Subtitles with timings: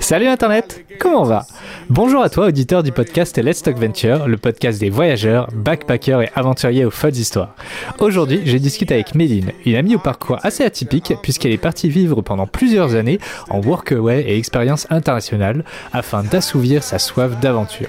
[0.00, 1.46] Salut Internet, comment va
[1.88, 6.30] Bonjour à toi auditeur du podcast Let's Talk Venture, le podcast des voyageurs, backpackers et
[6.34, 7.54] aventuriers aux folles histoires.
[7.98, 12.20] Aujourd'hui, j'ai discuté avec Méline, une amie au parcours assez atypique puisqu'elle est partie vivre
[12.22, 17.88] pendant plusieurs années en workaway et expérience internationale afin d'assouvir sa soif d'aventure.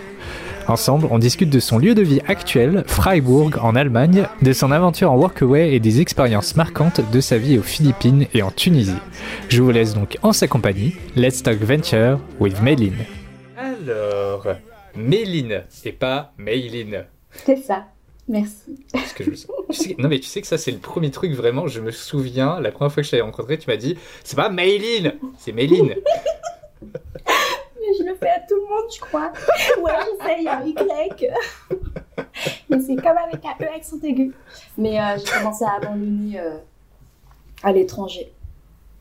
[0.68, 5.12] Ensemble, on discute de son lieu de vie actuel, Freiburg en Allemagne, de son aventure
[5.12, 8.96] en workaway et des expériences marquantes de sa vie aux Philippines et en Tunisie.
[9.50, 10.96] Je vous laisse donc en sa compagnie.
[11.16, 13.06] Let's Talk Venture with Méline.
[13.58, 14.48] Alors,
[14.96, 17.06] Méline et pas Méline.
[17.46, 17.86] C'est ça.
[18.28, 18.86] Merci.
[19.16, 19.32] Que je
[19.98, 22.72] non mais tu sais que ça c'est le premier truc vraiment, je me souviens, la
[22.72, 25.96] première fois que je t'avais rencontré, tu m'as dit c'est pas Méline, c'est Méline.
[27.98, 29.32] Je le fais à tout le monde, je crois.
[29.82, 31.32] Ouais, j'essaye un Y.
[32.70, 34.34] Mais c'est comme avec un E accent aigu.
[34.78, 36.58] Mais euh, j'ai commencé à abandonner euh,
[37.64, 38.32] à l'étranger.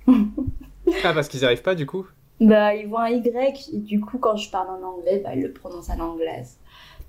[0.09, 2.07] ah, parce qu'ils n'y arrivent pas du coup?
[2.41, 5.43] Bah, ils voient un Y et du coup, quand je parle en anglais, bah, ils
[5.43, 6.59] le prononcent à l'anglaise.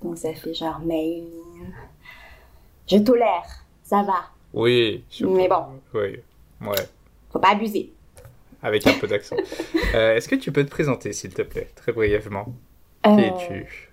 [0.02, 1.22] Donc ça fait genre main.
[2.90, 4.24] Je tolère, ça va.
[4.52, 5.04] Oui.
[5.20, 5.64] Mais bon.
[5.94, 6.18] Oui,
[6.60, 6.88] ouais.
[7.30, 7.92] Faut pas abuser
[8.62, 9.36] avec un peu d'accent.
[9.94, 12.46] Euh, est-ce que tu peux te présenter, s'il te plaît, très brièvement
[13.04, 13.18] Qui euh.
[13.18, 13.90] es-tu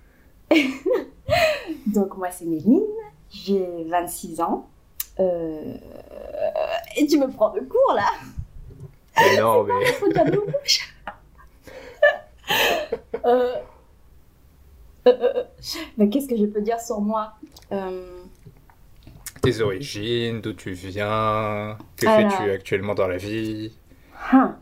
[1.88, 2.86] Donc, moi, c'est Méline,
[3.30, 4.70] j'ai 26 ans.
[5.20, 5.76] Euh,
[6.96, 8.08] et tu me prends de cours, là
[9.38, 9.74] Non, mais...
[15.98, 17.34] mais qu'est-ce que je peux dire sur moi
[19.42, 23.74] Tes origines, d'où tu viens, que fais-tu actuellement dans la vie
[24.32, 24.58] Hein.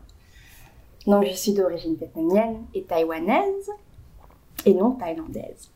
[1.06, 3.70] Donc, je suis d'origine vietnamienne et taïwanaise,
[4.66, 5.70] et non thaïlandaise.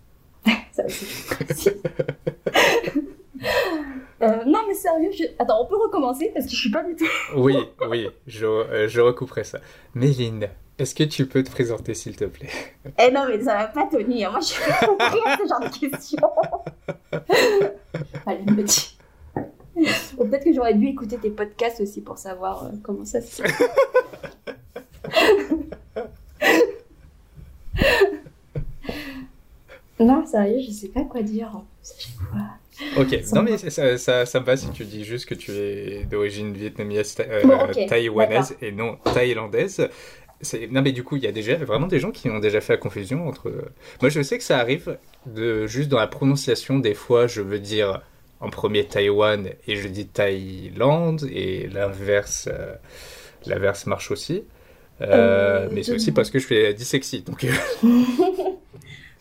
[0.73, 1.05] Ça aussi,
[4.23, 7.07] euh, non, mais sérieux, attends, on peut recommencer parce que je suis pas du tout.
[7.37, 7.57] oui,
[7.89, 9.59] oui, je, euh, je recouperai ça.
[9.95, 12.49] Méline, est-ce que tu peux te présenter, s'il te plaît?
[12.99, 14.25] Eh non, mais ça va pas, Tony.
[14.25, 14.31] Hein.
[14.31, 16.31] Moi, je suis pas à ce genre de questions.
[18.27, 18.97] Allez, me dit.
[20.17, 23.53] Peut-être que j'aurais dû écouter tes podcasts aussi pour savoir euh, comment ça se fait.
[30.01, 31.63] non, sérieux, je sais pas quoi dire.
[32.97, 36.05] Ok, non mais ça, ça, ça, me va si tu dis juste que tu es
[36.05, 39.89] d'origine vietnamienne, euh, taïwanaise et non thaïlandaise.
[40.71, 42.73] Non mais du coup, il y a déjà vraiment des gens qui ont déjà fait
[42.73, 43.53] la confusion entre...
[44.01, 47.61] Moi je sais que ça arrive de juste dans la prononciation, des fois je veux
[47.61, 48.03] dire
[48.43, 52.75] en premier Taïwan et je dis Thaïlande et l'inverse euh,
[53.47, 54.45] l'inverse marche aussi.
[55.01, 57.23] Euh, euh, mais c'est aussi parce que je fais dyslexie.
[57.23, 57.47] Donc,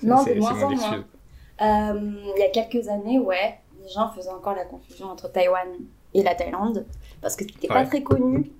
[0.03, 1.05] non, c'est moins en moins.
[1.59, 5.67] il y a quelques années, ouais, les gens faisaient encore la confusion entre Taïwan
[6.13, 6.85] et la Thaïlande
[7.21, 8.51] parce que c'était pas très connu.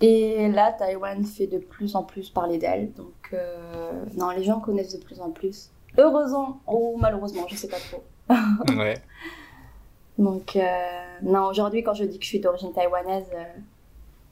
[0.00, 2.92] Et là, Taïwan fait de plus en plus parler d'elle.
[2.92, 3.34] Donc,
[4.16, 5.70] non, les gens connaissent de plus en plus.
[5.98, 8.04] Heureusement ou malheureusement, je sais pas trop.
[8.76, 8.94] ouais.
[10.18, 10.62] Donc, euh,
[11.22, 13.44] non, aujourd'hui, quand je dis que je suis d'origine taïwanaise, euh,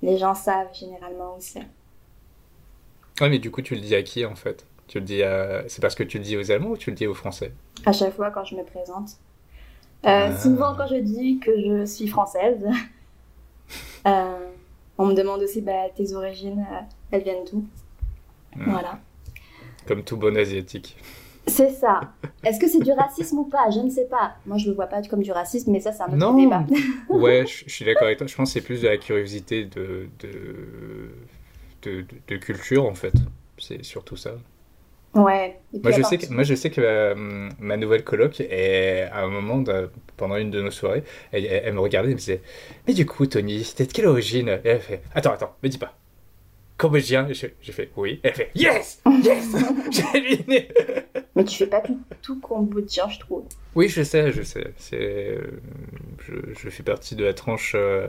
[0.02, 1.66] les gens savent généralement où c'est.
[3.20, 4.66] Ouais, mais du coup, tu le dis à qui en fait?
[4.86, 5.64] Tu le dis à...
[5.68, 7.52] C'est parce que tu le dis aux Allemands ou tu le dis aux Français?
[7.86, 9.10] À chaque fois quand je me présente.
[10.04, 10.36] Euh, ah.
[10.36, 12.66] Souvent, quand je dis que je suis française,
[14.04, 16.66] on me demande aussi bah, tes origines,
[17.10, 17.64] elles viennent d'où?
[18.56, 18.70] Hmm.
[18.70, 18.98] Voilà.
[19.86, 20.96] Comme tout bon asiatique.
[21.46, 22.00] C'est ça.
[22.44, 23.68] Est-ce que c'est du racisme ou pas?
[23.70, 24.36] Je ne sais pas.
[24.46, 26.34] Moi, je le vois pas comme du racisme, mais ça, c'est un autre non.
[26.34, 26.64] débat.
[27.08, 28.26] ouais, je, suis d'accord avec toi.
[28.26, 30.08] Je pense que c'est plus de la curiosité de,
[31.82, 33.14] de, de, culture, en fait.
[33.58, 34.34] C'est surtout ça.
[35.14, 35.58] Ouais.
[35.82, 37.14] Moi je, sais que, moi, je sais que euh,
[37.58, 39.62] ma nouvelle coloc, est, à un moment,
[40.16, 42.40] pendant une de nos soirées, elle, me regardait et me disait
[42.86, 44.48] Mais du coup, Tony, c'était de quelle origine?
[44.64, 45.94] Et elle fait Attends, attends, me dis pas
[46.82, 48.20] cambodgien J'ai fait oui.
[48.22, 49.56] Elle fait yes, yes,
[49.90, 50.66] j'ai.
[51.34, 53.44] Mais tu fais pas tout, tout cambodgien, je trouve.
[53.74, 54.74] Oui, je sais, je sais.
[54.76, 55.38] C'est,
[56.26, 58.08] je, je, fais partie de la tranche euh,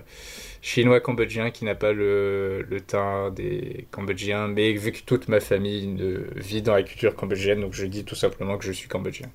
[0.62, 5.96] chinois-cambodgien qui n'a pas le, le, teint des Cambodgiens, mais vu que toute ma famille
[6.36, 9.30] vit dans la culture cambodgienne, donc je dis tout simplement que je suis cambodgien.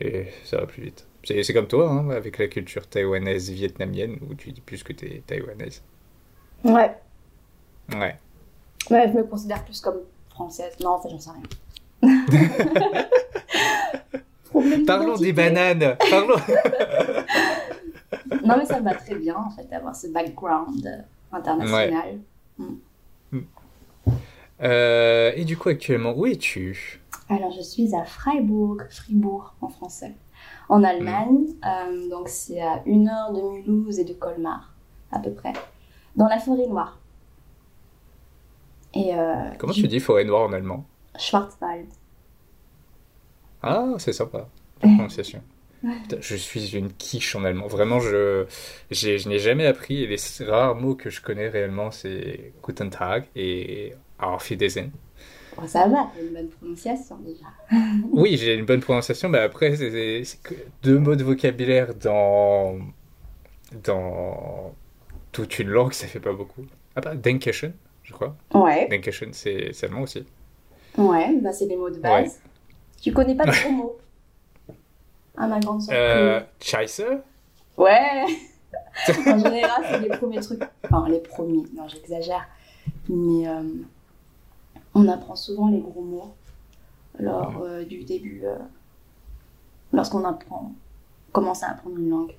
[0.00, 1.06] Et ça va plus vite.
[1.24, 5.06] C'est comme toi, hein, avec la culture taïwanaise vietnamienne, où tu dis plus que tu
[5.06, 5.82] es taïwanaise.
[6.64, 6.90] Ouais.
[7.94, 8.16] Ouais.
[8.88, 9.98] Ouais, je me considère plus comme
[10.30, 10.74] française.
[10.82, 11.42] Non, en fait, j'en sais rien.
[14.86, 15.96] Parlons des bananes.
[16.10, 16.36] Parlons.
[18.44, 22.18] non, mais ça me va très bien, en fait, d'avoir ce background international.
[22.58, 22.74] Mm.
[24.62, 27.00] Euh, et du coup, actuellement, où es-tu?
[27.28, 30.14] Alors, je suis à Freiburg, Fribourg en français,
[30.68, 31.38] en Allemagne.
[31.38, 31.66] Mm.
[31.66, 34.72] Euh, donc, c'est à une heure de Mulhouse et de Colmar,
[35.12, 35.52] à peu près,
[36.16, 36.98] dans la forêt noire.
[38.94, 39.12] Et,
[39.58, 40.84] Comment tu dis forêt noire en allemand?
[41.18, 41.86] Schwarzwald.
[43.62, 44.48] Ah, c'est sympa,
[44.82, 45.42] la prononciation.
[46.20, 47.66] Je suis une quiche en allemand.
[47.66, 48.46] Vraiment, je,
[48.90, 50.02] je n'ai jamais appris.
[50.02, 54.90] Et les rares mots que je connais réellement, c'est Guten Tag et Auf Wiedersehen.
[55.56, 57.46] Oh, ça va, une bonne prononciation déjà.
[58.12, 60.22] oui, j'ai une bonne prononciation, mais après, c'est
[60.82, 62.78] deux mots de vocabulaire dans,
[63.84, 64.74] dans
[65.32, 66.64] toute une langue, ça fait pas beaucoup.
[66.94, 67.72] Ah bah, Dankeschön,
[68.10, 68.34] je crois.
[68.54, 68.88] Ouais.
[68.88, 70.24] Dankeschön, c'est allemand aussi.
[70.98, 72.40] Ouais, bah c'est les mots de base.
[73.00, 73.98] Tu connais pas de gros mots
[75.36, 75.94] Ah, ma grande soeur.
[75.96, 76.40] Euh,
[77.76, 78.26] Ouais
[79.26, 80.62] En général, c'est les premiers trucs.
[80.84, 82.46] Enfin, les premiers, non, j'exagère.
[83.08, 83.62] Mais euh,
[84.94, 86.34] on apprend souvent les gros mots
[87.18, 88.56] lors euh, du début, euh,
[89.92, 90.72] lorsqu'on apprend,
[91.32, 92.34] commence à apprendre une langue.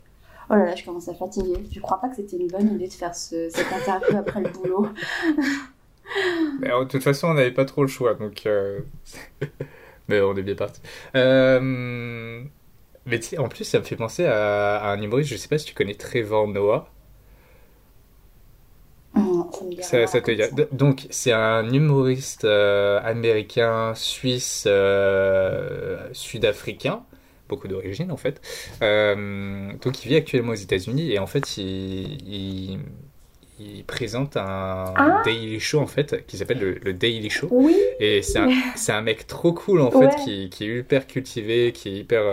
[0.52, 1.64] Oh là là, je commence à fatiguer.
[1.72, 4.50] Je crois pas que c'était une bonne idée de faire ce, cette interview après le
[4.50, 4.90] boulot.
[6.60, 8.46] Mais de toute façon, on n'avait pas trop le choix, donc.
[10.10, 10.82] Mais on est bien parti.
[13.06, 15.74] mais en plus, ça me fait penser à, un humoriste, je sais pas si tu
[15.74, 16.90] connais Trevor Noah.
[19.82, 27.04] Ça, ça te Donc, c'est un humoriste euh, américain, suisse, euh, sud-africain,
[27.52, 28.42] beaucoup d'origine en fait.
[28.82, 32.80] Euh, donc, il vit actuellement aux États-Unis et en fait, il,
[33.60, 35.22] il, présente un ah.
[35.24, 37.48] daily show en fait qui s'appelle le, Daily Show.
[37.52, 37.76] Oui.
[38.00, 38.50] Et c'est un,
[38.88, 42.24] un, mec trop cool en fait qui, qui, est hyper cultivé, qui est hyper.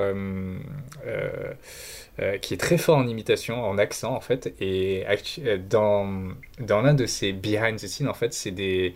[2.21, 4.53] Euh, qui est très fort en imitation, en accent en fait.
[4.61, 8.95] Et euh, dans, dans l'un de ses behind the scenes, en fait, c'est des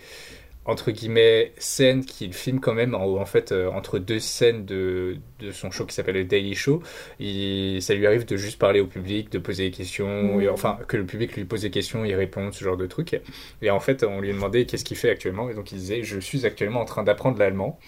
[0.64, 5.16] entre guillemets scènes qu'il filme quand même en, en fait euh, entre deux scènes de,
[5.40, 6.82] de son show qui s'appelle le Daily Show.
[7.18, 10.78] Il, ça lui arrive de juste parler au public de poser des questions et, enfin
[10.86, 13.20] que le public lui pose des questions il répond ce genre de trucs
[13.60, 16.20] et en fait on lui demandait qu'est-ce qu'il fait actuellement et donc il disait je
[16.20, 17.78] suis actuellement en train d'apprendre l'allemand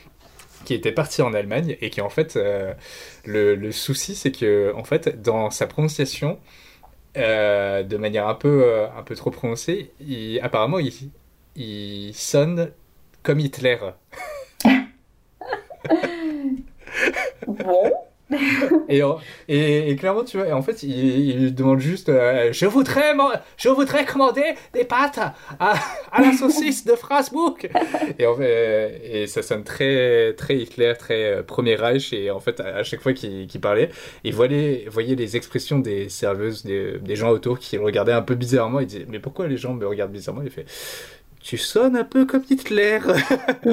[0.65, 2.73] qui était parti en Allemagne et qui en fait euh,
[3.25, 6.39] le, le, souci c'est que en fait dans sa prononciation
[7.17, 10.93] euh, de manière un peu un peu trop prononcée il, apparemment il,
[11.57, 12.71] il sonne
[13.23, 13.79] comme Hitler
[17.47, 17.93] bon
[18.89, 23.15] et, et, clairement, tu vois, en fait, il, demande juste euh, je, voudrais,
[23.57, 25.75] je voudrais commander des pâtes à,
[26.11, 27.57] à la saucisse de Strasbourg.
[28.19, 32.13] et, en fait, et ça sonne très, très Hitler, très euh, Premier Reich.
[32.13, 33.91] Et en fait, à, chaque fois qu'il parlait,
[34.25, 38.23] il voyait, voyait les expressions des serveuses, des, des, gens autour qui le regardaient un
[38.23, 38.81] peu bizarrement.
[38.81, 40.43] Il disait Mais pourquoi les gens me regardent bizarrement?
[40.43, 40.67] Il fait
[41.45, 42.99] Tu sonnes un peu comme Hitler.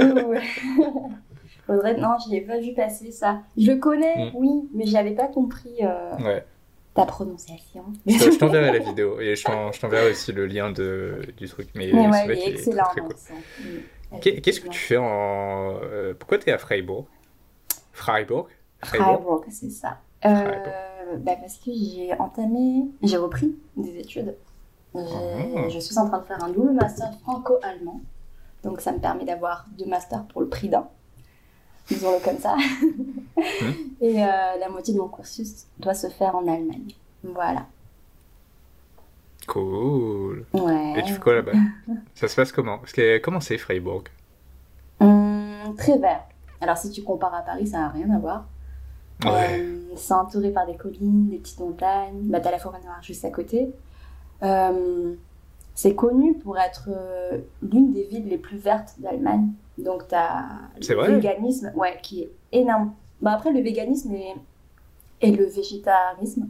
[1.70, 3.44] Non, je l'ai pas vu passer ça.
[3.58, 4.32] Je le connais, mm.
[4.36, 6.40] oui, mais j'avais pas compris euh,
[6.94, 7.86] ta prononciation.
[8.06, 11.70] Je, t'enverrai la vidéo et je t'enverrai aussi le lien de, du truc.
[11.74, 12.90] Mais, mais ouais, il est excellent.
[12.98, 14.20] Mm.
[14.20, 15.80] Qu'est-ce que tu fais en.
[15.82, 17.06] Euh, pourquoi tu es à Freiburg?
[17.94, 18.48] Freiburg?
[18.84, 20.00] Freiburg, c'est ça.
[20.26, 24.36] Euh, bah parce que j'ai entamé, j'ai repris des études.
[24.96, 25.70] Ah.
[25.70, 28.02] Je suis en train de faire un double master franco-allemand.
[28.64, 30.88] Donc ça me permet d'avoir deux masters pour le prix d'un
[31.88, 32.56] disons-le comme ça.
[34.02, 34.28] Et euh,
[34.60, 36.94] la moitié de mon cursus doit se faire en Allemagne.
[37.24, 37.66] Voilà.
[39.48, 40.46] Cool.
[40.54, 40.94] Ouais.
[40.98, 41.52] Et tu fais quoi là-bas?
[42.16, 42.78] Ça se passe comment?
[42.78, 44.04] Parce que comment c'est Freiburg?
[45.00, 46.24] Hum, Très vert.
[46.62, 48.46] Alors si tu compares à Paris, ça n'a rien à voir.
[49.26, 52.22] Euh, c'est entouré par des collines, des petites montagnes.
[52.24, 53.72] Bah, t'as la forêt noire juste à côté.
[54.44, 55.14] Euh,
[55.76, 56.90] c'est connu pour être
[57.62, 59.48] l'une des villes les plus vertes d'Allemagne.
[59.78, 60.46] Donc, tu as
[60.80, 62.94] le véganisme ouais, qui est énorme.
[63.22, 64.36] Bah, après, le véganisme et,
[65.22, 66.50] et le végétarisme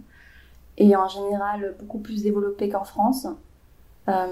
[0.78, 3.28] est en général beaucoup plus développé qu'en France.
[4.08, 4.28] Euh,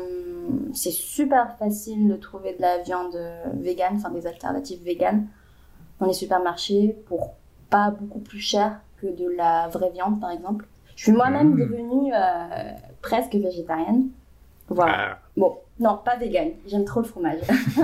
[0.73, 3.17] c'est super facile de trouver de la viande
[3.53, 5.27] végane, enfin des alternatives véganes
[5.99, 7.35] dans les supermarchés pour
[7.69, 10.65] pas beaucoup plus cher que de la vraie viande, par exemple.
[10.95, 11.59] Je suis moi-même mmh.
[11.59, 14.09] devenue euh, presque végétarienne.
[14.69, 14.93] Voilà.
[14.97, 15.19] Ah.
[15.35, 16.49] Bon, non, pas vegan.
[16.67, 17.39] J'aime trop le fromage.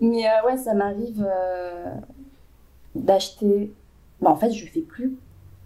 [0.00, 1.94] Mais euh, ouais, ça m'arrive euh,
[2.94, 3.72] d'acheter.
[4.20, 5.16] Bah, en fait, je fais plus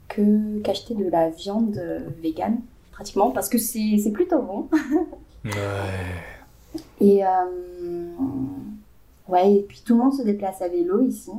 [0.08, 2.58] que qu'acheter de la viande euh, vegan,
[2.92, 4.68] pratiquement, parce que c'est plutôt bon.
[5.44, 5.52] ouais.
[7.00, 7.22] Et
[9.28, 11.30] ouais, et puis tout le monde se déplace à vélo ici.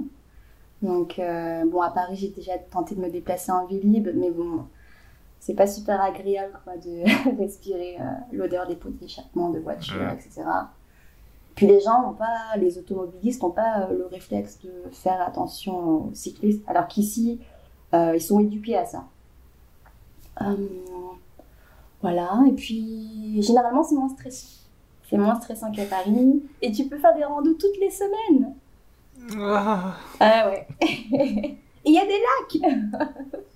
[0.82, 1.20] Donc,
[1.68, 4.66] bon, à Paris, j'ai déjà tenté de me déplacer en ville libre, mais bon,
[5.46, 10.42] c'est pas super agréable quoi, de respirer euh, l'odeur des pots d'échappement de voiture, etc.
[11.54, 16.08] Puis les gens n'ont pas, les automobilistes n'ont pas euh, le réflexe de faire attention
[16.08, 17.40] aux cyclistes, alors qu'ici,
[17.94, 19.04] euh, ils sont éduqués à ça.
[22.02, 24.64] voilà, et puis généralement c'est moins stressant.
[25.08, 26.42] C'est moins stressant qu'à Paris.
[26.64, 28.56] Et tu peux faire des randos toutes les semaines.
[29.38, 30.68] Ah, ah ouais.
[30.82, 32.82] Et il y a des lacs.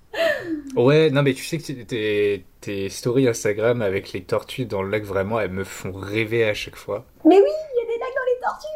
[0.75, 4.89] ouais, non mais tu sais que tes, tes stories Instagram avec les tortues dans le
[4.89, 7.05] lac, vraiment, elles me font rêver à chaque fois.
[7.25, 8.67] Mais oui, il y a des lacs dans les tortues.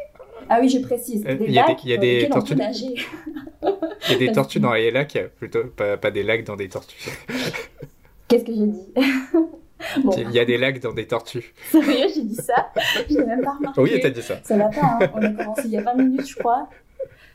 [0.49, 1.25] Ah oui, je précise.
[1.25, 2.53] Euh, il y a des, y a des tortues.
[2.53, 6.69] Il y a des tortues dans les lacs, plutôt pas, pas des lacs dans des
[6.69, 7.09] tortues.
[8.27, 8.93] Qu'est-ce que j'ai dit?
[10.17, 11.53] Il y a des lacs dans des tortues.
[11.71, 12.71] Sérieux, j'ai dit ça?
[13.09, 13.81] Je n'ai même pas remarqué.
[13.81, 14.39] Oui, t'as dit ça.
[14.43, 15.11] Ça va pas, hein.
[15.13, 16.69] on a commencé il y a 20 minutes, je crois.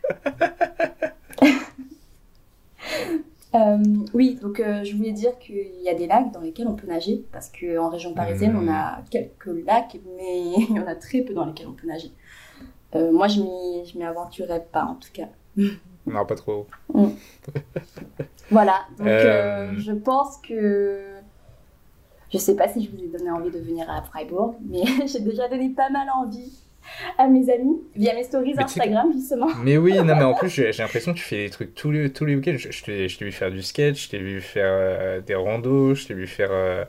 [3.54, 3.78] Euh,
[4.12, 6.86] oui, donc euh, je voulais dire qu'il y a des lacs dans lesquels on peut
[6.86, 11.22] nager, parce qu'en région parisienne, on a quelques lacs, mais il y en a très
[11.22, 12.12] peu dans lesquels on peut nager.
[12.94, 15.28] Euh, moi, je m'y aventurerais pas, en tout cas.
[16.06, 16.66] Non, pas trop.
[16.94, 17.08] Mm.
[18.50, 21.04] voilà, donc je pense que...
[22.32, 25.20] Je sais pas si je vous ai donné envie de venir à Freiburg, mais j'ai
[25.20, 26.58] déjà donné pas mal envie
[27.16, 29.48] à mes amis via mes stories Instagram, justement.
[29.62, 32.12] Mais oui, non, mais en plus, j'ai l'impression que tu fais des trucs tous les,
[32.12, 32.56] tous les week-ends.
[32.56, 32.84] Je, je
[33.18, 36.26] t'ai vu faire du sketch, je t'ai vu faire euh, des randos, je t'ai vu
[36.26, 36.84] faire euh,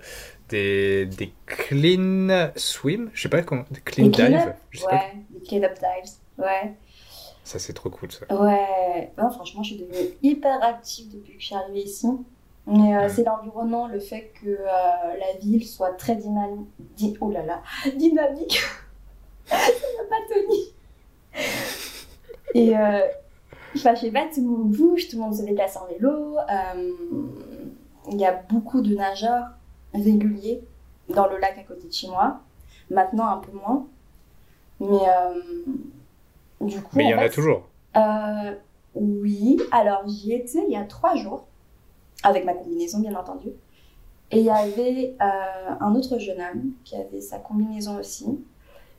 [0.50, 4.54] des, des clean swim, je sais pas comment, des clean dive.
[4.92, 6.74] ouais, des clean up dives, ouais.
[7.44, 8.26] Ça, c'est trop cool, ça.
[8.36, 12.08] Ouais, franchement, je suis devenue hyper active depuis que je suis arrivée ici.
[12.68, 17.18] Mais euh, c'est l'environnement, le fait que la ville soit très dynamique.
[17.20, 17.64] Oh là là,
[17.96, 18.62] dynamique
[19.50, 20.74] pas tenu.
[22.56, 23.02] Et euh,
[23.74, 26.38] je sais pas, tout le monde bouge, tout le monde se déplace en vélo.
[26.38, 26.92] Euh,
[28.12, 29.50] il y a beaucoup de nageurs
[29.94, 30.62] réguliers
[31.10, 32.40] dans le lac à côté de chez moi.
[32.90, 33.86] Maintenant, un peu moins.
[34.80, 35.42] Mais euh,
[36.62, 36.96] du coup.
[36.96, 37.68] Mais il y en, a toujours.
[38.96, 41.46] oui, alors j'y étais il y a trois jours,
[42.24, 43.50] avec ma combinaison, bien entendu.
[44.32, 48.26] Et il y avait un autre jeune homme qui avait sa combinaison aussi.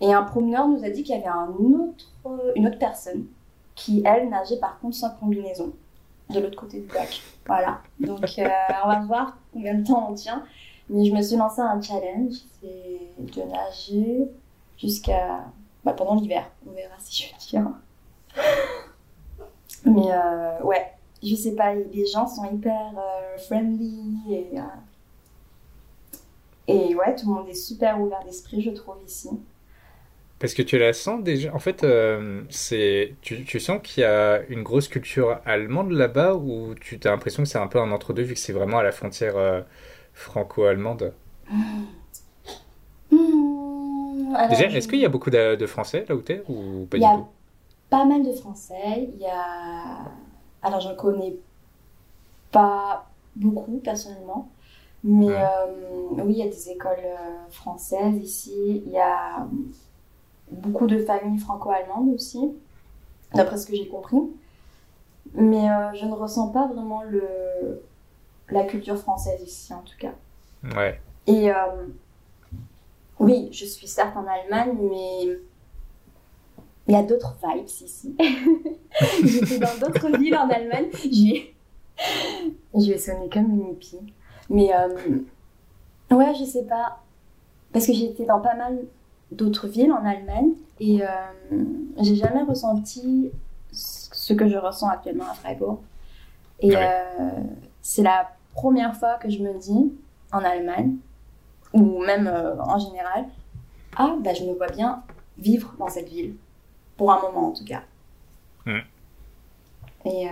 [0.00, 2.07] Et un promeneur nous a dit qu'il y avait autre,
[2.57, 3.26] une autre personne
[3.75, 5.73] qui, elle, nageait par contre sans combinaison
[6.30, 7.21] de l'autre côté du lac.
[7.47, 7.80] Voilà.
[7.99, 8.49] Donc, euh,
[8.85, 10.45] on va voir combien de temps on tient.
[10.88, 14.28] Mais je me suis lancé un challenge, c'est de nager
[14.78, 15.45] jusqu'à
[15.85, 16.50] bah, pendant l'hiver.
[16.66, 17.78] On verra si je tiens.
[19.85, 20.92] Mais euh, ouais,
[21.23, 24.50] je sais pas, les gens sont hyper euh, friendly
[26.71, 29.28] et ouais, tout le monde est super ouvert d'esprit, je trouve, ici.
[30.40, 31.54] Parce que tu la sens déjà.
[31.54, 36.35] En fait, euh, c'est tu, tu, sens qu'il y a une grosse culture allemande là-bas
[36.35, 38.82] ou tu as l'impression que c'est un peu un entre-deux vu que c'est vraiment à
[38.82, 39.61] la frontière euh,
[40.14, 41.12] franco-allemande?
[41.50, 41.85] Mmh.
[44.49, 47.04] Déjà, est-ce qu'il y a beaucoup de, Français là où tu es ou pas du
[47.04, 47.26] tout?
[47.90, 49.11] Pas mal de Français.
[49.12, 50.06] Il y a.
[50.62, 51.37] Alors, j'en connais
[52.50, 53.06] pas
[53.37, 54.49] beaucoup personnellement.
[55.04, 55.32] Mais mmh.
[55.32, 56.97] euh, oui, il y a des écoles
[57.50, 58.82] françaises ici.
[58.87, 59.47] Il y a
[60.50, 62.52] beaucoup de familles franco-allemandes aussi,
[63.35, 64.19] d'après ce que j'ai compris.
[65.35, 67.83] Mais euh, je ne ressens pas vraiment le,
[68.50, 70.12] la culture française ici, en tout cas.
[70.76, 71.00] Ouais.
[71.26, 71.87] Et euh,
[73.19, 75.38] oui, je suis certes en Allemagne, mais
[76.88, 78.16] il y a d'autres vibes ici.
[79.25, 80.90] J'étais dans d'autres villes en Allemagne.
[82.75, 84.00] Je vais sonner comme une hippie.
[84.49, 85.19] Mais euh,
[86.11, 87.00] ouais, je sais pas.
[87.73, 88.80] Parce que j'étais dans pas mal
[89.30, 91.06] d'autres villes en Allemagne et euh,
[92.00, 93.30] j'ai jamais ressenti
[93.70, 95.78] ce que je ressens actuellement à Freiburg.
[96.60, 96.80] Et euh,
[97.82, 99.92] c'est la première fois que je me dis
[100.32, 100.96] en Allemagne,
[101.72, 103.26] ou même euh, en général,
[103.96, 105.02] ah, bah, je me vois bien
[105.38, 106.34] vivre dans cette ville,
[106.96, 107.82] pour un moment en tout cas.
[110.04, 110.26] Et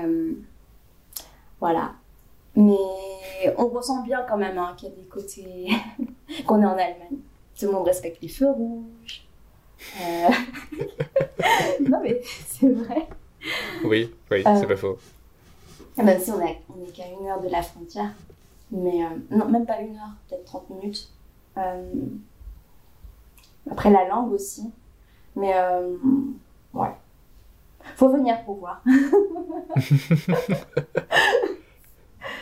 [1.60, 1.92] voilà.
[2.56, 5.68] Mais on ressent bien quand même hein, qu'il y a des côtés
[6.46, 7.18] qu'on est en Allemagne.
[7.58, 9.26] Tout le monde respecte les feux rouges.
[10.00, 10.28] Euh,
[11.88, 13.08] non, mais c'est vrai.
[13.84, 14.98] Oui, oui, c'est pas faux.
[15.96, 18.12] Même ah si on est, on est qu'à une heure de la frontière,
[18.70, 21.10] mais euh, non, même pas une heure, peut-être 30 minutes.
[21.56, 21.92] Euh,
[23.70, 24.70] après la langue aussi,
[25.34, 25.54] mais
[26.74, 26.90] ouais.
[27.96, 28.82] Faut venir pour voir.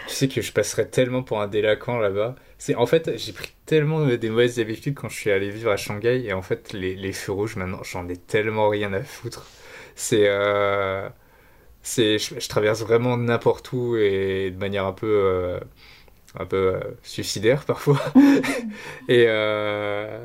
[0.07, 2.37] Tu sais que je passerais tellement pour un délinquant là-bas.
[2.59, 5.77] C'est en fait, j'ai pris tellement des mauvaises habitudes quand je suis allé vivre à
[5.77, 9.47] Shanghai et en fait les, les feux rouges maintenant, j'en ai tellement rien à foutre.
[9.95, 11.09] C'est euh,
[11.83, 15.61] c'est je, traverse vraiment n'importe où et de manière un peu euh,
[16.39, 18.01] un peu euh, suicidaire parfois.
[19.09, 19.27] et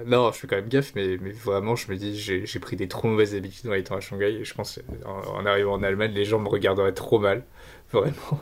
[0.08, 2.88] non, je fais quand même gaffe, mais, mais vraiment, je me dis, j'ai pris des
[2.88, 4.32] trop mauvaises habitudes en étant à Shanghai.
[4.42, 7.44] Et je pense, en, en arrivant en Allemagne, les gens me regarderaient trop mal.
[7.92, 8.42] Vraiment.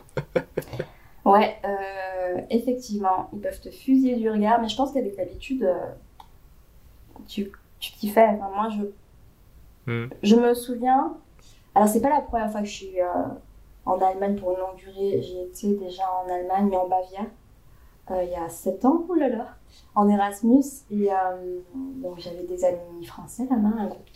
[1.25, 1.69] Ouais, euh,
[2.49, 5.75] effectivement, ils peuvent te fusiller du regard, mais je pense qu'avec l'habitude, euh,
[7.27, 8.33] tu tu t'y fais.
[8.33, 10.09] moi, je, hmm.
[10.21, 11.17] je me souviens.
[11.75, 13.07] Alors, c'est pas la première fois que je suis euh,
[13.85, 15.21] en Allemagne pour une longue durée.
[15.21, 17.27] J'ai été déjà en Allemagne, mais en Bavière,
[18.11, 19.47] euh, il y a 7 ans, oh là là,
[19.95, 20.63] en Erasmus.
[20.91, 24.07] Et euh, donc, j'avais des amis français là-bas, un groupe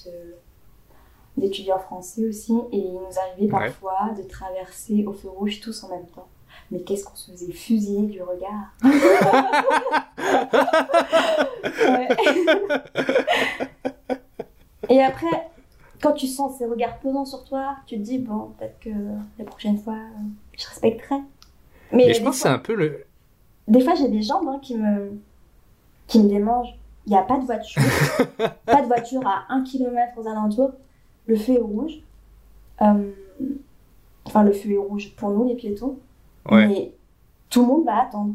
[1.38, 2.54] d'étudiants français aussi.
[2.72, 6.28] Et il nous arrivait parfois de traverser au feu rouge tous en même temps
[6.74, 8.74] mais qu'est-ce qu'on se faisait fusiller du regard.
[14.90, 15.52] Et après,
[16.02, 18.90] quand tu sens ces regards pesants sur toi, tu te dis, bon, peut-être que
[19.38, 20.00] la prochaine fois,
[20.58, 21.18] je respecterai.
[21.92, 23.06] Mais, je pense que c'est un peu le...
[23.68, 25.12] Des fois, j'ai des jambes hein, qui, me...
[26.08, 26.76] qui me démangent.
[27.06, 27.84] Il n'y a pas de voiture.
[28.66, 30.72] pas de voiture à un kilomètre aux alentours.
[31.28, 32.00] Le feu est rouge.
[32.82, 33.12] Euh,
[34.26, 36.00] enfin, le feu est rouge pour nous, les piétons.
[36.52, 36.94] Mais
[37.50, 38.34] tout le monde va attendre.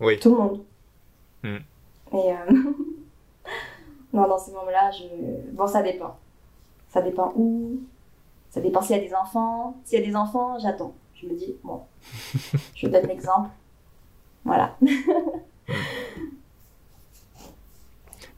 [0.00, 0.18] Oui.
[0.18, 0.64] Tout le monde.
[1.42, 1.58] Hmm.
[2.12, 2.52] Et euh,
[4.12, 5.04] non, dans ces moments-là, je...
[5.52, 6.16] bon, ça dépend.
[6.88, 7.80] Ça dépend où.
[8.50, 9.76] Ça dépend s'il y a des enfants.
[9.84, 10.94] S'il y a des enfants, j'attends.
[11.14, 11.82] Je me dis, bon,
[12.74, 13.50] je donne l'exemple.
[14.44, 14.76] Voilà.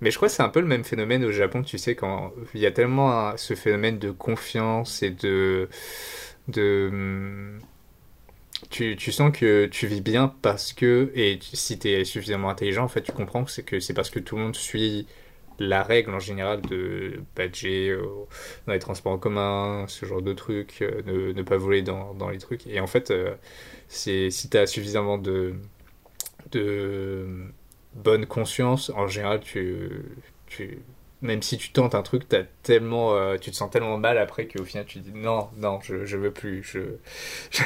[0.01, 2.31] Mais je crois que c'est un peu le même phénomène au Japon, tu sais, quand
[2.55, 5.69] il y a tellement ce phénomène de confiance et de,
[6.47, 7.59] de hmm,
[8.71, 12.89] tu, sens que tu vis bien parce que, et si tu es suffisamment intelligent, en
[12.89, 15.07] fait, tu comprends que c'est que c'est parce que tout le monde suit
[15.59, 18.03] la règle en général de badger euh,
[18.67, 22.15] dans les transports en commun, ce genre de trucs, euh, ne, ne, pas voler dans,
[22.15, 22.67] dans, les trucs.
[22.67, 23.35] Et en fait, euh,
[23.89, 25.55] c'est si tu as suffisamment de,
[26.53, 27.27] de
[27.95, 29.89] bonne conscience, en général, tu,
[30.47, 30.79] tu
[31.21, 34.47] même si tu tentes un truc, as tellement, euh, tu te sens tellement mal après
[34.47, 36.79] qu'au final tu dis non, non, je, je veux plus, je,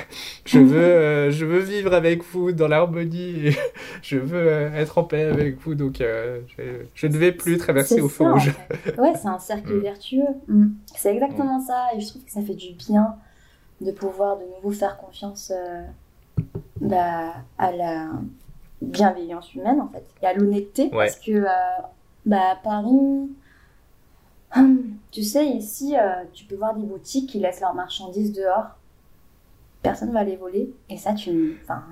[0.46, 3.54] je, veux, euh, je veux vivre avec vous dans l'harmonie,
[4.02, 8.08] je veux euh, être en paix avec vous, donc je, ne vais plus traverser au
[8.08, 8.52] feu rouge.
[8.98, 9.80] Ouais, c'est un cercle mm.
[9.80, 10.22] vertueux.
[10.48, 10.68] Mm.
[10.94, 13.16] C'est exactement ça, et je trouve que ça fait du bien
[13.80, 15.52] de pouvoir de nouveau faire confiance
[16.80, 18.08] bah, à la
[18.80, 21.44] bienveillance humaine en fait, et à l'honnêteté, parce que
[22.24, 23.28] bah, Paris
[24.54, 28.76] Hum, tu sais, ici, euh, tu peux voir des boutiques qui laissent leurs marchandises dehors.
[29.82, 30.72] Personne va les voler.
[30.88, 31.58] Et ça, tu.
[31.62, 31.84] Enfin.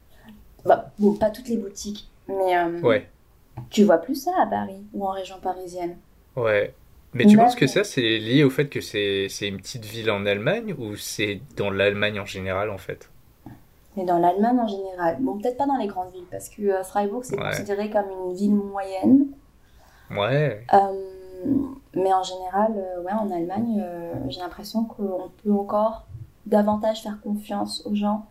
[0.64, 2.08] bah, bon, pas toutes les boutiques.
[2.28, 2.56] Mais.
[2.56, 3.08] Euh, ouais.
[3.70, 5.96] Tu vois plus ça à Paris ou en région parisienne.
[6.36, 6.74] Ouais.
[7.12, 10.26] Mais tu penses que ça, c'est lié au fait que c'est une petite ville en
[10.26, 13.08] Allemagne ou c'est dans l'Allemagne en général, en fait?
[13.96, 15.18] Mais dans l'Allemagne en général.
[15.20, 18.34] Bon, peut-être pas dans les grandes villes, parce que euh, Freiburg, c'est considéré comme une
[18.34, 19.26] ville moyenne.
[20.10, 20.66] Ouais.
[21.96, 26.06] Mais en général, euh, ouais, en Allemagne, euh, j'ai l'impression qu'on peut encore
[26.46, 28.26] davantage faire confiance aux gens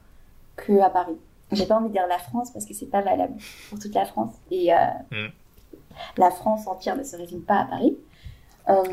[0.57, 1.17] qu'à Paris.
[1.51, 3.35] J'ai pas envie de dire la France parce que c'est pas valable
[3.69, 4.33] pour toute la France.
[4.51, 4.77] Et euh,
[5.11, 5.31] mm.
[6.17, 7.97] la France entière ne se résume pas à Paris.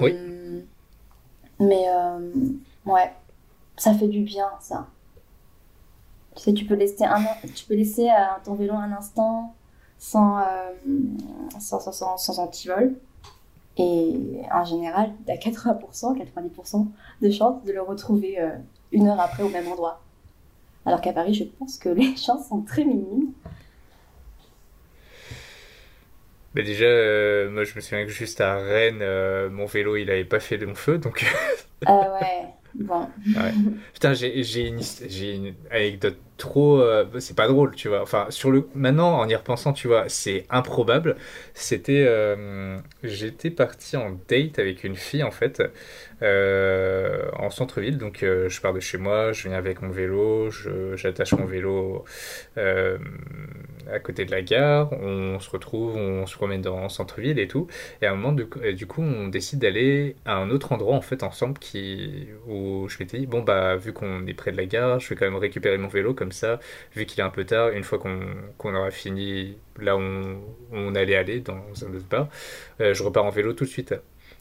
[0.00, 0.14] oui.
[1.58, 1.86] Mais
[2.86, 3.12] ouais,
[3.76, 4.86] ça fait du bien, ça.
[6.36, 7.22] Tu sais, tu peux laisser, un,
[7.54, 8.08] tu peux laisser
[8.44, 9.54] ton vélo un instant
[9.98, 10.38] sans,
[11.58, 12.96] sans, sans, sans, sans antivol.
[13.80, 16.86] Et en général, tu as 80%, 90%
[17.22, 18.50] de chances de le retrouver euh,
[18.92, 20.02] une heure après au même endroit.
[20.84, 23.32] Alors qu'à Paris, je pense que les chances sont très minimes.
[26.54, 30.10] Mais déjà, euh, moi je me souviens que juste à Rennes, euh, mon vélo il
[30.10, 31.24] avait pas fait de mon feu donc.
[31.86, 33.08] Ah ouais, bon.
[33.94, 38.02] Putain, j'ai une, une anecdote trop euh, c'est pas drôle tu vois.
[38.02, 41.16] Enfin sur le maintenant en y repensant tu vois c'est improbable.
[41.54, 45.62] C'était euh, j'étais parti en date avec une fille en fait
[46.22, 47.98] euh, en centre-ville.
[47.98, 50.50] Donc je pars de chez moi je viens avec mon vélo
[50.96, 52.04] j'attache mon vélo
[52.56, 54.92] à côté de la gare.
[54.94, 57.68] On se retrouve on se promène dans le centre-ville et tout.
[58.02, 61.02] Et à un moment du du coup on décide d'aller à un autre endroit en
[61.02, 64.66] fait ensemble qui où je m'étais dit bon bah vu qu'on est près de la
[64.66, 66.60] gare je vais quand même récupérer mon vélo comme ça,
[66.94, 70.00] vu qu'il est un peu tard, une fois qu'on aura fini là où
[70.72, 72.28] on, allait aller, dans un autre bar,
[72.80, 73.94] euh, je repars en vélo tout de suite.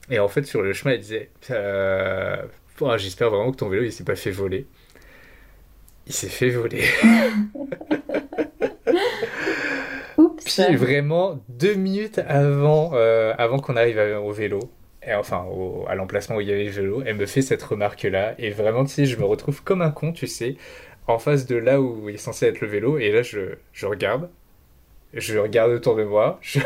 [0.09, 2.43] Et en fait, sur le chemin, elle disait euh,
[2.81, 4.65] oh, J'espère vraiment que ton vélo, il s'est pas fait voler.
[6.07, 6.83] Il s'est fait voler.
[10.45, 14.59] Puis vraiment, deux minutes avant, euh, avant qu'on arrive au vélo,
[15.05, 15.45] et enfin
[15.87, 18.35] à l'emplacement où il y avait le vélo, elle me fait cette remarque-là.
[18.37, 20.55] Et vraiment, tu sais, je me retrouve comme un con, tu sais,
[21.09, 22.97] en face de là où il est censé être le vélo.
[22.99, 24.29] Et là, je, je regarde.
[25.13, 26.39] Je regarde autour de moi.
[26.43, 26.59] Je,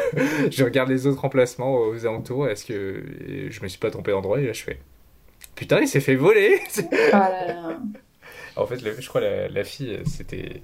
[0.51, 2.49] je regarde les autres emplacements aux alentours.
[2.49, 3.03] Est-ce que
[3.49, 4.79] je me suis pas trompé d'endroit Et là, je fais
[5.55, 6.59] Putain, il s'est fait voler
[7.13, 7.17] oh.
[8.55, 10.61] En fait, je crois la, la fille, c'était.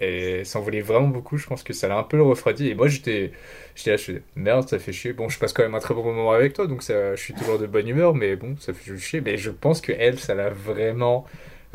[0.00, 1.36] Et ça en voulait vraiment beaucoup.
[1.36, 2.68] Je pense que ça l'a un peu refroidi.
[2.68, 3.32] Et moi, j'étais
[3.74, 5.12] j'étais là, je suis merde, ça fait chier.
[5.12, 7.34] Bon, je passe quand même un très bon moment avec toi, donc ça, je suis
[7.34, 9.20] toujours de bonne humeur, mais bon, ça fait chier.
[9.20, 11.26] Mais je pense que elle, ça l'a vraiment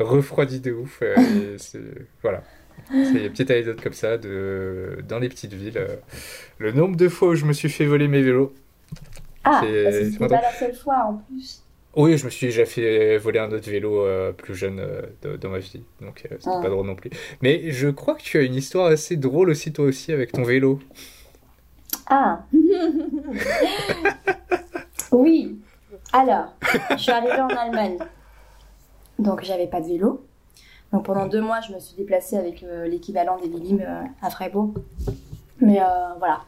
[0.04, 1.00] refroidi de ouf.
[1.02, 1.16] Euh,
[2.22, 2.42] voilà.
[2.88, 5.78] C'est une petite anecdote comme ça de, dans les petites villes.
[5.78, 5.96] Euh,
[6.58, 8.52] le nombre de fois où je me suis fait voler mes vélos.
[9.44, 11.62] Ah, c'est pas la seule fois en plus.
[11.96, 15.48] Oui, je me suis déjà fait voler un autre vélo euh, plus jeune euh, dans
[15.48, 16.60] ma vie, donc euh, c'était ah.
[16.62, 17.10] pas drôle non plus.
[17.42, 20.44] Mais je crois que tu as une histoire assez drôle aussi toi aussi avec ton
[20.44, 20.78] vélo.
[22.06, 22.44] Ah
[25.10, 25.58] Oui
[26.12, 26.54] Alors,
[26.92, 27.98] je suis arrivée en Allemagne,
[29.20, 30.26] donc j'avais pas de vélo.
[30.92, 33.80] Donc pendant deux mois, je me suis déplacée avec l'équivalent des Vilim
[34.20, 34.72] à Freiburg.
[35.60, 35.80] Mais
[36.18, 36.40] voilà,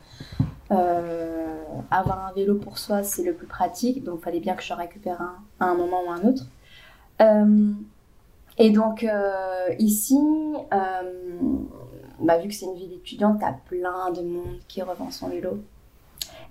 [0.73, 4.63] euh, avoir un vélo pour soi, c'est le plus pratique, donc il fallait bien que
[4.63, 6.45] je récupère un à un moment ou un autre.
[7.21, 7.73] Euh,
[8.59, 10.19] et donc euh, ici,
[10.71, 15.63] bah, vu que c'est une ville étudiante, t'as plein de monde qui revend son vélo.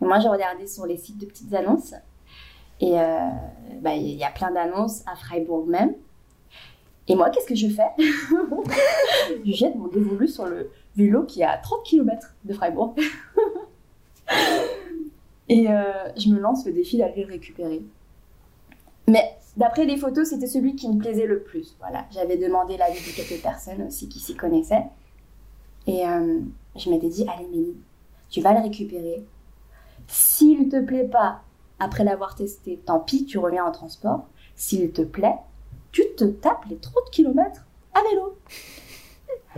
[0.02, 1.94] Et moi, j'ai regardé sur les sites de petites annonces.
[2.80, 2.94] Et
[3.82, 5.94] bah, il y a plein d'annonces à Freiburg même.
[7.12, 7.90] Et moi, qu'est-ce que je fais
[9.46, 12.96] Je jette mon dévolu sur le vélo qui est à 30 km de Freiburg.
[15.50, 17.82] Et euh, je me lance le défi d'aller le récupérer.
[19.10, 21.76] Mais d'après les photos, c'était celui qui me plaisait le plus.
[21.80, 24.86] Voilà, j'avais demandé l'avis de quelques personnes aussi qui s'y connaissaient.
[25.88, 26.40] Et euh,
[26.78, 27.76] je m'étais dit, allez Mélie,
[28.30, 29.26] tu vas le récupérer.
[30.08, 31.42] S'il te plaît pas,
[31.78, 34.28] après l'avoir testé, tant pis, tu reviens en transport.
[34.56, 35.36] S'il te plaît,
[35.92, 38.38] tu te tapes les 30 km à vélo.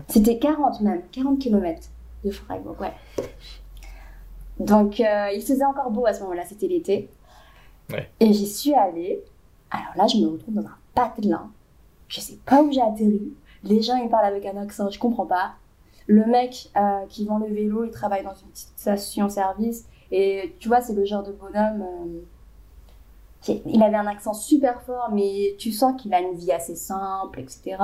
[0.08, 1.90] C'était 40 même, 40 km
[2.24, 2.94] de Freiburg, ouais.
[4.60, 7.10] Donc, euh, il faisait encore beau à ce moment-là, c'était l'été.
[8.20, 9.24] Et j'y suis allée.
[9.70, 11.52] Alors là, je me retrouve dans un patelin.
[12.08, 13.34] Je sais pas où j'ai atterri.
[13.64, 15.54] Les gens, ils parlent avec un accent, je comprends pas.
[16.08, 19.86] Le mec euh, qui vend le vélo, il travaille dans une petite station-service.
[20.12, 21.82] Et tu vois, c'est le genre de bonhomme.
[21.82, 22.22] Euh,
[23.48, 27.40] il avait un accent super fort, mais tu sens qu'il a une vie assez simple,
[27.40, 27.78] etc.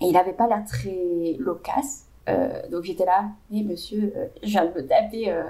[0.00, 2.06] Et il avait pas l'air très loquace.
[2.28, 5.44] Euh, donc j'étais là, et monsieur, euh, je viens de me taper euh,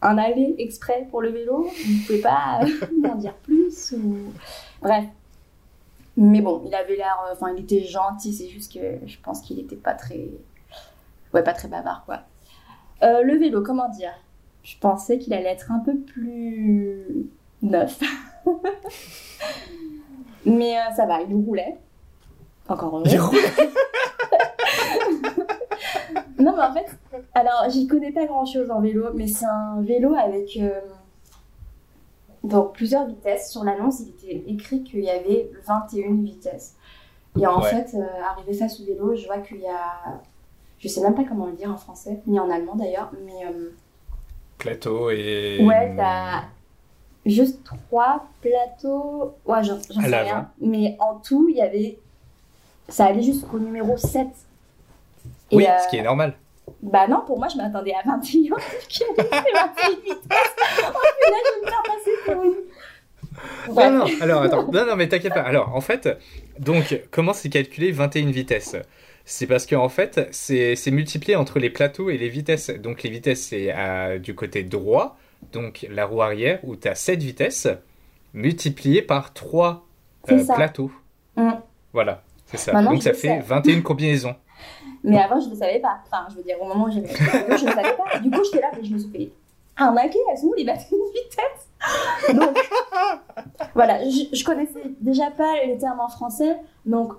[0.00, 2.60] un aller exprès pour le vélo, vous pouvez pas
[3.02, 4.32] m'en dire plus ou...
[4.80, 5.04] Bref.
[6.16, 9.58] Mais bon, il avait l'air, enfin il était gentil, c'est juste que je pense qu'il
[9.60, 10.28] était pas très,
[11.32, 12.20] ouais pas très bavard quoi.
[13.00, 14.12] le vélo, comment dire?
[14.62, 17.30] Je pensais qu'il allait être un peu plus
[17.62, 18.00] neuf.
[20.44, 21.78] Mais ça va, il roulait.
[22.68, 23.04] Encore heureux.
[23.06, 23.40] Il roulait
[26.38, 26.86] non, mais en fait,
[27.34, 30.80] alors j'y connais pas grand chose en vélo, mais c'est un vélo avec euh,
[32.44, 33.50] donc plusieurs vitesses.
[33.50, 36.74] Sur l'annonce, il était écrit qu'il y avait 21 vitesses.
[37.40, 40.20] Et en fait, euh, arrivé face au vélo, je vois qu'il y a.
[40.78, 43.46] Je sais même pas comment le dire en français, ni en allemand d'ailleurs, mais.
[43.46, 43.70] Euh,
[44.58, 45.64] Plateau et.
[45.64, 46.42] Ouais, t'as
[47.26, 49.34] juste trois plateaux.
[49.44, 50.50] Ouais, j'en sais rien.
[50.60, 51.98] Mais en tout, il y avait.
[52.88, 54.26] Ça allait jusqu'au numéro 7
[55.52, 56.34] oui, ce qui est normal.
[56.82, 58.56] Bah non, pour moi, je m'attendais à 21.
[58.88, 59.30] Qui a 21
[60.02, 60.56] vitesses.
[60.78, 62.54] Oh, là, je vais me faire passer pour une.
[63.74, 65.42] Non, non, alors attends, non, non, mais t'inquiète pas.
[65.42, 66.08] Alors, en fait,
[66.58, 68.76] donc, comment c'est calculé 21 vitesses?
[69.24, 72.70] C'est parce qu'en en fait, c'est multiplié entre les plateaux et les vitesses.
[72.70, 73.74] Donc, les vitesses, c'est
[74.20, 75.16] du côté droit,
[75.52, 77.68] donc la roue arrière, où tu as 7 vitesses,
[78.34, 79.86] multipliées par 3
[80.30, 80.90] euh, plateaux.
[81.36, 81.50] Mm.
[81.92, 82.82] Voilà, c'est ça.
[82.82, 84.34] donc, ça fait 21 combinaisons.
[85.04, 85.98] Mais avant, je ne le savais pas.
[86.06, 88.18] Enfin, je veux dire, au moment où j'ai je ne le savais pas.
[88.20, 89.32] Du coup, j'étais là et je me suis fait
[89.76, 90.18] arnaquer.
[90.30, 92.34] Elles sont où les batteries de vitesse?
[92.36, 92.56] Donc,
[93.74, 96.56] voilà, je, connaissais déjà pas les termes en français.
[96.86, 97.14] Donc,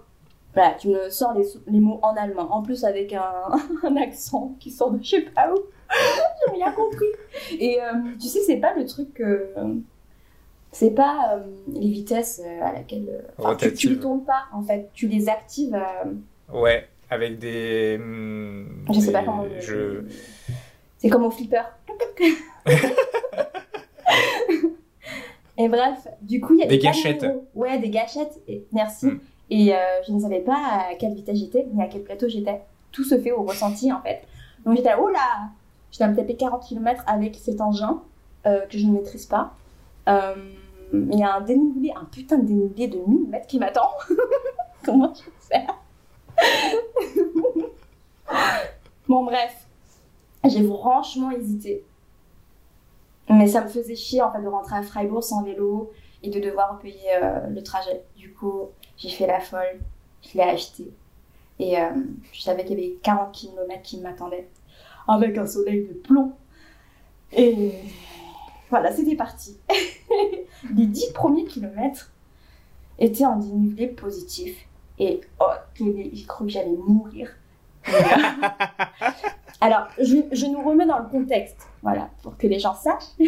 [0.54, 2.48] voilà, tu me sors les, les mots en allemand.
[2.54, 3.34] En plus, avec un,
[3.84, 5.58] un accent qui sort de je sais pas où.
[6.48, 7.06] J'ai rien compris.
[7.60, 7.86] Et euh,
[8.20, 9.54] tu sais, c'est pas le truc que.
[10.72, 13.26] c'est pas euh, les vitesses euh, à laquelle.
[13.60, 14.90] tu, tu les tournes pas, en fait.
[14.94, 15.78] Tu les actives.
[16.52, 17.98] Ouais avec des.
[17.98, 19.46] Hmm, je sais pas comment.
[19.60, 20.04] Je...
[20.98, 21.64] C'est comme au flipper.
[25.58, 27.26] et bref, du coup, il y a des, gâchettes.
[27.54, 28.42] Ouais, des gâchettes.
[28.48, 28.66] Et...
[28.72, 29.08] Merci.
[29.08, 29.20] Hmm.
[29.50, 29.78] Et euh,
[30.08, 32.62] je ne savais pas à quelle vitesse j'étais, ni à quel plateau j'étais.
[32.92, 34.22] Tout se fait au ressenti, en fait.
[34.66, 35.50] Donc j'étais là, oh là
[35.94, 38.02] J'étais à me taper 40 km avec cet engin
[38.48, 39.54] euh, que je ne maîtrise pas.
[40.10, 40.34] Euh,
[40.92, 43.92] il y a un dénivelé, un putain de dénivelé de 1000 mètres qui m'attend.
[44.84, 45.80] Comment je vais faire?
[49.08, 49.68] Bon, bref,
[50.46, 51.84] j'ai franchement hésité.
[53.30, 55.92] Mais ça me faisait chier en fait de rentrer à Freiburg sans vélo
[56.24, 58.02] et de devoir payer euh, le trajet.
[58.16, 59.80] Du coup, j'ai fait la folle,
[60.24, 60.92] je l'ai acheté.
[61.60, 61.76] Et
[62.32, 64.48] je savais qu'il y avait 40 km qui m'attendaient
[65.08, 66.34] avec un soleil de plomb.
[67.32, 67.72] Et
[68.70, 69.58] voilà, c'était parti.
[70.76, 72.12] Les 10 premiers kilomètres
[73.00, 74.68] étaient en dénivelé positif.
[75.00, 77.30] Et oh, j'ai cru que j'allais mourir.
[79.62, 83.12] Alors, je, je, nous remets dans le contexte, voilà, pour que les gens sachent.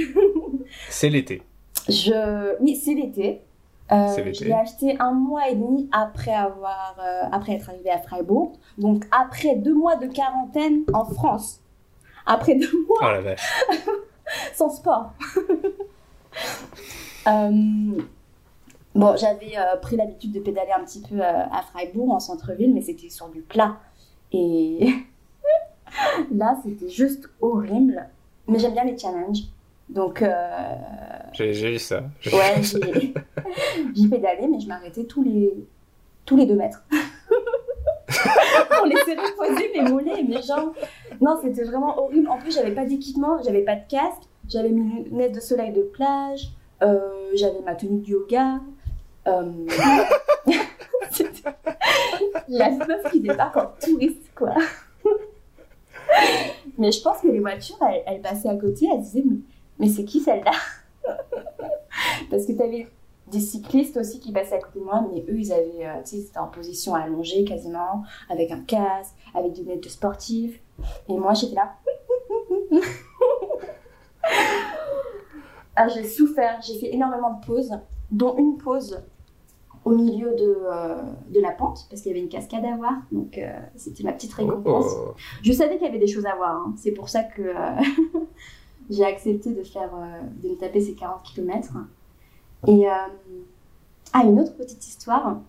[0.90, 1.42] c'est l'été.
[1.88, 2.62] Je...
[2.62, 3.42] Oui, c'est l'été.
[3.92, 8.00] Euh, je l'ai acheté un mois et demi après avoir, euh, après être arrivé à
[8.00, 8.54] Freiburg.
[8.80, 11.62] Donc après deux mois de quarantaine en France.
[12.26, 13.00] Après deux mois.
[13.02, 13.54] Oh la vache.
[14.54, 15.14] sans sport.
[17.28, 17.52] euh,
[18.96, 22.74] bon, j'avais euh, pris l'habitude de pédaler un petit peu euh, à Freiburg en centre-ville,
[22.74, 23.78] mais c'était sur du plat.
[24.32, 24.94] Et
[26.34, 28.08] là, c'était juste horrible.
[28.48, 29.44] Mais j'aime bien les challenges.
[29.90, 30.24] Donc.
[31.34, 32.04] J'ai vu ça.
[32.32, 35.54] Ouais, j'ai pédalé, mais je m'arrêtais tous les,
[36.26, 36.84] tous les deux mètres.
[38.86, 40.74] Laisser reposer mes mollets et mes jambes.
[41.22, 42.30] Non, c'était vraiment horrible.
[42.30, 45.82] En plus, j'avais pas d'équipement, j'avais pas de casque, j'avais mes lunettes de soleil de
[45.82, 46.50] plage,
[46.82, 48.60] euh, j'avais ma tenue de yoga.
[49.28, 49.52] Euh...
[52.48, 54.54] la meuf qui débarque en touriste, quoi.
[56.78, 59.38] mais je pense que les voitures, elles, passaient à côté, elles disaient Mais,
[59.80, 60.52] mais c'est qui celle-là?
[62.30, 62.88] Parce que tu avais
[63.32, 66.18] des cyclistes aussi qui passaient à côté de moi, mais eux, ils avaient, euh, tu
[66.18, 70.62] sais, c'était en position allongée quasiment, avec un casque, avec des lunettes de sportif.
[71.10, 71.76] Et moi, j'étais là.
[75.76, 77.72] ah, j'ai souffert, j'ai fait énormément de pauses,
[78.12, 79.02] dont une pause
[79.86, 82.94] au milieu de, euh, de la pente, parce qu'il y avait une cascade à voir,
[83.12, 84.86] donc euh, c'était ma petite récompense.
[84.96, 85.14] Oh.
[85.44, 86.74] Je savais qu'il y avait des choses à voir, hein.
[86.76, 87.54] c'est pour ça que
[88.90, 89.92] j'ai accepté de faire,
[90.42, 91.78] de me taper ces 40 km.
[92.68, 92.94] Et euh,
[94.14, 95.40] ah, une autre petite histoire,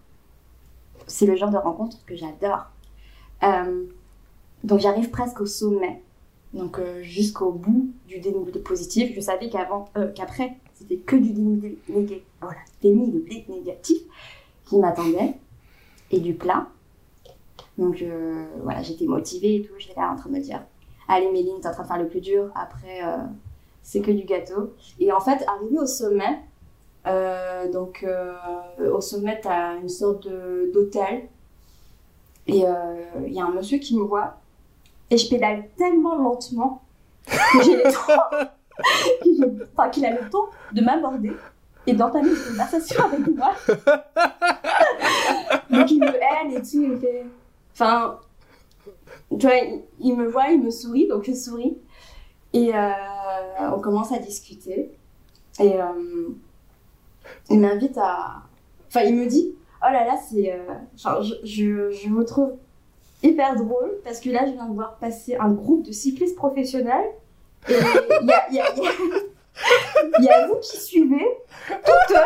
[1.07, 2.66] c'est le genre de rencontre que j'adore.
[3.42, 3.85] Euh,
[4.64, 6.02] donc j'arrive presque au sommet,
[6.52, 9.14] donc euh, jusqu'au bout du dénivelé positif.
[9.14, 11.79] Je savais qu'avant, qu'après, c'était que du dénivelé,
[12.40, 14.02] voilà, dénivelé négatif
[14.66, 15.35] qui m'attendait
[16.11, 16.68] et du plat.
[17.79, 18.02] Donc
[18.62, 19.74] voilà, j'étais motivée et tout.
[19.79, 20.62] J'étais là en train de me dire,
[21.09, 22.50] allez Méline, t'es en train de faire le plus dur.
[22.55, 23.02] Après,
[23.83, 24.72] c'est que du gâteau.
[24.98, 26.40] Et en fait, arrivé au sommet,
[27.07, 28.35] euh, donc, euh,
[28.92, 30.27] au sommet, tu as une sorte
[30.73, 31.29] d'hôtel.
[32.47, 34.38] Et euh, il y a un monsieur qui me voit.
[35.11, 36.83] Et je pédale tellement lentement
[37.27, 38.47] que j'ai le temps,
[39.73, 41.33] enfin, qu'il a le temps de m'aborder
[41.87, 43.53] et d'entamer une conversation avec moi.
[45.71, 47.25] Donc il me haine et tout, il fait...
[47.73, 48.19] Enfin,
[49.31, 49.57] tu vois,
[50.01, 51.77] il, me voit, il me sourit, donc je souris.
[52.53, 52.73] Et
[53.61, 54.92] on commence à discuter.
[55.61, 55.75] Et
[57.51, 58.43] il m'invite à.
[58.89, 60.53] Enfin, il me dit Oh là là, c'est.
[60.53, 62.53] Euh, je, je, je, me trouve
[63.23, 67.11] hyper drôle parce que là, je viens de voir passer un groupe de cyclistes professionnels.
[67.69, 67.75] Et
[68.23, 68.53] il y a,
[70.21, 71.27] y, a, vous qui suivez,
[71.69, 72.17] toutes.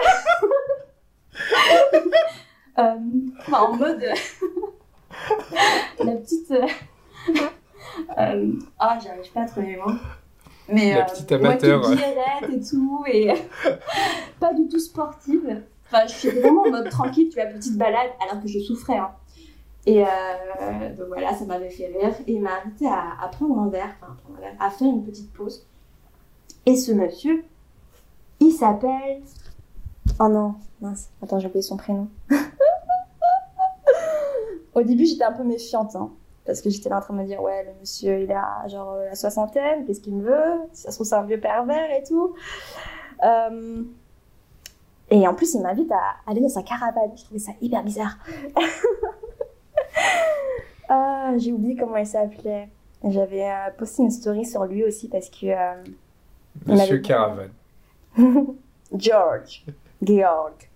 [2.79, 2.95] euh,
[3.41, 4.05] enfin, en mode.
[6.01, 6.53] la petite.
[8.19, 9.93] Euh, ah, j'arrive pas à trouver les mots.
[10.72, 11.83] Mais la euh, petite amateur.
[11.83, 13.33] Qui et tout, et
[14.40, 15.62] pas du tout sportive.
[15.87, 18.98] Enfin, je suis vraiment en mode tranquille, tu vois, petite balade, alors que je souffrais.
[18.98, 19.11] Hein.
[19.87, 20.06] Et euh,
[20.96, 22.14] donc voilà, ça m'avait fait rire.
[22.26, 24.16] Et il m'a invité à, prendre un verre, enfin,
[24.59, 25.66] à faire une petite pause.
[26.66, 27.44] Et ce monsieur,
[28.38, 29.22] il s'appelle.
[30.20, 32.09] Oh non, mince, attends, j'ai oublié son prénom.
[34.74, 35.96] Au début, j'étais un peu méfiante.
[35.96, 36.11] Hein
[36.51, 38.97] parce que j'étais là en train de me dire ouais le monsieur il a genre
[38.97, 40.59] la soixantaine qu'est-ce qu'il me veut?
[40.73, 42.35] Ça se trouve c'est un vieux pervers et tout.
[43.23, 43.85] Euh,
[45.11, 47.13] et en plus il m'invite à aller dans sa caravane.
[47.17, 48.19] Je trouvais ça hyper bizarre.
[50.89, 52.69] Ah j'ai oublié comment il s'appelait.
[53.05, 55.85] J'avais euh, posté une story sur lui aussi parce que euh,
[56.67, 57.53] monsieur caravane.
[58.97, 59.65] George.
[60.03, 60.69] Georg.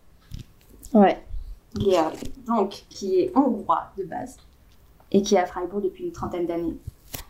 [0.92, 1.18] Ouais.
[1.76, 2.14] Georg.
[2.46, 4.36] Donc qui est hongrois de base
[5.14, 6.76] et qui est à Freiburg depuis une trentaine d'années.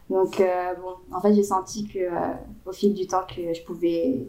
[0.09, 2.33] Donc, euh, bon, en fait, j'ai senti que, euh,
[2.65, 4.27] au fil du temps que je pouvais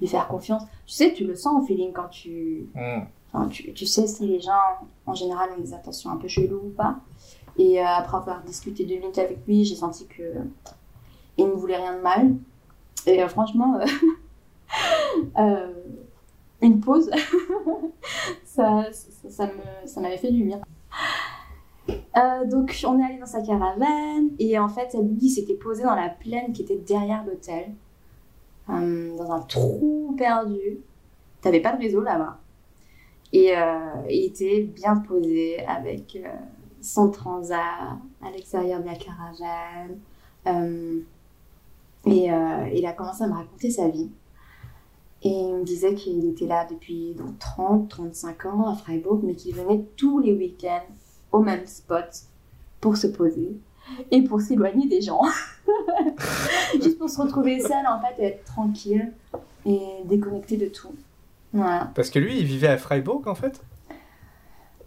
[0.00, 0.62] lui faire confiance.
[0.86, 3.48] Tu sais, tu le sens au feeling quand tu, mm.
[3.50, 4.52] tu, tu, sais si les gens,
[5.04, 6.96] en général, ont des intentions un peu cheloues ou pas.
[7.58, 10.22] Et euh, après avoir discuté deux minutes avec lui, j'ai senti que
[11.36, 12.36] il ne voulait rien de mal.
[13.06, 13.78] Et franchement,
[16.62, 17.10] une pause,
[18.44, 20.60] ça, ça, ça, me, ça m'avait fait du bien.
[22.16, 25.94] Euh, donc on est allé dans sa caravane et en fait lui s'était posé dans
[25.94, 27.72] la plaine qui était derrière l'hôtel,
[28.70, 30.80] euh, dans un trou perdu.
[31.40, 32.38] T'avais pas de réseau là-bas.
[33.32, 36.18] Et euh, il était bien posé avec
[36.80, 37.60] son transat
[38.22, 39.98] à l'extérieur de la caravane.
[42.06, 42.30] Et
[42.78, 44.08] il a commencé à me raconter sa vie.
[45.22, 49.34] Et il me disait qu'il était là depuis donc, 30, 35 ans à Freiburg, mais
[49.34, 50.86] qu'il venait tous les week-ends
[51.32, 52.08] au même spot
[52.80, 53.56] pour se poser
[54.10, 55.22] et pour s'éloigner des gens.
[56.82, 59.12] Juste pour se retrouver seul, en fait, et être tranquille
[59.66, 60.94] et déconnecté de tout.
[61.52, 61.90] Voilà.
[61.94, 63.60] Parce que lui, il vivait à Freiburg, en fait?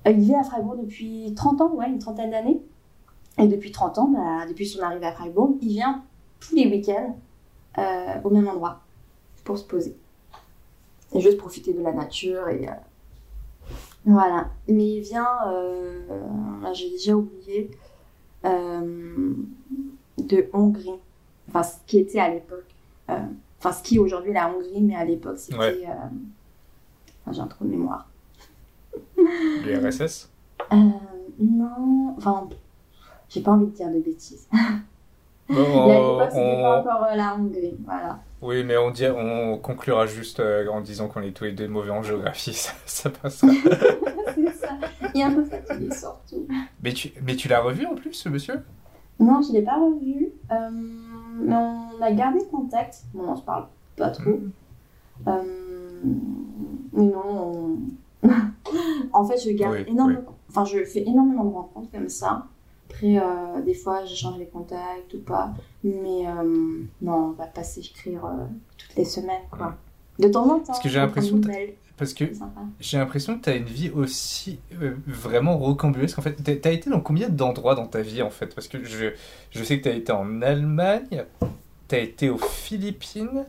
[0.06, 2.62] Il vivait à Freiburg depuis 30 ans, ouais, une trentaine d'années.
[3.38, 6.04] Et depuis 30 ans, bah, depuis son arrivée à Freiburg, il vient
[6.40, 7.18] tous les week-ends
[7.78, 8.82] euh, au même endroit
[9.44, 9.96] pour se poser.
[11.14, 12.68] Et juste profiter de la nature et...
[12.68, 12.72] Euh,
[14.06, 14.50] voilà.
[14.68, 16.02] Mais il vient, euh,
[16.74, 17.72] j'ai déjà oublié,
[18.44, 19.36] de
[20.54, 21.00] Hongrie.
[21.50, 22.66] Enfin, ce qui était à l'époque.
[23.08, 25.86] Enfin, ce qui aujourd'hui la Hongrie, mais à l'époque, c'était...
[27.32, 28.08] j'ai un trou de mémoire.
[29.18, 30.30] L'URSS
[31.40, 32.48] Non, enfin,
[33.30, 34.48] j'ai pas envie de dire de bêtises.
[35.50, 38.20] Bon, à l'époque, c'était pas encore euh, la Hongrie, voilà.
[38.42, 41.68] Oui, mais on, dit, on conclura juste euh, en disant qu'on est tous les deux
[41.68, 43.52] mauvais en géographie, ça, ça passera.
[44.36, 44.70] c'est ça.
[45.14, 46.48] Il est un peu fatigué, surtout.
[46.82, 48.62] Mais tu, mais tu l'as revu en plus, ce monsieur?
[49.20, 50.30] Non, je l'ai pas revu.
[50.52, 53.04] Euh, mais on a gardé contact.
[53.14, 54.40] Bon, on se parle pas trop.
[55.26, 55.34] Mm.
[56.94, 57.78] mais non,
[59.14, 60.36] en fait, je garde énormément.
[60.50, 62.48] Enfin, je fais énormément de rencontres comme ça.
[63.02, 65.54] Après, euh, des fois, j'échange les contacts ou pas.
[65.84, 68.46] Mais euh, non, on va pas s'écrire euh,
[68.78, 69.76] toutes les semaines, quoi.
[70.20, 70.66] De temps en temps.
[70.68, 71.48] Parce que j'ai l'impression que
[71.98, 72.26] parce que
[72.80, 74.60] j'ai l'impression que tu as une vie aussi
[75.08, 76.18] vraiment rocambolesque.
[76.18, 78.54] En fait, tu as été dans combien d'endroits dans ta vie, en fait?
[78.56, 79.14] Parce que je,
[79.52, 81.26] je sais que tu as été en Allemagne,
[81.88, 83.46] tu as été aux Philippines,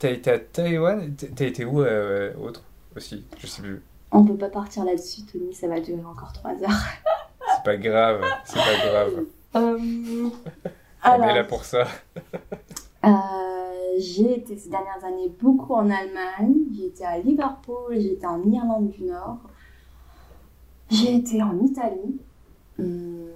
[0.00, 2.62] tu as été à Taïwan, tu as été où autre
[2.96, 3.24] aussi?
[3.38, 3.82] Je sais plus.
[4.10, 6.86] On peut pas partir là-dessus, Tony, ça va durer encore trois heures.
[7.64, 9.24] C'est pas grave, c'est pas grave.
[9.54, 10.30] Euh,
[11.04, 11.86] On est là pour ça.
[13.04, 13.08] Euh,
[13.98, 16.54] j'ai été ces dernières années beaucoup en Allemagne.
[16.76, 19.38] J'ai été à Liverpool, j'ai été en Irlande du Nord.
[20.90, 22.18] J'ai été en Italie.
[22.78, 23.28] Hum,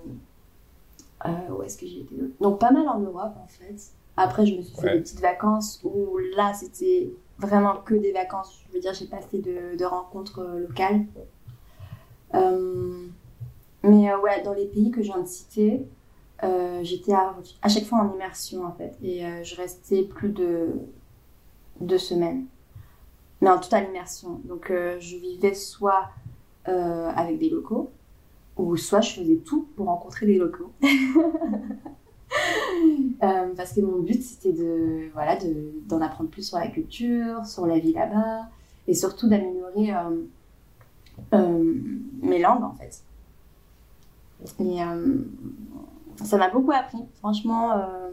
[1.25, 3.77] euh, où est-ce que j'ai été Donc pas mal en Europe en fait.
[4.17, 8.63] Après, je me suis fait des petites vacances où là, c'était vraiment que des vacances.
[8.67, 11.05] Je veux dire, j'ai pas fait de, de rencontres locales.
[12.35, 13.07] Euh,
[13.83, 15.87] mais euh, ouais, dans les pays que je viens de citer,
[16.43, 17.35] euh, j'étais à,
[17.69, 18.97] chaque fois en immersion en fait.
[19.03, 20.69] Et euh, je restais plus de
[21.81, 22.47] deux semaines.
[23.41, 24.41] Mais en totale immersion.
[24.45, 26.09] Donc je vivais soit
[26.65, 27.91] avec des locaux,
[28.57, 30.73] ou soit je faisais tout pour rencontrer des locaux.
[33.21, 35.39] parce que mon but c'était de voilà
[35.87, 38.49] d'en apprendre plus sur la culture, sur la vie là-bas,
[38.89, 39.93] et surtout d'améliorer
[42.23, 43.05] mes langues en fait.
[44.61, 45.19] Et euh,
[46.25, 47.73] ça m'a beaucoup appris, franchement.
[47.79, 48.11] Euh,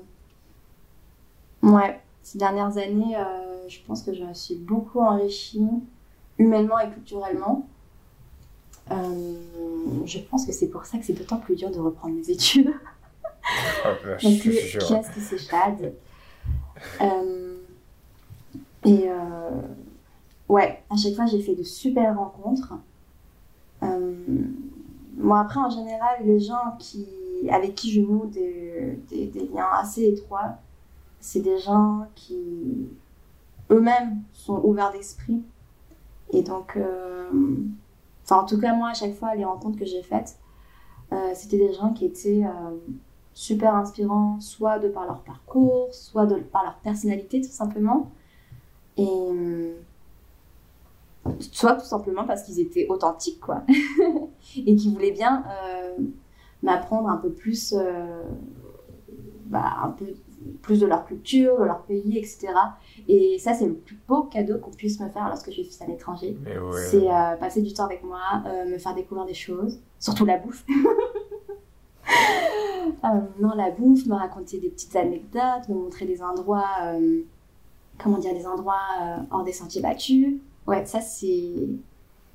[1.64, 5.68] ouais, ces dernières années, euh, je pense que je me suis beaucoup enrichie,
[6.38, 7.68] humainement et culturellement.
[8.90, 12.74] je pense que c'est pour ça que c'est d'autant plus dur de reprendre mes études.
[13.86, 15.94] Oh, Parce que qu'est-ce que c'est chade
[18.86, 19.10] Et
[20.48, 22.76] ouais, à chaque fois, j'ai fait de super rencontres.
[25.16, 27.08] Moi, après, en général, les gens qui,
[27.50, 30.58] avec qui je noue des, des, liens assez étroits,
[31.20, 32.88] c'est des gens qui
[33.72, 35.44] eux-mêmes sont ouverts d'esprit.
[36.32, 37.30] Et donc, euh,
[38.30, 40.38] en tout cas, moi, à chaque fois, les rencontres que j'ai faites,
[41.12, 42.76] euh, c'était des gens qui étaient euh,
[43.34, 48.12] super inspirants, soit de par leur parcours, soit de par leur personnalité, tout simplement.
[48.98, 49.76] Et
[51.40, 53.64] soit tout simplement parce qu'ils étaient authentiques, quoi,
[54.58, 55.98] et qu'ils voulaient bien euh,
[56.62, 58.24] m'apprendre un peu plus, euh,
[59.46, 60.08] bah, un peu
[60.62, 62.50] plus de leur culture, de leur pays, etc.
[63.08, 65.88] Et ça, c'est le plus beau cadeau qu'on puisse me faire lorsque je suis à
[65.88, 66.38] l'étranger.
[66.90, 68.20] C'est euh, passer du temps avec moi,
[68.68, 70.66] me faire découvrir des choses, surtout la bouffe.
[73.40, 76.98] non, la bouffe, me raconter des petites anecdotes, me montrer des endroits,
[77.98, 78.76] comment dire, des endroits
[79.32, 80.42] hors des sentiers battus.
[80.68, 81.52] Ouais, ça c'est.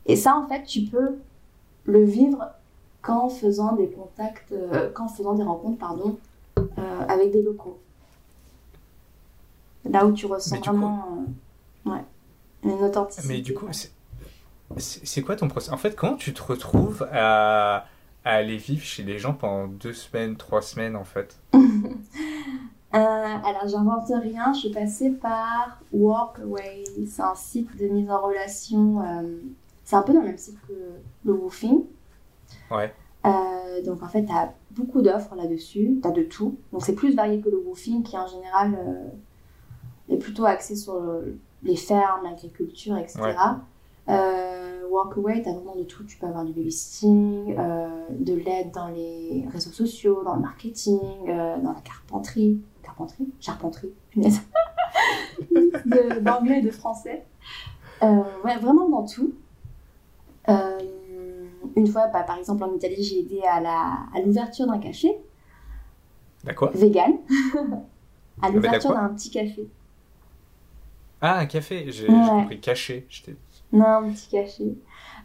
[0.07, 1.19] Et ça, en fait, tu peux
[1.85, 2.51] le vivre
[3.03, 6.19] qu'en faisant des contacts, euh, qu'en faisant des rencontres, pardon,
[6.59, 7.79] euh, avec des locaux.
[9.89, 11.25] Là où tu ressens vraiment
[11.87, 12.05] euh, ouais,
[12.65, 13.29] une authenticité.
[13.29, 13.67] Mais du coup,
[14.77, 17.87] c'est quoi ton processus En fait, comment tu te retrouves à,
[18.25, 21.39] à aller vivre chez des gens pendant deux semaines, trois semaines, en fait?
[22.95, 26.85] Euh, alors, j'invente rien, je suis passée par Walkaway.
[27.07, 29.01] C'est un site de mise en relation.
[29.03, 29.41] Euh,
[29.85, 30.73] c'est un peu dans le même site que
[31.25, 31.85] le Woofing.
[32.71, 32.93] Ouais.
[33.85, 36.59] donc en fait, tu as beaucoup d'offres là-dessus, tu as de tout.
[36.73, 38.79] Donc c'est plus varié que le woofing qui en général
[40.09, 41.01] est plutôt axé sur
[41.63, 43.21] les fermes, l'agriculture, etc.
[44.09, 46.05] Euh, Walkaway, tu as vraiment de tout.
[46.05, 50.99] Tu peux avoir du babysitting, euh, de l'aide dans les réseaux sociaux, dans le marketing,
[51.29, 52.61] euh, dans la carpenterie.
[52.89, 54.41] Carpenterie Charpenterie, punaise.
[56.23, 57.25] D'anglais et de français.
[58.03, 59.35] Euh, ouais, vraiment dans tout.
[60.49, 60.79] Euh,
[61.77, 65.19] une fois, bah, par exemple, en Italie, j'ai aidé à l'ouverture d'un café.
[66.45, 66.71] D'accord.
[66.73, 67.13] Vegan.
[68.43, 69.69] à l'ouverture d'un petit café.
[71.21, 73.07] Ah, un café, j'ai compris caché.
[73.73, 74.65] Non, un petit café.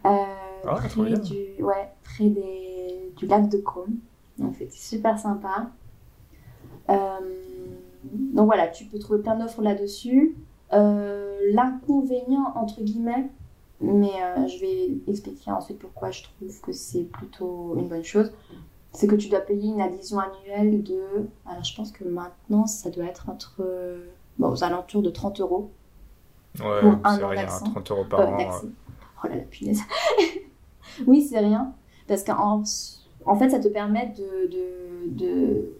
[0.04, 0.08] Euh,
[0.66, 3.96] ah, près, du, ouais, près des, du lac de Côme.
[4.36, 5.70] Donc c'était super sympa.
[6.90, 6.94] Euh,
[8.12, 10.36] donc voilà, tu peux trouver plein d'offres là-dessus.
[10.72, 13.28] Euh, l'inconvénient, entre guillemets,
[13.80, 14.12] mais
[14.48, 18.32] je vais expliquer ensuite pourquoi je trouve que c'est plutôt une bonne chose,
[18.92, 21.02] c'est que tu dois payer une adhésion annuelle de.
[21.46, 23.62] Alors je pense que maintenant ça doit être entre.
[24.38, 25.70] Bon, aux alentours de 30 euros
[26.60, 28.38] Ouais, c'est rien, 30 euros par an.
[29.22, 29.80] Oh là la punaise.
[31.06, 31.72] oui, c'est rien.
[32.06, 32.62] Parce qu'en
[33.26, 35.72] en fait, ça te permet de, de, de,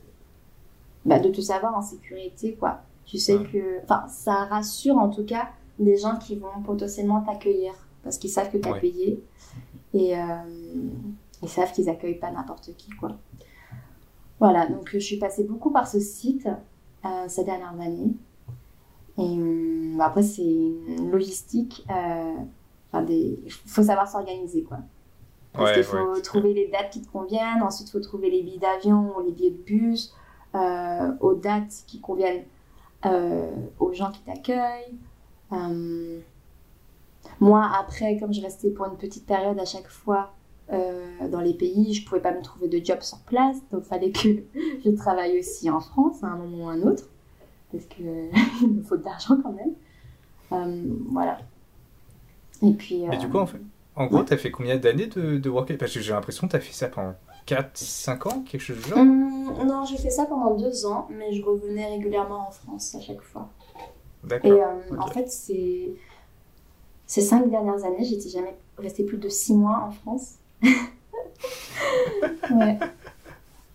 [1.05, 2.81] bah, de te savoir en sécurité, quoi.
[3.05, 3.83] Tu sais que.
[3.83, 5.49] Enfin, ça rassure en tout cas
[5.79, 7.75] les gens qui vont potentiellement t'accueillir.
[8.03, 9.23] Parce qu'ils savent que tu as payé.
[9.93, 10.23] Et euh,
[11.43, 13.13] ils savent qu'ils accueillent pas n'importe qui, quoi.
[14.41, 16.49] Voilà, donc je suis passée beaucoup par ce site
[17.05, 18.15] euh, ces dernières années.
[19.17, 21.87] Et euh, après, c'est une logistique.
[21.91, 23.39] Euh, des...
[23.67, 24.79] Faut savoir s'organiser, quoi.
[25.53, 27.63] Parce qu'il faut trouver les dates qui te conviennent.
[27.63, 30.13] Ensuite, il faut trouver les billets d'avion ou les billets de bus
[30.55, 32.45] euh, aux dates qui conviennent
[33.79, 34.97] aux gens qui t'accueillent.
[37.39, 40.33] moi, après, comme je restais pour une petite période à chaque fois
[40.71, 43.57] dans les pays, je pouvais pas me trouver de job sur place.
[43.71, 44.29] Donc, il fallait que
[44.85, 47.05] je travaille aussi en France à un moment ou à un autre
[47.75, 48.07] parce qu'il
[48.69, 49.75] me faut de l'argent quand même.
[50.53, 51.39] Euh, voilà.
[52.63, 53.05] Et puis.
[53.13, 53.61] Et du coup, en, fait,
[53.97, 55.77] en gros, tu as fait combien d'années de, de work?
[55.77, 57.15] Parce que j'ai l'impression que tu as fait ça pendant
[57.47, 58.99] 4-5 ans, quelque chose du genre
[59.47, 63.01] hum, Non, j'ai fait ça pendant 2 ans, mais je revenais régulièrement en France à
[63.01, 63.49] chaque fois.
[64.23, 64.51] D'accord.
[64.51, 65.91] Et euh, en fait, c'est.
[67.07, 70.37] Ces 5 dernières années, j'étais jamais restée plus de 6 mois en France.
[70.63, 70.71] ouais.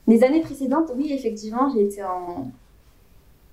[0.08, 2.50] Les années précédentes, oui, effectivement, j'ai été en,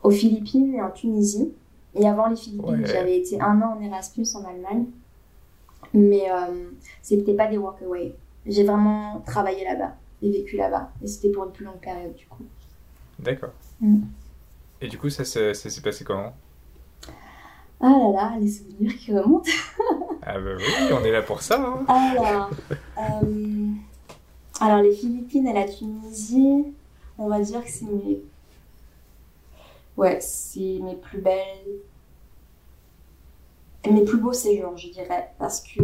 [0.03, 1.53] aux Philippines et en Tunisie.
[1.95, 4.87] Et avant les Philippines, j'avais été un an en Erasmus en Allemagne.
[5.93, 6.71] Mais euh,
[7.03, 8.14] c'était pas des workaway.
[8.47, 10.91] J'ai vraiment travaillé là-bas et vécu là-bas.
[11.03, 12.45] Et c'était pour une plus longue période, du coup.
[13.19, 13.53] D'accord.
[13.81, 14.03] Mm.
[14.81, 16.35] Et du coup, ça, ça, s'est passé comment?
[17.81, 19.51] Ah là là, les souvenirs qui remontent.
[20.23, 21.61] ah bah oui, on est là pour ça.
[21.61, 21.85] Hein.
[21.89, 22.51] Alors,
[22.99, 23.67] euh,
[24.61, 26.64] alors, les Philippines et la Tunisie,
[27.19, 28.23] on va dire que c'est mes
[29.97, 31.81] ouais, c'est mes plus belles.
[33.91, 35.31] Mes plus beaux séjours, je dirais.
[35.39, 35.83] Parce que.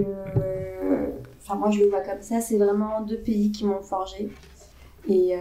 [1.42, 2.40] Enfin, moi, je le vois comme ça.
[2.40, 4.30] C'est vraiment deux pays qui m'ont forgé.
[5.08, 5.40] Et euh,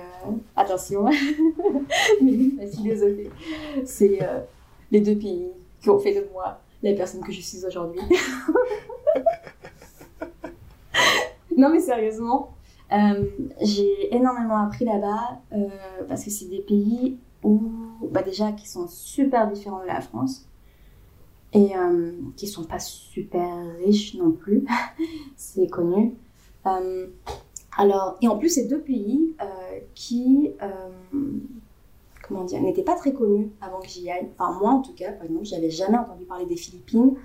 [0.55, 1.03] attention,
[2.21, 3.29] ma philosophie,
[3.85, 4.39] c'est euh,
[4.91, 8.01] les deux pays qui ont fait de moi la personne que je suis aujourd'hui.
[11.55, 12.55] non, mais sérieusement,
[12.91, 13.23] euh,
[13.61, 15.41] j'ai énormément appris là-bas
[16.07, 17.61] parce que c'est des pays où,
[18.09, 20.47] bah déjà, qui sont super différents de la France
[21.53, 23.47] et euh, qui sont pas super
[23.83, 24.65] riches non plus,
[25.35, 26.15] c'est connu.
[26.65, 27.07] Euh,
[27.77, 30.51] alors, et en plus, c'est deux pays euh, qui,
[32.27, 34.27] comment dire, n'étaient pas très connus avant que j'y aille.
[34.37, 37.15] Enfin, moi en tout cas, par exemple, j'avais jamais entendu parler des Philippines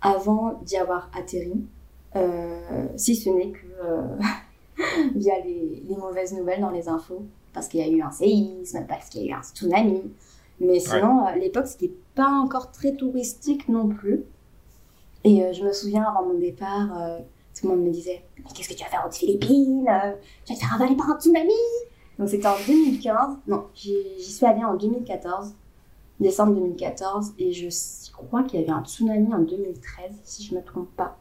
[0.00, 1.64] avant d'y avoir atterri,
[2.96, 3.66] si ce n'est que
[5.14, 7.22] via les, les mauvaises nouvelles dans les infos
[7.56, 10.02] parce qu'il y a eu un séisme, parce qu'il y a eu un tsunami.
[10.60, 14.24] Mais sinon, à l'époque, c'était pas encore très touristique non plus.
[15.24, 17.18] Et euh, je me souviens, avant mon départ, euh,
[17.58, 19.84] tout le monde me disait Mais qu'est-ce que tu vas faire aux Philippines
[20.44, 21.52] Tu vas te faire avaler par un tsunami
[22.18, 23.36] Donc c'était en 2015.
[23.48, 25.54] Non, j'y suis allée en 2014,
[26.20, 27.34] décembre 2014.
[27.38, 27.68] Et je
[28.12, 31.18] crois qu'il y avait un tsunami en 2013, si je me trompe pas.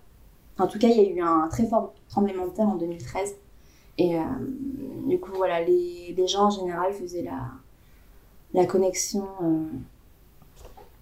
[0.58, 3.36] En tout cas, il y a eu un très fort tremblement de terre en 2013.
[3.98, 4.22] Et euh,
[5.08, 7.42] du coup, voilà, les, les, gens en général faisaient la,
[8.56, 9.66] la connexion euh,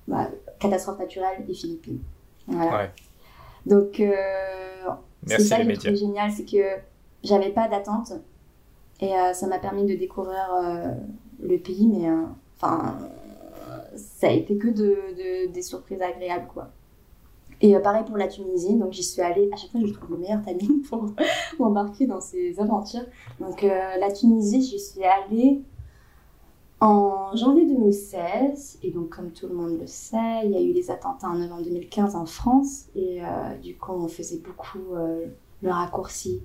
[0.08, 0.30] bah,
[0.60, 2.02] catastrophe naturelle des Philippines.
[2.48, 2.90] Voilà.
[3.66, 4.16] Donc, euh,
[5.26, 6.82] c'est ça qui est génial, c'est que
[7.24, 8.12] j'avais pas d'attente
[9.00, 10.36] et ça m'a permis de découvrir
[11.42, 12.10] le pays, mais
[12.56, 12.98] enfin,
[13.96, 16.70] ça a été que de, de, des surprises agréables, quoi.
[17.62, 20.18] Et pareil pour la Tunisie, donc j'y suis allée, à chaque fois je trouve le
[20.18, 21.10] meilleur timing pour
[21.60, 23.06] m'embarquer dans ces aventures.
[23.40, 25.62] Donc la Tunisie, j'y suis allée
[26.84, 30.74] en janvier 2016, et donc comme tout le monde le sait, il y a eu
[30.74, 33.22] les attentats en novembre 2015 en France, et
[33.62, 34.96] du coup on faisait beaucoup
[35.62, 36.42] le raccourci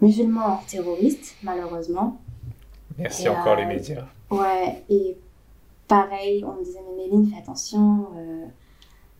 [0.00, 2.20] musulman terroriste, malheureusement.
[2.98, 4.06] Merci encore les médias.
[4.30, 5.16] Ouais, et
[5.88, 8.46] pareil, on me disait, mais Méline, fais attention, euh,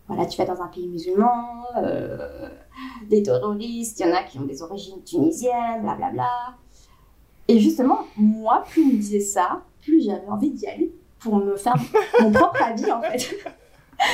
[0.09, 2.49] voilà, tu vas dans un pays musulman, euh,
[3.09, 6.11] des terroristes, il y en a qui ont des origines tunisiennes, blablabla.
[6.11, 6.55] Bla, bla.
[7.49, 11.57] Et justement, moi, plus on me disait ça, plus j'avais envie d'y aller pour me
[11.57, 11.77] faire
[12.21, 13.35] mon propre avis, en fait.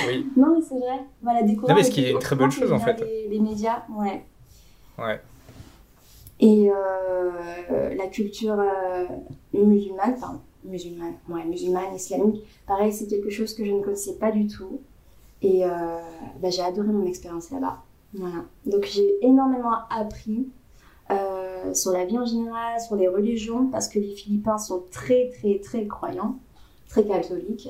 [0.06, 0.26] Oui.
[0.36, 1.00] non, mais c'est vrai.
[1.22, 1.70] Voilà, découvrir.
[1.70, 3.00] Non, mais ce qui est une très bonne chose, en fait.
[3.00, 4.24] Les, les médias, ouais.
[4.98, 5.20] Ouais.
[6.38, 9.04] Et euh, la culture euh,
[9.52, 14.30] musulmane, enfin musulmane, ouais, musulmane, islamique, pareil, c'est quelque chose que je ne connaissais pas
[14.30, 14.80] du tout.
[15.42, 15.68] Et euh,
[16.40, 17.82] bah, j'ai adoré mon expérience là-bas.
[18.14, 18.44] Voilà.
[18.66, 20.48] Donc j'ai énormément appris
[21.74, 25.58] sur la vie en général, sur les religions, parce que les Philippins sont très, très,
[25.58, 26.38] très croyants,
[26.88, 27.68] très catholiques.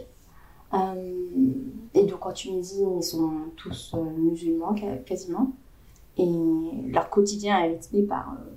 [1.95, 4.74] et donc en Tunisie, ils sont tous musulmans
[5.05, 5.53] quasiment.
[6.20, 8.51] Et leur quotidien est rythmé par, euh,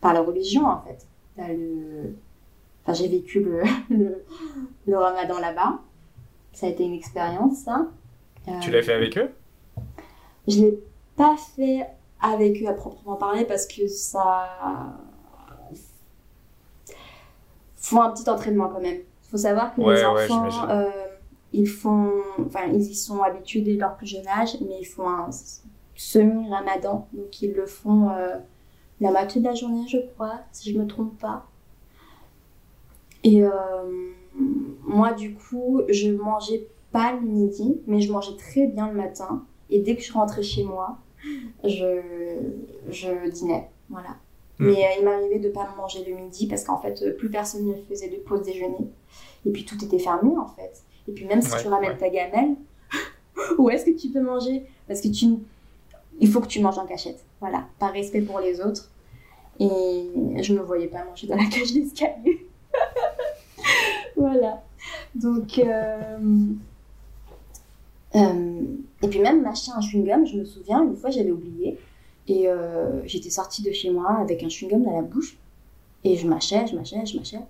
[0.00, 1.06] par la religion, en fait.
[1.38, 2.14] Le...
[2.82, 3.40] Enfin, j'ai vécu
[3.90, 4.22] le,
[4.86, 5.80] le, ramadan là-bas.
[6.52, 7.88] Ça a été une expérience, ça.
[8.60, 9.30] tu l'as fait avec eux?
[10.46, 10.78] Je ne l'ai
[11.16, 11.86] pas fait
[12.22, 14.96] avec eux à proprement parler parce que ça.
[17.76, 18.98] faut un petit entraînement quand même.
[18.98, 20.88] Il faut savoir que les enfants, euh,
[21.52, 22.12] ils font.
[22.46, 25.30] Enfin, ils y sont habitués dès leur plus jeune âge, mais ils font un
[25.96, 27.08] semi-ramadan.
[27.12, 28.36] Donc ils le font euh,
[29.00, 31.46] la moitié de la journée, je crois, si je me trompe pas.
[33.24, 33.50] Et euh,
[34.82, 39.44] moi, du coup, je mangeais pas le midi, mais je mangeais très bien le matin.
[39.70, 40.98] Et dès que je rentrais chez moi,
[41.64, 42.00] je,
[42.90, 43.68] je dînais.
[43.88, 44.16] Voilà.
[44.58, 44.66] Hmm.
[44.66, 47.74] Mais euh, il m'arrivait de pas manger le midi parce qu'en fait, plus personne ne
[47.88, 48.90] faisait de pause déjeuner.
[49.46, 50.82] Et puis tout était fermé en fait.
[51.08, 52.54] Et puis même si tu ramènes ta gamelle,
[53.58, 54.64] où est-ce que tu peux manger?
[54.86, 55.26] Parce que tu
[56.20, 57.24] il faut que tu manges en cachette.
[57.40, 58.90] Voilà, par respect pour les autres.
[59.58, 60.10] Et
[60.40, 62.46] je ne me voyais pas manger dans la cage d'escalier.
[64.16, 64.62] voilà.
[65.14, 66.18] Donc, euh,
[68.14, 68.62] euh,
[69.02, 71.78] et puis même m'acheter un chewing-gum, je me souviens, une fois j'avais oublié.
[72.28, 75.38] Et euh, j'étais sortie de chez moi avec un chewing-gum dans la bouche.
[76.04, 77.40] Et je mâchais, je mâchais, je mâchais.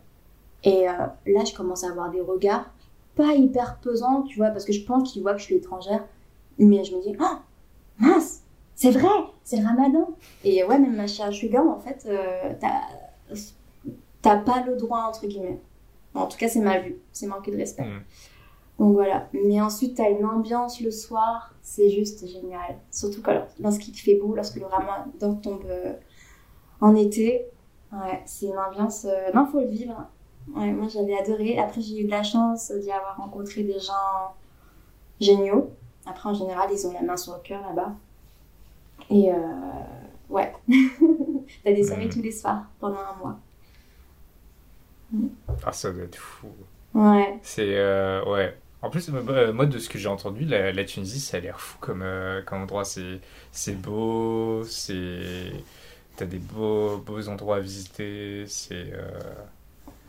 [0.64, 2.70] Et là, je commence à avoir des regards
[3.14, 6.04] pas hyper pesants, tu vois, parce que je pense qu'ils voient que je suis étrangère.
[6.58, 7.36] Mais je me dis, oh,
[7.98, 8.42] mince,
[8.74, 9.08] c'est vrai,
[9.44, 10.10] c'est le ramadan.
[10.44, 12.52] Et ouais, même ma chère Sugar, en fait, euh,
[14.20, 15.60] t'as pas le droit, entre guillemets.
[16.14, 17.84] en tout cas, c'est ma vue, c'est manquer de respect.
[17.84, 18.02] Mm.
[18.78, 19.28] Donc voilà.
[19.32, 22.76] Mais ensuite, t'as une ambiance le soir, c'est juste génial.
[22.90, 25.94] Surtout quand, lorsqu'il fait beau, lorsque le ramadan tombe euh,
[26.80, 27.46] en été.
[27.92, 29.04] Ouais, c'est une ambiance.
[29.04, 30.06] Euh, non, faut le vivre.
[30.54, 31.58] Ouais, moi j'avais adoré.
[31.58, 34.34] Après, j'ai eu de la chance d'y avoir rencontré des gens
[35.20, 35.70] géniaux.
[36.06, 37.92] Après, en général, ils ont la main sur le cœur là-bas.
[39.10, 39.36] Et euh,
[40.30, 40.52] ouais,
[41.64, 43.38] t'as des soirées tous les soirs pendant un mois.
[45.64, 46.48] Ah, ça doit être fou.
[46.94, 47.38] Ouais.
[47.42, 47.76] C'est.
[47.76, 48.56] Euh, ouais.
[48.82, 51.78] En plus, euh, moi, de ce que j'ai entendu, la, Tunisie, ça a l'air fou
[51.80, 52.04] comme,
[52.46, 52.84] comme endroit.
[52.84, 55.52] C'est beau, c'est.
[56.16, 58.44] T'as des beaux, beaux endroits à visiter.
[58.46, 58.92] C'est.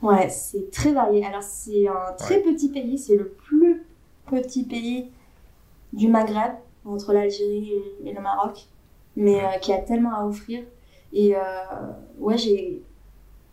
[0.01, 1.25] Ouais, c'est très varié.
[1.25, 2.97] Alors, c'est un très petit pays.
[2.97, 3.85] C'est le plus
[4.25, 5.11] petit pays
[5.93, 6.53] du Maghreb,
[6.85, 7.71] entre l'Algérie
[8.03, 8.67] et le Maroc
[9.15, 10.63] mais euh, qui a tellement à offrir.
[11.11, 11.39] Et euh,
[12.17, 12.81] ouais, j'ai,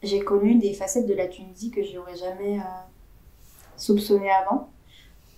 [0.02, 2.62] j'ai connu des facettes de la Tunisie que j'aurais jamais euh,
[3.76, 4.70] soupçonné avant.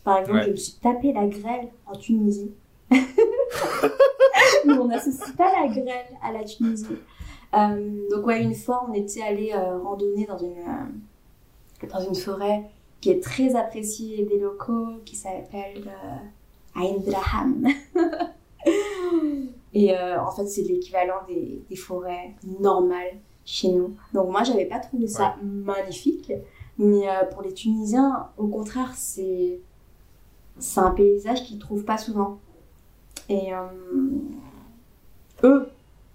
[0.05, 2.53] Par exemple, je me suis tapé la grêle en Tunisie.
[2.90, 6.86] Mais on n'associe pas la grêle à la Tunisie.
[7.53, 13.22] donc ouais, une fois, on était allé randonner dans une, dans une forêt qui est
[13.22, 15.90] très appréciée des locaux, qui s'appelle
[16.74, 17.66] Aindraham.
[19.74, 23.94] Et euh, en fait, c'est l'équivalent des, des, forêts normales chez nous.
[24.12, 26.32] Donc moi, j'avais pas trouvé ça magnifique.
[26.78, 29.61] Mais euh, pour les Tunisiens, au contraire, c'est
[30.59, 32.38] c'est un paysage qu'ils trouvent pas souvent.
[33.28, 33.66] Et euh,
[35.44, 35.68] eux,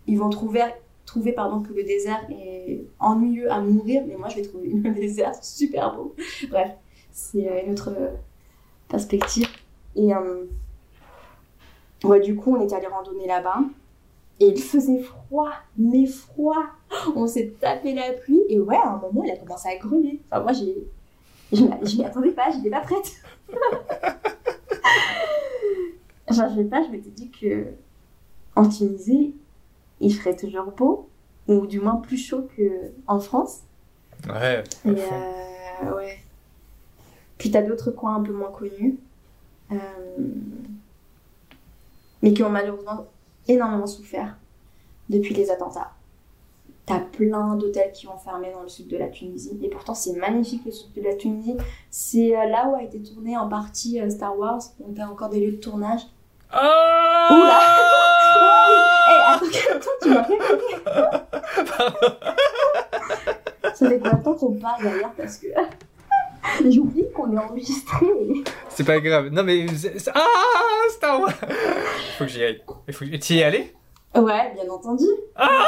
[0.08, 0.64] ils vont trouver
[1.06, 4.94] trouver pardon que le désert est ennuyeux à mourir, mais moi je vais trouver le
[4.94, 6.16] désert super beau.
[6.50, 6.72] Bref,
[7.12, 7.92] c'est une autre
[8.90, 9.48] perspective.
[9.96, 10.12] Et
[12.04, 13.62] Ouais, du coup, on est allé randonner là-bas.
[14.40, 16.66] Et il faisait froid, mais froid.
[17.16, 18.42] On s'est tapé la pluie.
[18.50, 20.22] Et ouais, à un moment, il a commencé à grumer.
[20.30, 20.76] Enfin, moi, j'ai...
[21.52, 23.14] je m'y attendais pas, j'étais pas prête.
[26.30, 27.68] Je sais pas, je m'étais dit que
[28.56, 29.34] en Tunisie,
[30.02, 31.10] il ferait toujours beau,
[31.48, 32.48] ou du moins plus chaud
[33.06, 33.62] qu'en France.
[34.28, 34.64] Ouais.
[34.86, 36.20] Et euh, ouais.
[37.38, 38.98] Puis t'as d'autres coins un peu moins connus,
[39.72, 39.76] euh,
[42.22, 43.06] mais qui ont malheureusement
[43.48, 44.38] énormément souffert
[45.10, 45.92] depuis les attentats.
[46.88, 49.60] T'as plein d'hôtels qui ont fermé dans le sud de la Tunisie.
[49.62, 51.58] Et pourtant, c'est magnifique le sud de la Tunisie.
[51.92, 54.62] C'est euh, là où a été tourné en partie Star Wars.
[54.80, 56.00] On a encore des lieux de tournage.
[56.54, 56.58] Oh
[57.30, 57.60] Oula
[59.08, 59.20] hey,
[59.76, 60.38] attends, tu m'as fait
[63.76, 65.48] Ça fait combien de temps qu'on parle d'ailleurs parce que
[66.72, 68.06] j'oublie qu'on est enregistré.
[68.70, 69.28] C'est pas grave.
[69.28, 69.66] Non mais
[70.16, 70.26] ah
[70.92, 71.34] Star Wars.
[72.18, 72.64] Faut que j'y aille.
[72.88, 73.74] Il faut que tu y es allé?
[74.16, 75.06] Ouais, bien entendu.
[75.36, 75.66] Ah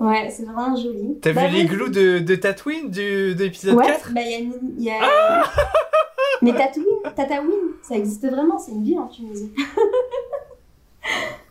[0.00, 1.18] ouais, c'est vraiment joli.
[1.20, 4.34] T'as bah, vu les glous de, de Tatooine du, de l'épisode ouais, 4 bah, y
[4.34, 4.98] a une, y a...
[5.00, 5.44] Ah
[6.42, 9.52] Mais Tatooine, Tatooine, ça existe vraiment, c'est une ville en Tunisie.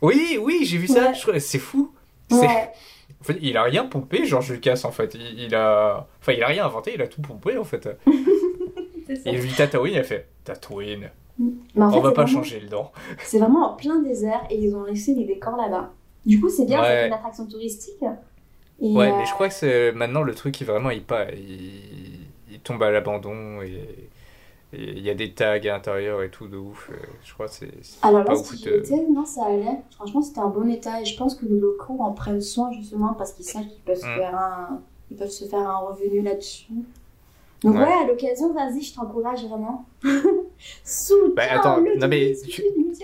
[0.01, 1.91] oui, oui, j'ai vu ça, c'est fou.
[2.31, 2.71] Ouais.
[3.21, 5.13] En fait, il a rien pompé, George Lucas, en fait.
[5.13, 6.07] Il, a...
[6.21, 7.89] Enfin, il a rien inventé, il a tout pompé, en fait.
[9.25, 11.09] Il a vu Tatooine, il a fait Tatooine.
[11.77, 12.87] En fait, On va pas changer le nom.
[13.19, 15.91] C'est vraiment en plein désert et ils ont laissé les décors là-bas.
[16.25, 18.03] Du coup, c'est bien, c'est une attraction touristique.
[18.81, 22.59] Ouais, mais je crois que c'est maintenant le truc qui vraiment il, pas, il, il
[22.59, 24.09] tombe à l'abandon et
[24.73, 26.89] il y a des tags à l'intérieur et tout de ouf.
[26.91, 27.71] Euh, je crois que c'est.
[28.03, 29.79] Alors là, si j'étais, non, ça allait.
[29.95, 33.13] Franchement, c'était un bon état et je pense que les locaux en prennent soin justement
[33.15, 34.15] parce qu'ils savent qu'ils peuvent, se mm.
[34.15, 34.81] faire un...
[35.11, 36.71] Ils peuvent se faire un revenu là-dessus.
[37.63, 39.85] Donc, ouais, à l'occasion, vas-y, je t'encourage vraiment.
[40.83, 42.63] Soutiens bah, attends, le non, mais, tu...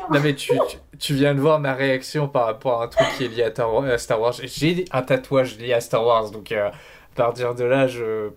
[0.09, 0.53] non, mais tu,
[0.97, 3.97] tu, viens de voir ma réaction par rapport à un truc qui est lié à
[3.97, 4.35] Star Wars.
[4.43, 6.51] J'ai un tatouage lié à Star Wars, donc.
[6.51, 6.69] Euh,
[7.15, 8.29] partir de là, je...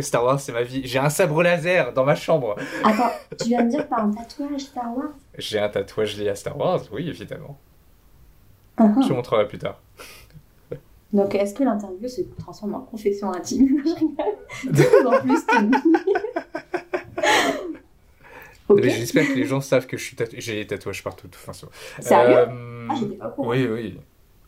[0.00, 0.82] Star Wars, c'est ma vie.
[0.84, 2.56] J'ai un sabre laser dans ma chambre.
[2.84, 5.12] Attends, tu viens me dire que t'as un tatouage Star Wars?
[5.38, 7.58] J'ai un tatouage lié à Star Wars, oui, évidemment.
[8.78, 9.02] Uh-huh.
[9.02, 9.80] Je te montrerai plus tard.
[11.12, 13.82] Donc, est-ce que l'interview se transforme en confession intime?
[14.64, 15.40] Je en plus,
[18.68, 18.90] okay.
[18.90, 20.40] J'espère que les gens savent que je suis tatoué.
[20.40, 21.68] J'ai des tatouages partout, façon.
[22.00, 22.46] Sérieux?
[22.48, 22.88] Euh...
[23.20, 23.98] Ah, pas Oui, oui.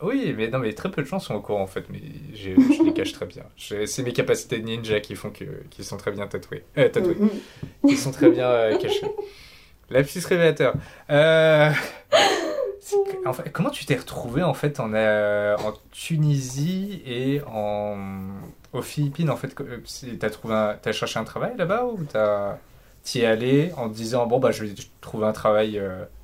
[0.03, 2.01] Oui, mais non, mais très peu de gens sont au courant en fait, mais
[2.33, 3.43] je les cache très bien.
[3.57, 7.15] C'est mes capacités de ninja qui font que qui sont très bien tatoués, euh, tatoués,
[7.15, 7.87] mm-hmm.
[7.87, 9.05] qui sont très bien euh, cachés.
[9.91, 10.73] Lapsus révélateur.
[11.11, 11.69] Euh...
[13.25, 17.97] En fait, comment tu t'es retrouvé en fait en, euh, en Tunisie et en
[18.73, 19.77] aux Philippines en fait euh,
[20.19, 22.57] T'as trouvé, as cherché un travail là-bas ou t'as
[23.03, 25.81] t'y es allé en te disant bon bah je vais trouver un travail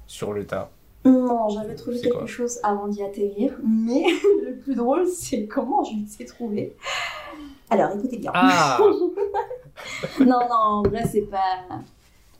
[0.07, 0.69] sur le tas?
[1.05, 4.03] Non, j'avais trouvé quelque chose avant d'y atterrir, mais
[4.45, 6.75] le plus drôle, c'est comment je l'ai trouvé.
[7.69, 8.31] Alors, écoutez bien.
[8.33, 8.77] Ah.
[10.19, 11.65] non, non, en vrai, c'est pas.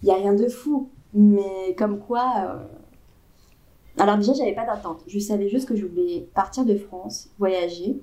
[0.02, 2.34] Il n'y a rien de fou, mais comme quoi.
[2.38, 2.77] Euh,
[3.98, 5.04] alors, déjà, j'avais pas d'attente.
[5.08, 8.00] Je savais juste que je voulais partir de France, voyager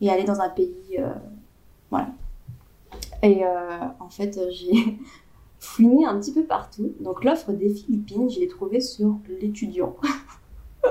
[0.00, 0.96] et aller dans un pays.
[0.98, 1.12] Euh,
[1.90, 2.08] voilà.
[3.22, 4.98] Et euh, en fait, j'ai
[5.58, 6.92] fouiné un petit peu partout.
[7.00, 9.96] Donc l'offre des Philippines, je l'ai trouvée sur l'étudiant.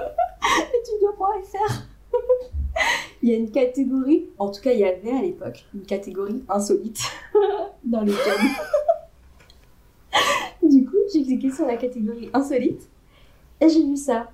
[0.73, 1.87] L'étudiant.fr.
[3.23, 6.43] il y a une catégorie, en tout cas il y avait à l'époque, une catégorie
[6.49, 6.99] insolite
[7.83, 8.39] dans le job.
[10.63, 12.89] du coup, j'ai cliqué sur la catégorie insolite
[13.61, 14.29] et j'ai vu ça.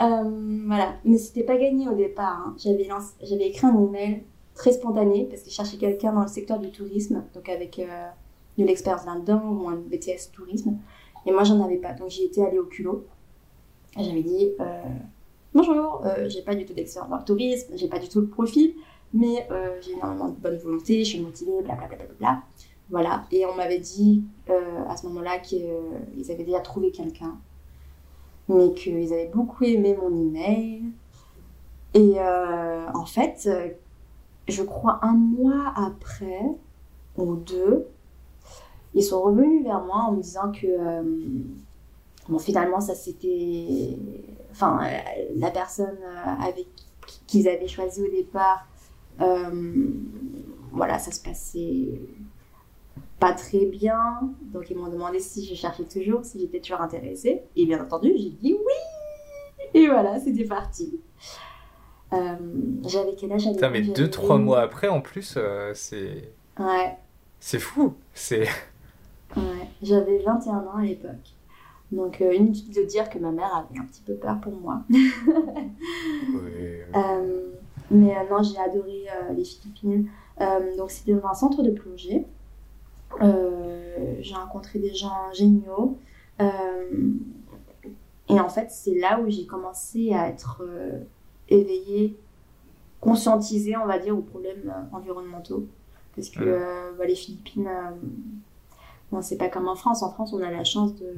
[0.00, 2.46] Euh, voilà, mais c'était pas gagné au départ.
[2.46, 2.56] Hein.
[2.58, 4.22] J'avais, écrit un email
[4.54, 8.08] très spontané parce que je quelqu'un dans le secteur du tourisme, donc avec euh,
[8.56, 10.78] de l'expérience là-dedans ou un BTS tourisme.
[11.26, 11.92] Et moi, j'en avais pas.
[11.92, 13.04] Donc, j'y étais allée au culot.
[13.96, 14.82] J'avais dit euh,
[15.52, 18.28] Bonjour, euh, j'ai pas du tout d'expérience dans le tourisme, j'ai pas du tout le
[18.28, 18.74] profil,
[19.12, 19.48] mais
[19.80, 21.88] j'ai énormément de bonne volonté, je suis motivée, blablabla.
[21.88, 22.42] Bla, bla, bla,
[22.88, 23.24] voilà.
[23.32, 27.36] Et on m'avait dit à ce moment-là qu'ils avaient déjà trouvé quelqu'un,
[28.50, 30.82] mais qu'ils avaient beaucoup aimé mon email.
[31.94, 33.48] Et en fait,
[34.48, 36.42] je crois un mois après,
[37.16, 37.86] ou deux,
[38.94, 41.02] ils sont revenus vers moi en me disant que euh,
[42.28, 43.96] bon, finalement, ça c'était.
[44.50, 44.80] Enfin,
[45.36, 46.66] la personne euh, avec
[47.26, 48.66] qu'ils avaient choisi au départ,
[49.20, 49.88] euh,
[50.72, 52.00] voilà, ça se passait
[53.20, 53.98] pas très bien.
[54.42, 57.42] Donc, ils m'ont demandé si je cherchais toujours, si j'étais toujours intéressée.
[57.54, 61.00] Et bien entendu, j'ai dit oui Et voilà, c'était parti.
[62.10, 65.38] J'avais quel âge Putain, mais deux, trois mois après, en plus,
[65.74, 66.32] c'est.
[66.58, 66.96] Ouais.
[67.38, 67.94] C'est fou.
[68.14, 68.48] C'est.
[69.36, 71.36] Ouais, j'avais 21 ans à l'époque.
[71.92, 74.82] Donc, euh, inutile de dire que ma mère avait un petit peu peur pour moi.
[76.94, 77.52] Euh,
[77.90, 79.06] mais euh, non, j'ai adoré
[79.36, 80.08] les Philippines.
[80.76, 82.26] donc, c'était dans un centre de plongée.
[83.20, 85.98] J'ai rencontré des gens géniaux.
[86.40, 90.62] et en fait, c'est là où j'ai commencé à être
[91.48, 92.16] éveillée,
[93.00, 95.66] conscientisée, on va dire, aux problèmes environnementaux.
[96.14, 96.98] Parce que mmh.
[96.98, 97.70] bah, les Philippines,
[99.10, 100.02] bon, c'est pas comme en France.
[100.02, 101.14] En France, on a la chance de.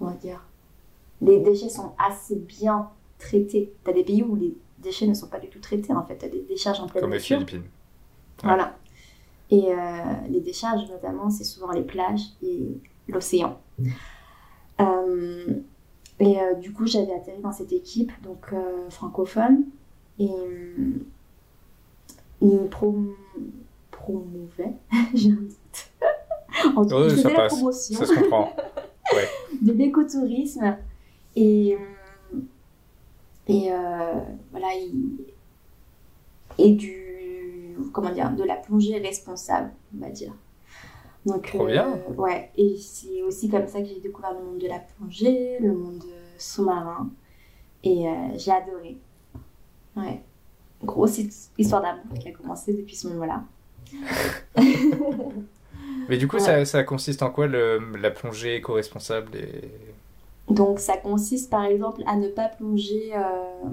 [0.00, 0.44] On va dire.
[1.20, 2.88] Les déchets sont assez bien
[3.18, 3.72] traités.
[3.84, 6.16] T'as des pays où les déchets ne sont pas du tout traités, en fait.
[6.16, 7.64] T'as des décharges en pleine Comme les Philippines.
[8.42, 8.76] Voilà.
[9.50, 9.76] Et euh,
[10.28, 12.68] les décharges, notamment, c'est souvent les plages et
[13.08, 13.58] l'océan.
[14.80, 15.54] Euh,
[16.20, 18.52] et euh, du coup, j'avais atterri dans cette équipe, donc
[18.90, 19.64] francophone,
[20.18, 20.28] et
[22.40, 23.14] ils prom
[23.90, 24.74] promouvaient,
[25.14, 26.76] j'ai un doute.
[26.76, 27.98] en tout cas, ça la promotion.
[27.98, 28.54] Ça se comprend.
[29.14, 29.26] Ouais.
[29.62, 30.76] de l'écotourisme.
[31.34, 31.78] Et,
[33.48, 33.70] et
[34.50, 34.68] voilà,
[36.58, 37.07] et du
[37.92, 40.32] comment dire, de la plongée responsable, on va dire.
[41.26, 41.98] Donc, Trop bien.
[42.08, 45.58] Euh, ouais, et c'est aussi comme ça que j'ai découvert le monde de la plongée,
[45.60, 46.04] le monde
[46.38, 47.10] sous-marin,
[47.82, 48.96] et euh, j'ai adoré.
[49.96, 50.22] Ouais,
[50.82, 51.18] grosse
[51.58, 53.44] histoire d'amour qui a commencé depuis ce moment-là.
[56.08, 59.70] Mais du coup, ça, ça, consiste en quoi le, la plongée éco-responsable et...
[60.48, 63.68] Donc, ça consiste par exemple à ne pas plonger euh,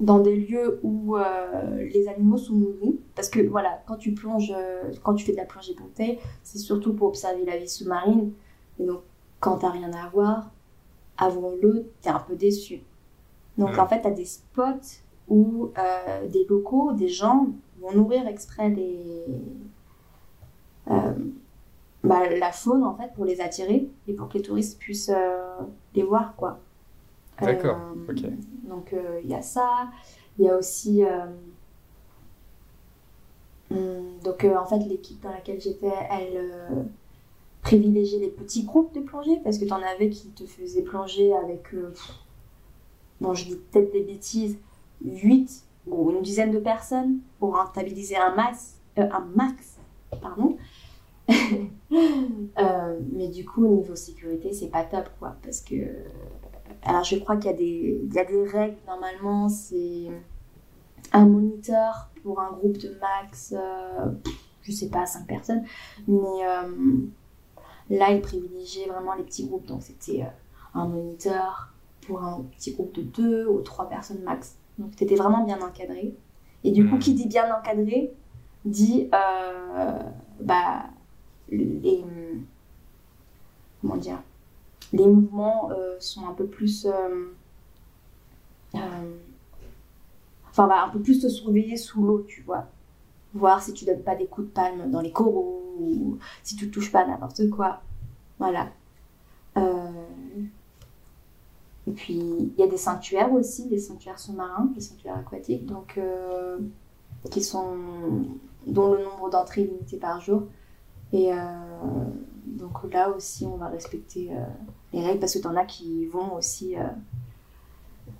[0.00, 3.00] dans des lieux où euh, les animaux sont nourris.
[3.14, 6.58] Parce que voilà, quand tu plonges, euh, quand tu fais de la plongée pontée, c'est
[6.58, 8.32] surtout pour observer la vie sous-marine.
[8.78, 9.00] Et donc,
[9.40, 10.50] quand t'as rien à voir,
[11.16, 12.80] avant l'eau, t'es un peu déçu.
[13.56, 17.48] Donc en fait, t'as des spots où euh, des locaux, des gens
[17.80, 19.24] vont nourrir exprès les,
[22.04, 25.12] bah, la faune en fait pour les attirer et pour que les touristes puissent
[25.94, 26.60] les voir quoi.
[27.40, 27.78] D'accord,
[28.08, 28.22] ok.
[28.68, 29.88] Donc euh, il y a ça.
[30.38, 31.04] Il y a aussi.
[31.04, 31.26] Euh,
[33.70, 36.86] hmm, donc euh, en fait, l'équipe dans laquelle j'étais, elle
[37.62, 41.34] privilégiait les petits groupes de plongée parce que tu en avais qui te faisaient plonger
[41.34, 41.74] avec.
[43.20, 44.58] bon, je dis peut-être des bêtises,
[45.04, 48.78] 8 ou une dizaine de personnes pour rentabiliser un max.
[48.96, 49.78] un max,
[50.20, 50.56] pardon.
[53.12, 55.74] mais du coup, au niveau sécurité, c'est pas top, quoi, parce que
[56.88, 58.78] alors, je crois qu'il y, a des, il y a des règles.
[58.86, 60.06] Normalement, c'est
[61.12, 64.10] un moniteur pour un groupe de max, euh,
[64.62, 65.64] je sais pas, 5 personnes.
[66.06, 66.96] Mais euh,
[67.90, 69.66] là, ils privilégiaient vraiment les petits groupes.
[69.66, 70.30] Donc, c'était euh,
[70.72, 71.74] un moniteur
[72.06, 74.56] pour un petit groupe de 2 ou 3 personnes max.
[74.78, 76.14] Donc, c'était vraiment bien encadré.
[76.64, 77.00] Et du coup, hmm.
[77.00, 78.14] qui dit bien encadré,
[78.64, 79.10] dit
[80.40, 80.84] bah,
[81.50, 82.02] les.
[83.82, 84.22] Comment dire
[84.92, 86.86] les mouvements euh, sont un peu plus.
[86.86, 87.26] Euh,
[88.74, 88.78] euh,
[90.50, 92.66] enfin, va un peu plus te surveiller sous l'eau, tu vois.
[93.34, 95.54] Voir si tu donnes pas des coups de palme dans les coraux
[96.42, 97.80] si tu touches pas n'importe quoi.
[98.40, 98.68] Voilà.
[101.86, 106.00] Et puis, il y a des sanctuaires aussi, des sanctuaires sous-marins, des sanctuaires aquatiques, donc,
[107.30, 107.76] qui sont,
[108.66, 110.42] dont le nombre d'entrées est limité par jour.
[111.12, 111.30] Et
[112.56, 114.30] donc là aussi, on va respecter
[114.92, 116.82] les règles parce que tu en as qui vont aussi euh,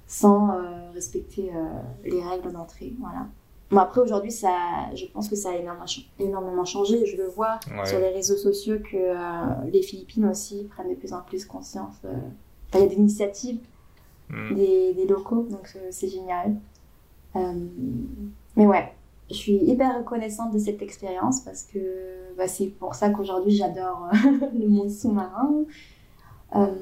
[0.07, 1.64] sans euh, respecter euh,
[2.05, 2.95] les règles d'entrée.
[3.01, 3.26] Voilà.
[3.70, 5.55] Bon, après, aujourd'hui, ça, je pense que ça a
[6.18, 7.05] énormément, changé.
[7.05, 11.20] Je le vois sur les réseaux sociaux que les Philippines aussi prennent de plus en
[11.20, 11.97] plus conscience.
[12.72, 13.61] Il y a des initiatives
[14.31, 16.57] des, des, locaux, donc c'est génial.
[17.35, 18.95] mais ouais,
[19.31, 21.79] je suis hyper reconnaissante de cette expérience parce que
[22.37, 24.09] bah, c'est pour ça qu'aujourd'hui j'adore
[24.59, 25.64] le monde sous-marin.
[26.57, 26.74] Euh,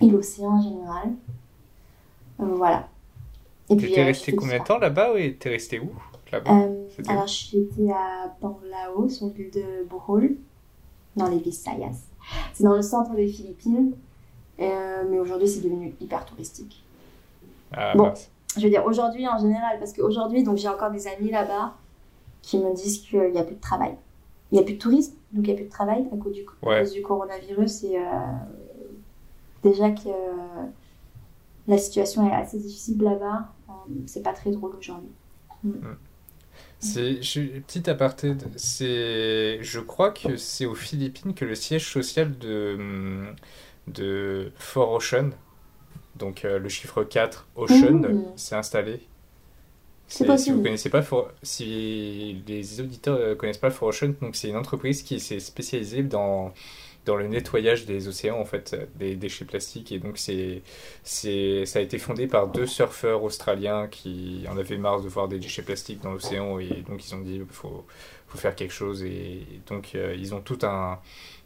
[0.00, 1.12] et l'océan en général.
[2.40, 2.88] Euh, voilà.
[3.70, 5.90] Et puis, t'es euh, resté combien de temps là-bas et t'es resté où?
[7.06, 10.36] Alors, j'étais à Panglao, sur l'île de Bohol,
[11.14, 11.92] dans les Visayas.
[12.52, 13.92] C'est dans le centre des Philippines,
[14.58, 16.82] mais aujourd'hui, c'est devenu hyper touristique.
[17.72, 18.12] Ah, bon,
[18.56, 21.74] je veux dire aujourd'hui en général, parce qu'aujourd'hui, donc j'ai encore des amis là-bas
[22.42, 23.96] qui me disent qu'il n'y a plus de travail.
[24.52, 26.32] Il n'y a plus de tourisme, donc il n'y a plus de travail à cause
[26.32, 27.84] du, cause du coronavirus.
[27.84, 28.02] Et euh,
[29.62, 30.66] déjà que euh,
[31.66, 33.72] la situation est assez difficile là-bas, euh,
[34.06, 35.10] c'est pas très drôle aujourd'hui.
[35.64, 35.70] Mm.
[35.70, 35.96] Mm.
[36.78, 37.20] C'est,
[37.66, 43.24] petit aparté, c'est, je crois que c'est aux Philippines que le siège social de,
[43.88, 45.30] de Fort Ocean,
[46.16, 48.02] donc le chiffre 4, Ocean,
[48.36, 49.00] s'est installé.
[50.06, 51.02] Si vous connaissez pas,
[51.42, 56.52] si les auditeurs ne connaissent pas Ocean, donc c'est une entreprise qui s'est spécialisée dans
[57.04, 59.92] dans le nettoyage des océans en fait des déchets plastiques.
[59.92, 60.62] Et donc c'est
[61.02, 65.28] c'est ça a été fondé par deux surfeurs australiens qui en avaient marre de voir
[65.28, 66.58] des déchets plastiques dans l'océan.
[66.58, 67.84] Et donc ils ont dit faut
[68.28, 69.02] faut faire quelque chose.
[69.02, 70.98] Et donc euh, ils ont tout un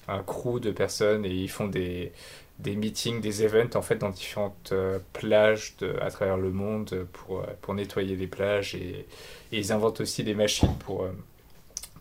[0.08, 2.12] un crew de personnes et ils font des,
[2.58, 4.74] des meetings, des events en fait dans différentes
[5.12, 9.06] plages de, à travers le monde pour, pour nettoyer les plages et,
[9.52, 11.06] ils inventent aussi des machines pour,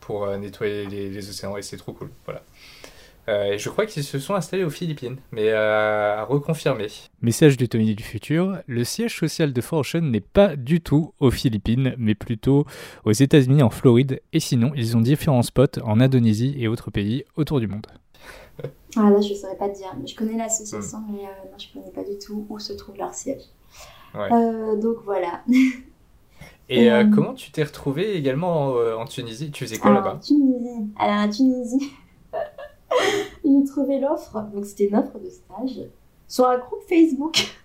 [0.01, 2.09] pour nettoyer les, océans et c'est trop cool.
[2.25, 2.41] Voilà.
[3.29, 6.87] Euh, et je crois qu'ils se sont installés aux Philippines, mais euh, à reconfirmer.
[7.21, 11.13] Message du Tony du futur, le siège social de Fort Ocean n'est pas du tout
[11.19, 12.65] aux Philippines, mais plutôt
[13.03, 17.25] aux États-Unis, en Floride, et sinon, ils ont différents spots en Indonésie et autres pays
[17.35, 17.87] autour du monde.
[18.95, 19.93] Ah là, je ne saurais pas te dire.
[20.05, 21.11] Je connais l'association, hmm.
[21.11, 23.43] mais euh, non, je ne connais pas du tout où se trouve leur siège.
[24.13, 25.43] donc voilà.
[26.69, 29.51] Et comment tu t'es retrouvé également en, Tunisie?
[29.51, 30.19] Tu faisais quoi là-bas?
[30.21, 30.89] Tunisie.
[30.97, 31.93] Alors, à Tunisie.
[33.45, 35.81] J'ai trouvé l'offre, donc c'était une offre de stage,
[36.27, 37.55] sur un groupe Facebook.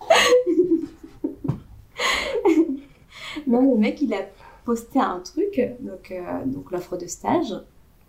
[3.46, 4.22] non, le mec, il a
[4.64, 7.54] posté un truc, donc, euh, donc l'offre de stage.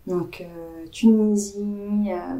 [0.06, 2.38] Donc, euh, Tunisie, euh,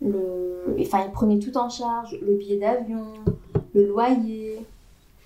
[0.00, 0.76] le...
[0.80, 3.06] enfin, il prenait tout en charge, le billet d'avion,
[3.74, 4.64] le loyer.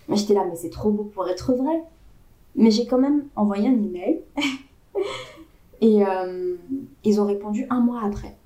[0.08, 1.82] J'étais là, mais c'est trop beau pour être vrai.
[2.56, 4.20] Mais j'ai quand même envoyé un email
[5.80, 6.56] Et euh,
[7.02, 8.36] ils ont répondu un mois après.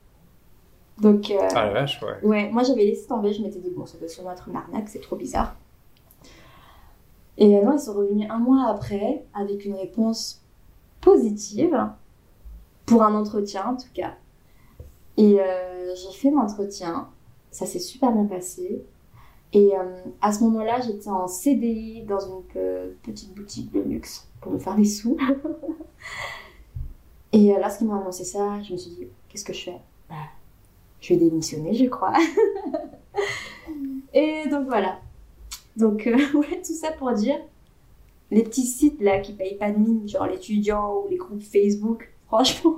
[1.01, 2.27] Donc, euh, ah la vache, ouais.
[2.27, 4.89] Ouais, moi j'avais laissé tomber, je m'étais dit, bon, ça doit sûrement être une arnaque,
[4.89, 5.55] c'est trop bizarre.
[7.37, 10.43] Et euh, non, ils sont revenus un mois après avec une réponse
[11.01, 11.79] positive,
[12.89, 14.15] pour un entretien en tout cas.
[15.17, 15.39] Et
[15.97, 17.09] j'ai fait l'entretien,
[17.51, 18.83] ça s'est super bien passé.
[19.53, 19.73] Et
[20.21, 24.77] à ce moment-là, j'étais en CDI dans une petite boutique de luxe pour me faire
[24.77, 25.17] des sous.
[27.33, 29.81] Et euh, lorsqu'ils m'ont annoncé ça, je me suis dit, qu'est-ce que je fais?
[30.09, 30.17] Bah,
[31.01, 32.15] Je vais démissionner, je crois.
[34.15, 35.01] et donc voilà.
[35.77, 37.37] Donc, euh, ouais, tout ça pour dire,
[38.31, 42.11] les petits sites là qui payent pas de mine, genre l'étudiant ou les groupes Facebook,
[42.29, 42.77] franchement,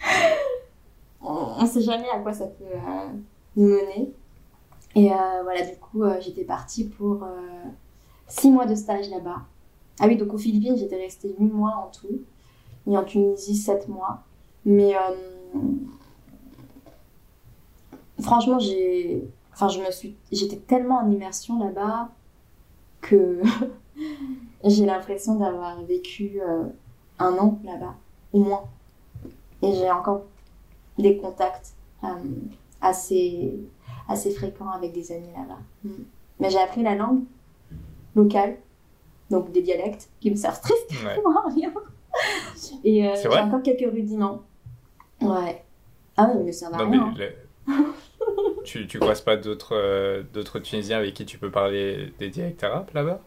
[1.22, 3.08] on, ne sait jamais à quoi ça peut euh,
[3.56, 4.12] nous mener.
[4.96, 7.26] Et voilà, du coup, j'étais partie pour
[8.28, 9.42] six mois de stage là-bas.
[10.00, 12.20] Ah oui, donc aux Philippines, j'étais restée huit mois en tout
[12.86, 14.22] et en Tunisie 7 mois.
[14.64, 15.60] Mais euh,
[18.20, 19.68] franchement, j'ai, enfin,
[20.32, 22.10] j'étais tellement en immersion là-bas
[23.00, 23.42] que
[24.64, 26.64] j'ai l'impression d'avoir vécu euh,
[27.18, 27.94] un an là-bas,
[28.34, 28.64] au moins.
[29.62, 30.24] Et j'ai encore
[30.98, 32.08] des contacts euh,
[32.82, 33.54] assez,
[34.08, 35.60] assez fréquents avec des amis là-bas.
[35.84, 36.02] Mm.
[36.40, 37.22] Mais j'ai appris la langue
[38.14, 38.56] locale,
[39.30, 41.72] donc des dialectes qui me servent strictement à rien.
[42.84, 44.42] Et euh, j'ai encore quelques rudiments.
[45.20, 45.64] Ouais.
[46.16, 47.14] Ah oui, mais ça va rien.
[48.64, 52.62] tu, tu croises pas d'autres euh, d'autres Tunisiens avec qui tu peux parler des dialectes
[52.62, 53.20] arabes là-bas?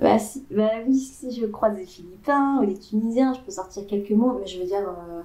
[0.00, 0.16] Bah,
[0.50, 4.38] bah, oui, si je croise des Philippins ou des Tunisiens, je peux sortir quelques mots,
[4.40, 4.88] mais je veux dire.
[4.88, 5.22] Euh,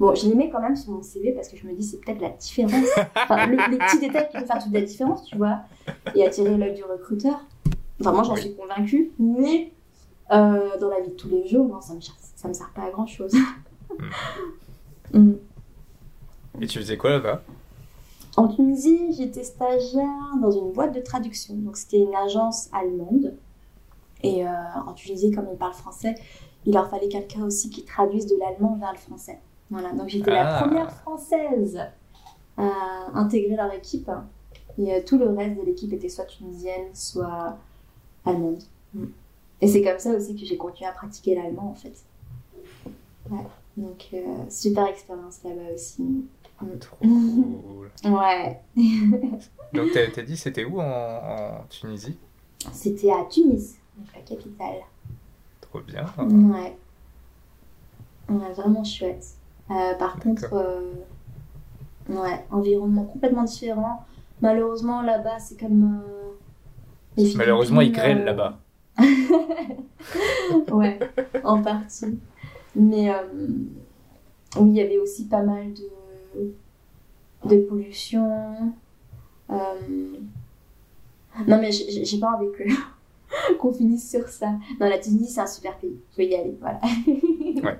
[0.00, 1.98] bon, je les mets quand même sur mon CV parce que je me dis c'est
[1.98, 2.88] peut-être la différence.
[3.16, 5.60] Enfin, les, petits détails qui peuvent faire toute la différence, tu vois,
[6.14, 7.40] et attirer l'œil du recruteur.
[8.00, 9.72] Enfin, moi j'en suis convaincue, mais
[10.30, 12.82] euh, dans la vie de tous les jours, non, ça me, ça me sert pas
[12.82, 13.34] à grand chose.
[15.12, 15.18] Hmm.
[15.18, 15.32] Hmm.
[16.60, 17.42] Et tu faisais quoi là-bas?
[18.36, 21.54] En Tunisie, j'étais stagiaire dans une boîte de traduction.
[21.54, 23.34] Donc c'était une agence allemande.
[24.22, 24.50] Et euh,
[24.86, 26.14] en Tunisie, comme ils parlent français,
[26.66, 29.38] il leur fallait quelqu'un aussi qui traduise de l'allemand vers le français.
[29.70, 30.62] Voilà, donc j'étais la ah.
[30.62, 31.80] première française
[32.56, 34.10] à intégrer leur équipe.
[34.78, 37.58] Et euh, tout le reste de l'équipe était soit tunisienne, soit
[38.24, 38.62] allemande.
[38.94, 39.06] Hmm.
[39.60, 42.04] Et c'est comme ça aussi que j'ai continué à pratiquer l'allemand en fait.
[43.30, 43.44] Ouais.
[43.76, 46.24] Donc, euh, super expérience là-bas aussi.
[46.80, 47.90] Trop cool.
[48.04, 48.60] ouais.
[49.72, 52.16] Donc, t'as dit c'était où en, Tunisie?
[52.72, 53.77] C'était à Tunis,
[54.14, 54.76] la capitale.
[55.60, 56.06] Trop bien.
[56.18, 56.76] Ouais.
[58.28, 59.24] Ouais, vraiment chouette.
[59.70, 60.92] Euh, par contre, euh,
[62.08, 64.04] ouais, environnement complètement différent.
[64.40, 66.02] Malheureusement, là-bas, c'est comme.
[67.36, 68.58] Malheureusement, il grêle là-bas.
[70.70, 70.98] ouais,
[71.44, 72.18] en partie.
[72.74, 73.22] Mais euh,
[74.56, 76.54] oui, il y avait aussi pas mal de,
[77.48, 78.72] de pollution.
[79.50, 79.54] Euh,
[81.46, 82.64] non, mais j'ai pas envie que
[83.58, 84.50] qu'on finisse sur ça.
[84.80, 85.98] Non, la Tunisie, c'est un super pays.
[86.14, 86.80] Faut y aller, voilà.
[87.06, 87.78] ouais.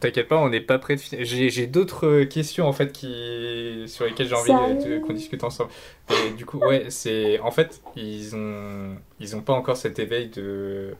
[0.00, 1.24] T'inquiète pas, on n'est pas prêt de finir.
[1.24, 5.70] J'ai d'autres questions en fait qui sur lesquelles j'ai envie qu'on discute ensemble.
[6.10, 10.28] Et du coup, ouais, c'est en fait ils ont ils ont pas encore cet éveil
[10.28, 10.94] de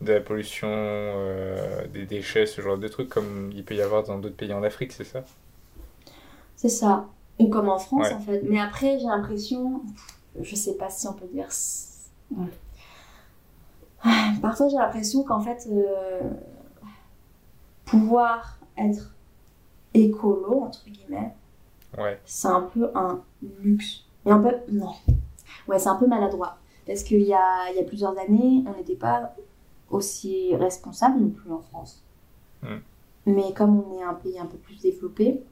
[0.00, 4.02] de la pollution, euh, des déchets, ce genre de trucs comme il peut y avoir
[4.04, 5.24] dans d'autres pays en Afrique, c'est ça?
[6.56, 7.06] C'est ça.
[7.38, 8.42] Ou comme en France en fait.
[8.48, 9.82] Mais après, j'ai l'impression,
[10.40, 11.46] je sais pas si on peut dire.
[14.42, 15.68] Parfois, j'ai l'impression qu'en fait.
[15.70, 16.20] Euh,
[17.84, 19.14] pouvoir être
[19.92, 21.34] écolo, entre guillemets,
[22.24, 23.22] c'est un peu un
[23.62, 24.04] luxe.
[24.26, 24.92] Et un peu, non.
[25.68, 26.58] Ouais, c'est un peu maladroit.
[26.86, 29.34] Parce qu'il y a, y a plusieurs années, on n'était pas
[29.90, 32.02] aussi responsable non plus en France.
[32.62, 32.78] Hmm.
[33.26, 35.42] Mais comme on est un pays un peu plus développé,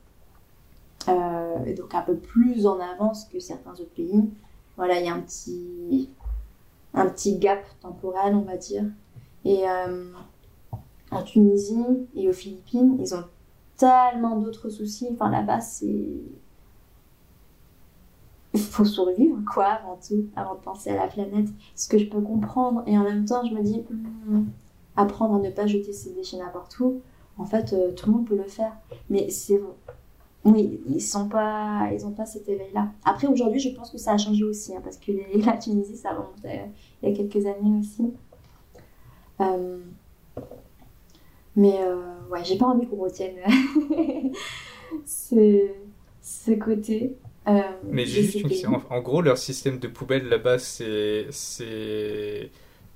[1.08, 4.28] euh, et donc un peu plus en avance que certains autres pays,
[4.76, 6.10] voilà, il y a un petit,
[6.95, 8.84] un petit gap temporel, on va dire.
[9.45, 10.12] Et euh,
[11.11, 13.24] en Tunisie et aux Philippines, ils ont
[13.76, 15.09] tellement d'autres soucis.
[15.12, 16.20] Enfin, là-bas, c'est.
[18.55, 21.49] Il faut survivre, quoi, avant tout, avant de penser à la planète.
[21.74, 22.82] Ce que je peux comprendre.
[22.86, 23.82] Et en même temps, je me dis,
[24.26, 24.45] hmm,
[24.97, 27.01] apprendre à ne pas jeter ses déchets n'importe où,
[27.38, 28.76] en fait, euh, tout le monde peut le faire.
[29.09, 29.61] Mais c'est.
[30.45, 32.88] Oui, ils sont pas, ils ont pas cet éveil-là.
[33.05, 35.12] Après, aujourd'hui, je pense que ça a changé aussi, hein, parce que
[35.47, 36.66] la Tunisie, ça remonte euh,
[37.03, 38.12] il y a quelques années aussi.
[39.40, 39.78] Euh,
[41.55, 41.97] mais euh,
[42.30, 43.36] ouais, j'ai pas envie qu'on retienne
[45.07, 45.68] ce,
[46.20, 47.16] ce côté.
[47.49, 48.82] Euh, mais j'ai juste une question.
[48.88, 51.28] En, gros, leur système de poubelle là-bas, c'est.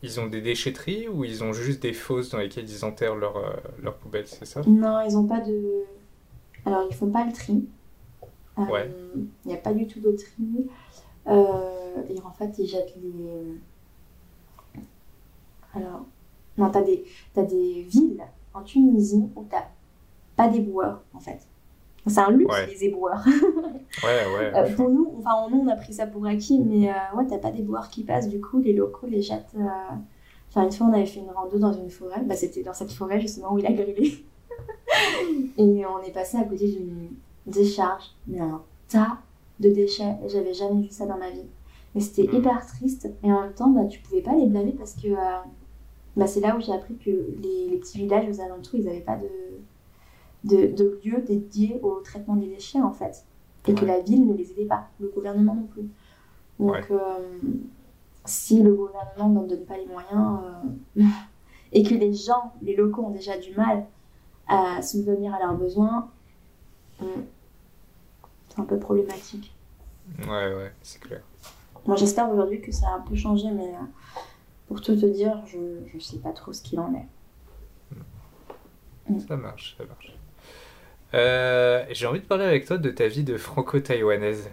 [0.03, 3.61] Ils ont des déchetteries ou ils ont juste des fosses dans lesquelles ils enterrent leurs
[3.83, 4.61] leur poubelles, c'est ça?
[4.67, 5.85] Non, ils ont pas de.
[6.67, 7.65] Alors, ils font pas le tri.
[8.57, 8.91] ouais.
[9.17, 10.67] Il n'y a pas du tout de tri.
[11.27, 14.83] et en fait, ils jettent les.
[15.75, 16.05] Alors,
[16.59, 17.05] non, t'as des,
[17.37, 18.23] as des villes
[18.55, 19.67] en Tunisie où t'as
[20.37, 21.47] pas d'éboueurs, en fait.
[22.07, 23.25] C'est un luxe, les éboueurs.
[24.05, 24.53] ouais, ouais.
[24.55, 27.39] Euh, pour nous, enfin, nous, on a pris ça pour acquis, mais euh, ouais, t'as
[27.39, 29.57] pas d'éboueurs qui passent, du coup, les locaux les jettent.
[29.57, 29.65] Euh,
[30.49, 32.93] enfin, une fois, on avait fait une rando dans une forêt, bah, c'était dans cette
[32.93, 34.25] forêt, justement, où il a grillé.
[35.59, 37.09] et on est passé à côté d'une
[37.47, 39.19] décharge, mais un tas
[39.61, 41.47] de déchets, j'avais jamais vu ça dans ma vie.
[41.95, 42.37] Et c'était hmm.
[42.37, 45.09] hyper triste, et en même temps, bah, tu pouvais pas les blâmer parce que
[46.17, 49.17] bah, c'est là où j'ai appris que les, petits villages aux alentours, ils n'avaient pas
[49.17, 49.29] de,
[50.45, 53.25] de, de, lieu dédié au traitement des déchets, en fait.
[53.69, 55.89] Et que la ville ne les aidait pas, le gouvernement non plus.
[56.59, 57.39] Donc, euh,
[58.25, 60.41] si le gouvernement n'en donne pas les moyens,
[60.97, 61.03] euh,
[61.73, 63.85] et que les gens, les locaux ont déjà du mal
[64.49, 66.09] à subvenir à leurs besoins,
[67.01, 69.55] c'est un peu problématique.
[70.21, 71.21] Ouais, ouais, c'est clair.
[71.87, 74.21] Moi, j'espère aujourd'hui que ça a un peu changé, mais euh,
[74.69, 77.07] pour tout te dire, je ne sais pas trop ce qu'il en est.
[79.09, 79.21] Hmm.
[79.21, 80.17] Ça marche, ça marche.
[81.15, 84.51] Euh, j'ai envie de parler avec toi de ta vie de franco-taïwanaise.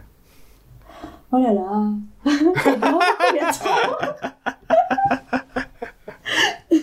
[1.32, 1.92] Oh là là
[6.72, 6.80] Tu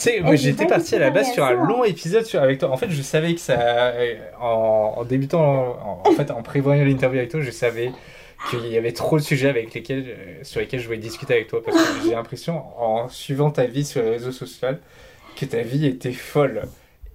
[0.00, 2.70] sais, moi j'étais parti à la base sur un long épisode sur, avec toi.
[2.70, 3.92] En fait, je savais que ça.
[4.40, 7.92] En, débutant, en, fait, en prévoyant l'interview avec toi, je savais
[8.50, 11.48] qu'il y avait trop de sujets avec lesquels, euh, sur lesquels je voulais discuter avec
[11.48, 14.68] toi parce que j'ai l'impression, en suivant ta vie sur les réseaux sociaux,
[15.36, 16.62] que ta vie était folle.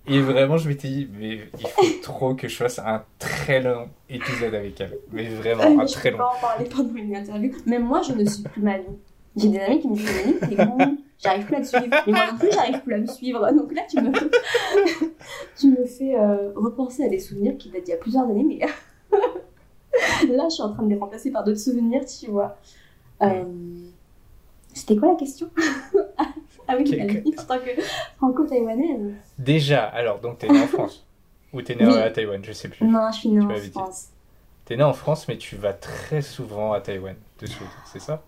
[0.08, 3.88] Et vraiment, je m'étais dit, mais il faut trop que je fasse un très long
[4.10, 4.98] épisode avec elle.
[5.12, 6.18] Mais vraiment, un très long.
[6.18, 7.52] Je peux pas en parler pendant une interview.
[7.66, 8.84] Même moi, je ne suis plus ma vie.
[9.38, 10.10] J'ai des amis qui me disent,
[10.42, 10.56] mais t'es
[11.22, 11.95] j'arrive plus à te suivre.
[12.07, 13.51] Et moi non plus, j'arrive plus à me suivre.
[13.53, 14.11] Donc là, tu me,
[15.57, 18.43] tu me fais euh, repenser à des souvenirs qui datent d'il y a plusieurs années,
[18.43, 18.59] mais
[20.28, 22.57] Là, je suis en train de les remplacer par d'autres souvenirs, tu vois.
[23.22, 23.43] Euh,
[24.74, 25.49] c'était quoi la question?
[26.67, 27.01] Ah oui,
[27.38, 27.82] en tant que
[28.15, 29.13] franco-taïwanaise.
[29.38, 31.05] Déjà, alors, donc t'es née en France?
[31.51, 32.86] Ou t'es née à Taïwan Je sais plus.
[32.86, 34.07] Non, je suis née en France.
[34.63, 37.47] T'es née en France, mais tu vas très souvent à Taïwan, de
[37.91, 38.24] c'est ça?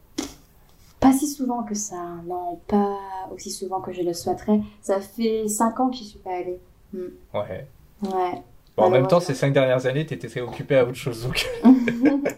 [1.03, 2.97] Pas si souvent que ça, non, pas
[3.33, 4.61] aussi souvent que je le souhaiterais.
[4.81, 6.59] Ça fait 5 ans que je suis pas allée.
[6.93, 7.09] Hmm.
[7.33, 7.67] Ouais.
[8.03, 8.43] Ouais
[8.77, 11.23] en même temps, ces cinq dernières années, tu étais très occupée à autre chose.
[11.23, 11.45] Donc...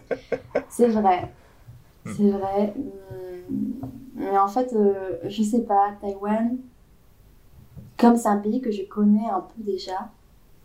[0.68, 1.30] c'est vrai.
[2.04, 2.12] Hmm.
[2.16, 2.74] C'est vrai.
[2.76, 3.86] Hmm.
[4.14, 6.56] Mais en fait, euh, je sais pas, Taïwan,
[7.96, 10.10] comme c'est un pays que je connais un peu déjà,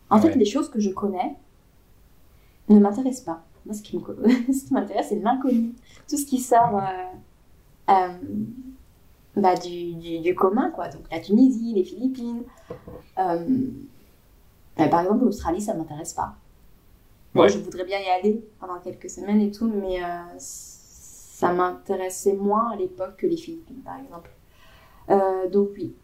[0.09, 1.35] en fait, les choses que je connais
[2.67, 3.43] ne m'intéressent pas.
[3.65, 3.97] Moi, ce qui
[4.71, 5.71] m'intéresse, c'est l'inconnu.
[6.09, 7.17] Tout ce qui sort euh,
[9.35, 10.89] bah, du, du, du, commun, quoi.
[10.89, 12.43] Donc la Tunisie, les Philippines.
[13.17, 13.67] Euh,
[14.75, 16.35] par exemple, l'Australie, ça m'intéresse pas.
[17.33, 22.33] Moi, je voudrais bien y aller pendant quelques semaines et tout, mais euh, ça m'intéressait
[22.33, 24.31] moins à l'époque que les Philippines, par exemple.
[25.09, 25.95] Euh, donc oui,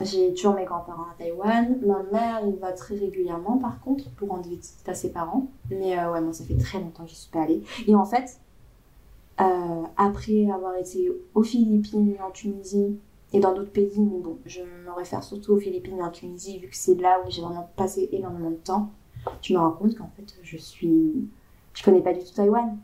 [0.00, 1.78] j'ai toujours mes grands-parents à Taïwan.
[1.86, 5.46] Ma mère, il va très régulièrement, par contre, pour rendre visite à ses parents.
[5.70, 7.62] Mais ouais, moi, ça fait très longtemps que je suis pas allée.
[7.86, 8.40] Et en fait,
[9.96, 12.98] après avoir été aux Philippines, en Tunisie,
[13.32, 16.58] et dans d'autres pays, mais bon, je me réfère surtout aux Philippines et en Tunisie,
[16.58, 18.90] vu que c'est là où j'ai vraiment passé énormément de temps.
[19.40, 21.28] Je me rends compte qu'en fait, je suis.
[21.72, 22.76] Je connais pas du tout Taïwan.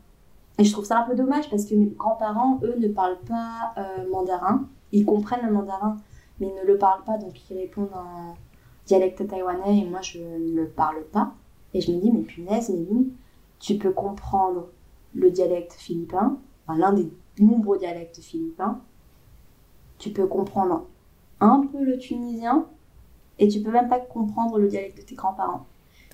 [0.57, 3.73] Et je trouve ça un peu dommage parce que mes grands-parents, eux, ne parlent pas
[3.77, 4.67] euh, mandarin.
[4.91, 5.97] Ils comprennent le mandarin,
[6.39, 8.33] mais ils ne le parlent pas, donc ils répondent en
[8.87, 11.33] dialecte taïwanais et moi je ne le parle pas.
[11.73, 13.11] Et je me dis, mais punaise, Méline,
[13.59, 14.69] tu peux comprendre
[15.13, 16.39] le dialecte philippin,
[16.69, 17.09] enfin, l'un des
[17.39, 18.79] nombreux dialectes philippins.
[19.97, 20.85] Tu peux comprendre
[21.39, 22.65] un peu le tunisien
[23.37, 25.65] et tu peux même pas comprendre le dialecte de tes grands-parents.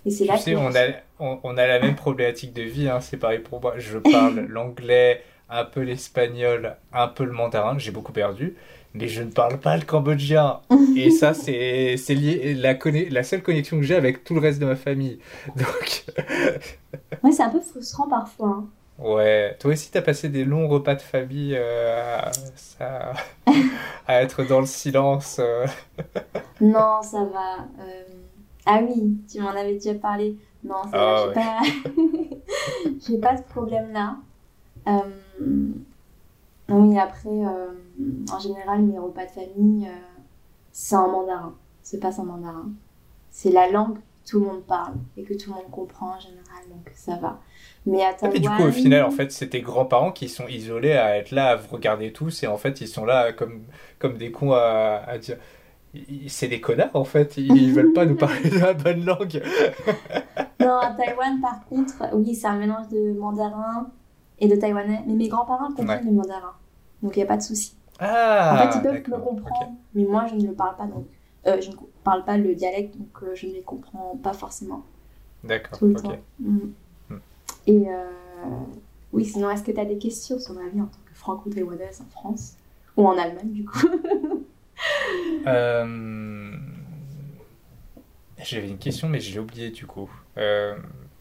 [0.05, 3.17] Et c'est là sais, on a, on, a la même problématique de vie, hein, c'est
[3.17, 3.73] pareil pour moi.
[3.77, 8.55] Je parle l'anglais, un peu l'espagnol, un peu le mandarin, j'ai beaucoup perdu,
[8.93, 10.59] mais je ne parle pas le cambodgien.
[10.95, 12.77] Et ça, c'est lié la,
[13.09, 15.19] la seule connexion que j'ai avec tout le reste de ma famille.
[15.55, 16.05] Donc.
[17.23, 18.59] ouais, c'est un peu frustrant parfois.
[18.59, 18.67] Hein.
[18.97, 22.21] Ouais, toi aussi, t'as passé des longs repas de famille euh,
[22.79, 23.13] à,
[24.07, 25.39] à, être dans le silence.
[25.39, 25.67] Euh.
[26.61, 27.65] non, ça va.
[27.79, 28.03] Euh,
[28.65, 30.37] ah oui, tu m'en avais déjà parlé.
[30.63, 31.61] Non, ça va, ah
[33.05, 33.29] j'ai pas...
[33.31, 34.15] pas ce problème-là.
[36.69, 39.89] Oui, après, en général, mes repas de famille,
[40.71, 41.53] c'est en mandarin.
[41.83, 42.69] C'est pas en mandarin.
[43.29, 46.63] C'est la langue tout le monde parle et que tout le monde comprend en général,
[46.69, 47.39] donc ça va.
[47.85, 50.93] Mais à ah, du coup, au final, en fait, c'est tes grands-parents qui sont isolés
[50.93, 53.61] à être là, à vous regarder tous, et en fait, ils sont là comme,
[53.99, 55.37] comme des cons à, à dire.
[56.27, 57.37] C'est des connards, en fait.
[57.37, 59.41] Ils veulent pas nous parler de la bonne langue.
[60.59, 63.89] non, à Taïwan, par contre, oui, c'est un mélange de mandarin
[64.39, 65.03] et de taïwanais.
[65.07, 66.51] Mais mes grands-parents comprennent le mandarin.
[67.01, 67.77] Donc, il n'y a pas de souci.
[67.99, 70.85] Ah, en fait, ils peuvent me comprendre, mais moi, je ne le parle pas.
[70.85, 71.05] Donc,
[71.47, 71.75] euh, je ne
[72.05, 74.85] parle pas le dialecte, donc euh, je ne les comprends pas forcément.
[75.43, 75.77] D'accord.
[75.77, 76.17] Tout le temps.
[76.39, 76.59] Mm.
[77.67, 78.09] Et euh,
[79.11, 82.01] oui, sinon, est-ce que tu as des questions sur ma vie en tant que franco-taïwanaise
[82.01, 82.57] en France?
[82.95, 83.79] Ou en Allemagne, du coup?
[85.47, 86.51] Euh...
[88.43, 90.09] J'avais une question, mais je l'ai oubliée, du coup.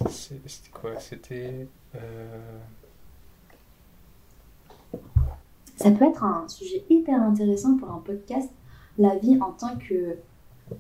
[0.09, 0.99] C'était quoi?
[0.99, 1.69] C'était.
[5.77, 8.51] Ça peut être un sujet hyper intéressant pour un podcast,
[8.99, 10.17] la vie en tant que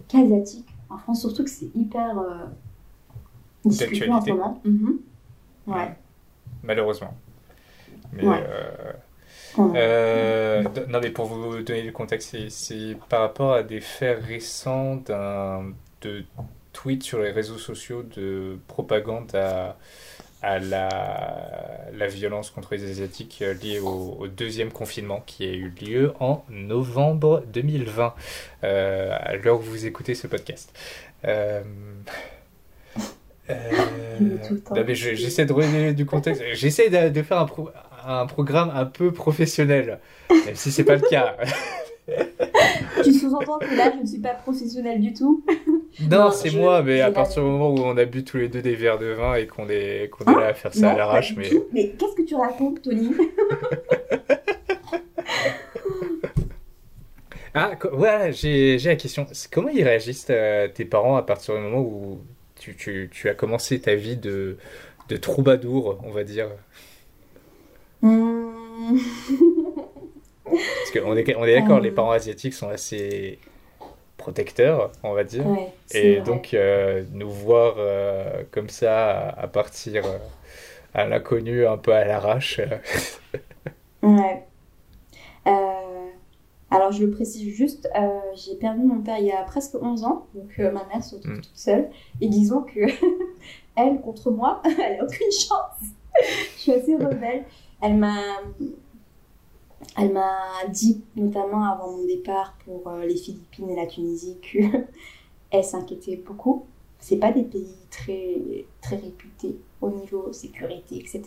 [0.08, 2.44] qu'asiatique en France, surtout que c'est hyper euh,
[3.64, 4.60] discuté en ce moment.
[4.64, 4.98] Mhm.
[5.66, 5.94] Ouais.
[6.62, 7.14] Malheureusement.
[8.12, 8.92] Mais, euh,
[9.58, 14.96] euh, non, mais pour vous donner le contexte, c'est par rapport à des faits récents
[14.96, 16.24] de
[16.72, 19.76] tweets sur les réseaux sociaux de propagande à,
[20.44, 26.12] à la, la, violence contre les Asiatiques liée au, deuxième confinement qui a eu lieu
[26.20, 28.14] en novembre 2020,
[28.62, 30.72] euh, à l'heure où vous écoutez ce podcast.
[31.24, 31.62] Euh,
[33.50, 33.56] euh,
[34.92, 36.42] j'essaie de redonner du contexte.
[36.52, 37.48] J'essaie de, faire un,
[38.06, 39.98] un, programme un peu professionnel,
[40.30, 41.36] même si c'est pas le cas.
[43.04, 45.44] tu sous-entends que là, je ne suis pas professionnel du tout
[46.10, 48.62] Non, c'est moi, mais à partir du moment où on a bu tous les deux
[48.62, 51.34] des verres de vin et qu'on est, qu'on est là à faire ça à l'arrache.
[51.36, 53.12] Mais, mais qu'est-ce que tu racontes, Tony
[57.56, 59.26] Ah, ouais, j'ai la question.
[59.52, 62.20] Comment ils réagissent euh, tes parents à partir du moment où
[62.56, 64.56] tu, tu, as commencé ta vie de,
[65.08, 66.48] de troubadour, on va dire?
[68.02, 68.50] Hmm.
[70.44, 71.94] Parce qu'on est, on est d'accord, les euh.
[71.94, 73.38] parents asiatiques sont assez
[74.16, 75.44] protecteurs, on va dire.
[75.92, 80.04] et donc, euh, nous voir euh, comme ça, à, partir
[80.94, 82.60] à l'inconnu, un peu à l'arrache.
[84.02, 84.44] ouais.
[86.74, 90.02] Alors, je le précise juste, euh, j'ai perdu mon père il y a presque 11
[90.02, 91.42] ans, donc euh, ma mère se retrouve mm.
[91.42, 91.88] toute seule.
[92.20, 92.80] Et disons que
[93.76, 95.88] elle, contre moi, elle n'a aucune chance.
[96.56, 97.44] je suis assez rebelle.
[97.80, 98.18] Elle m'a,
[99.96, 105.64] elle m'a dit, notamment avant mon départ pour euh, les Philippines et la Tunisie, qu'elle
[105.64, 106.66] s'inquiétait beaucoup.
[106.98, 111.22] C'est pas des pays très, très réputés au niveau sécurité, etc.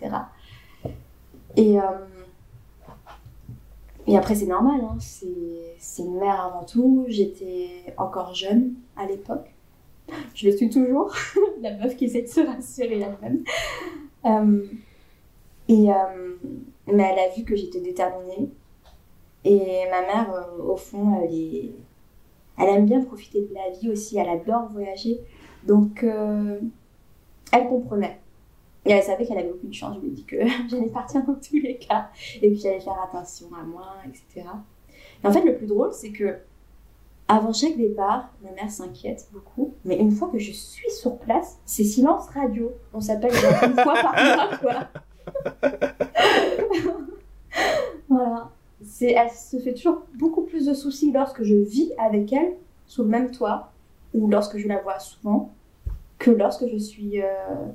[1.56, 1.77] Et
[4.07, 4.98] et après, c'est normal, hein.
[4.99, 7.06] c'est une mère avant tout.
[7.10, 9.53] J'étais encore jeune à l'époque.
[10.34, 11.14] Je le suis toujours,
[11.61, 13.44] la meuf qui essaie de se rassurer elle-même.
[14.26, 14.65] Euh,
[15.68, 16.35] et, euh,
[16.88, 18.49] mais elle a vu que j'étais déterminée.
[19.43, 21.72] Et ma mère, euh, au fond, elle, est,
[22.57, 25.19] elle aime bien profiter de la vie aussi, elle adore voyager.
[25.65, 28.19] Donc, elle comprenait.
[28.88, 29.95] Et elle savait qu'elle avait aucune chance.
[29.97, 30.38] Je lui ai dit que
[30.69, 32.09] j'allais partir dans tous les cas
[32.41, 34.47] et que j'allais faire attention à moi, etc.
[35.23, 36.38] Et en fait, le plus drôle, c'est que
[37.27, 39.73] avant chaque départ, ma mère s'inquiète beaucoup.
[39.84, 42.72] Mais une fois que je suis sur place, c'est silence radio.
[42.93, 44.88] On s'appelle une fois par mois, quoi.
[48.10, 48.52] voilà.
[48.84, 52.54] C'est, elle se fait toujours beaucoup plus de soucis lorsque je vis avec elle
[52.86, 53.72] sous le même toit
[54.14, 55.52] ou lorsque je la vois souvent
[56.20, 57.66] que lorsque je suis euh,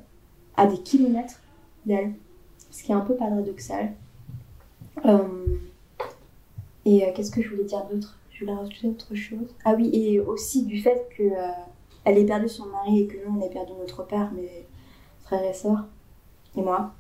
[0.57, 1.41] à des kilomètres
[1.87, 2.13] d'elle,
[2.71, 3.93] ce qui est un peu paradoxal.
[5.05, 5.19] Euh,
[6.85, 8.19] et euh, qu'est-ce que je voulais dire d'autre?
[8.31, 9.55] Je voulais rajouter autre chose?
[9.65, 11.23] Ah oui, et aussi du fait que
[12.05, 14.67] elle ait perdu son mari et que nous, on ait perdu notre père, mes
[15.25, 15.85] frères et sœurs,
[16.57, 16.93] et moi.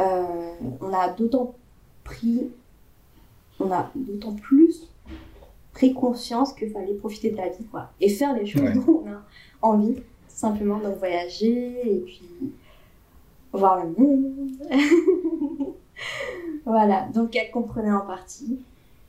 [0.00, 1.54] Euh, on a d'autant
[2.04, 2.50] pris,
[3.58, 4.88] on a d'autant plus
[5.72, 7.90] pris conscience qu'il fallait profiter de la vie, quoi.
[8.00, 9.22] Et faire les choses dont on a
[9.62, 9.96] envie,
[10.28, 12.52] simplement, donc voyager, et puis
[13.52, 14.50] voir le monde.
[16.64, 18.58] voilà, donc elle comprenait en partie.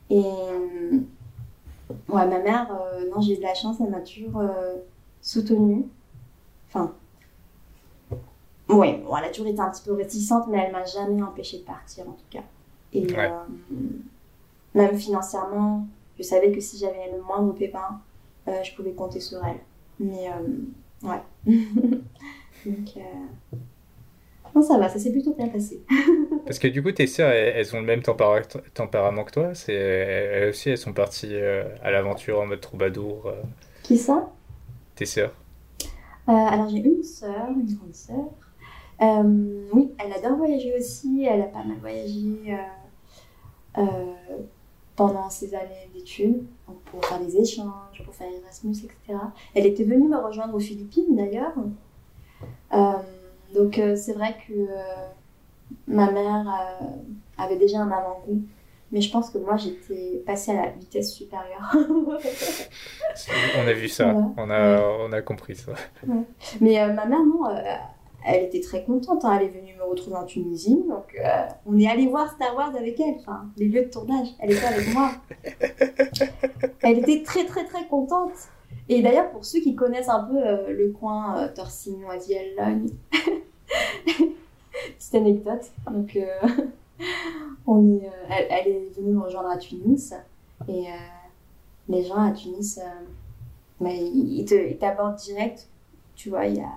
[0.09, 0.21] Et
[2.09, 4.75] ouais, ma mère, euh, non, j'ai eu de la chance, elle m'a toujours euh,
[5.21, 5.85] soutenue.
[6.67, 6.93] Enfin,
[8.71, 11.59] ouais, bon, elle a toujours été un petit peu réticente, mais elle m'a jamais empêchée
[11.59, 12.43] de partir en tout cas.
[12.93, 13.29] Et euh,
[14.73, 15.87] même financièrement,
[16.17, 17.99] je savais que si j'avais le moindre pépin,
[18.47, 19.59] je pouvais compter sur elle.
[19.99, 20.29] Mais
[21.03, 21.21] ouais.
[22.65, 22.97] donc,
[24.55, 25.81] non, ça va, ça s'est plutôt bien passé.
[26.45, 30.49] Parce que du coup, tes sœurs, elles, ont le même tempérament que toi c'est, Elles
[30.49, 33.27] aussi, elles sont parties euh, à l'aventure en mode troubadour.
[33.27, 33.41] Euh.
[33.83, 34.29] Qui ça?
[34.95, 35.33] Tes sœurs
[36.27, 38.25] euh, Alors, j'ai une sœur, une grande sœur.
[39.01, 41.25] Oui, elle adore voyager aussi.
[41.25, 42.55] Elle a pas mal voyagé
[44.95, 46.43] pendant ses années d'études,
[46.85, 49.17] pour faire des échanges, pour faire Erasmus, etc.
[49.55, 51.53] Elle était venue me rejoindre aux Philippines d'ailleurs.
[53.53, 55.07] Donc euh, c'est vrai que euh,
[55.87, 56.47] ma mère
[56.81, 56.85] euh,
[57.37, 58.41] avait déjà un avant-goût.
[58.91, 61.73] Mais je pense que moi, j'étais passée à la vitesse supérieure.
[63.57, 65.71] on a vu ça, on, a, on a compris ça.
[66.59, 67.43] Mais ma mère, non,
[68.25, 69.25] elle était très contente.
[69.25, 69.37] Hein.
[69.39, 70.83] Elle est venue me retrouver en Tunisie.
[70.87, 71.17] Donc,
[71.65, 74.29] on est allé voir Star Wars avec elle, enfin, les lieux de tournage.
[74.39, 75.11] Elle était avec moi.
[76.81, 78.31] elle était très, très, très contente.
[78.89, 82.89] Et d'ailleurs, pour ceux qui connaissent un peu euh, le coin euh, Noisiel, Logne,
[84.97, 85.71] petite anecdote.
[85.89, 86.27] Donc, euh,
[87.67, 90.13] on est, elle, est venue me rejoindre à Tunis.
[90.67, 90.87] Et
[91.87, 92.79] les gens à Tunis,
[93.79, 95.69] ils, t'abordent direct.
[96.15, 96.69] Tu vois, y a,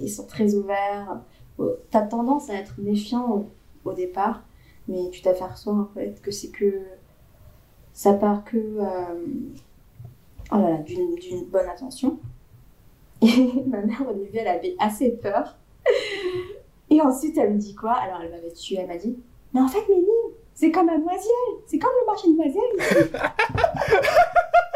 [0.00, 1.20] ils sont très ouverts.
[1.58, 3.46] Tu as tendance à être méfiant
[3.84, 4.42] au, départ,
[4.86, 6.82] mais tu t'aperçois en fait que c'est que
[7.94, 8.76] ça part que
[10.52, 12.18] oh là là, d'une bonne attention.
[13.22, 15.56] Et ma mère, au début, elle avait assez peur.
[16.90, 17.92] Et ensuite, elle me dit quoi?
[17.92, 19.18] Alors, elle m'avait tué, elle m'a dit
[19.52, 20.06] Mais en fait, Méline,
[20.54, 21.28] c'est comme Mademoiselle,
[21.66, 23.22] c'est comme le marché de Mademoiselle.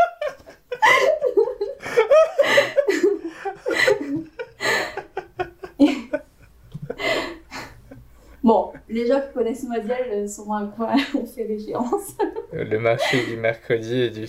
[8.42, 12.16] Bon, les gens qui connaissent Mademoiselle sont à quoi on fait référence.
[12.52, 14.26] Le marché du mercredi et du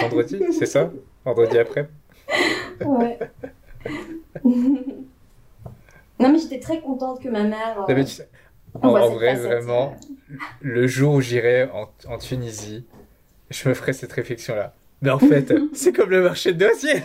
[0.00, 0.90] vendredi, c'est ça?
[1.24, 1.88] Vendredi après?
[2.84, 3.18] Ouais.
[4.44, 7.84] non, mais j'étais très contente que ma mère.
[7.88, 8.04] Euh,
[8.80, 9.94] en, vrai, vraiment,
[10.62, 11.68] le jour où j'irai
[12.08, 12.86] en, Tunisie,
[13.50, 14.72] je me ferai cette réflexion-là.
[15.02, 17.02] Mais en fait, c'est comme le marché de dossier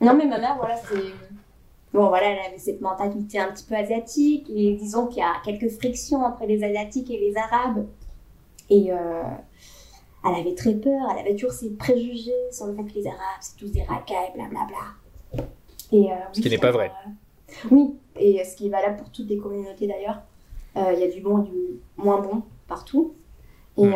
[0.00, 1.25] Non, mais ma mère, voilà, c'est
[1.96, 5.32] Bon, voilà, elle avait cette mentalité un petit peu asiatique, et disons qu'il y a
[5.42, 7.86] quelques frictions entre les Asiatiques et les Arabes.
[8.68, 9.22] Et euh,
[10.22, 13.40] elle avait très peur, elle avait toujours ses préjugés sur le fait que les Arabes,
[13.40, 15.46] c'est tous des racailles, blablabla.
[15.90, 16.92] Et, euh, ce qui n'est pas vrai.
[17.06, 20.20] Euh, oui, et ce qui est valable pour toutes les communautés d'ailleurs.
[20.76, 23.14] Il y a du bon et du moins bon partout.
[23.78, 23.94] Et hmm.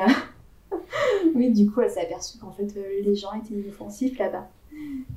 [1.35, 4.48] oui, du coup, elle s'est aperçue qu'en fait, les gens étaient inoffensifs là-bas.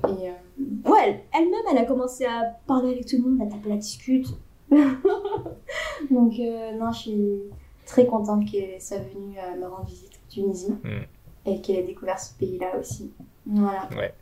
[0.08, 3.68] Et euh, ouais, elle-même, elle, a commencé à parler avec tout le monde, à taper
[3.68, 4.28] la discute.
[4.70, 7.42] Donc, euh, non, je suis
[7.86, 11.50] très contente qu'elle soit venue euh, me rendre visite en Tunisie mm.
[11.50, 13.12] et qu'elle ait découvert ce pays-là aussi.
[13.46, 13.88] Voilà.
[13.96, 14.14] Ouais.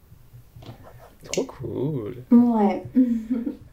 [1.25, 2.17] Trop cool.
[2.31, 2.83] Ouais.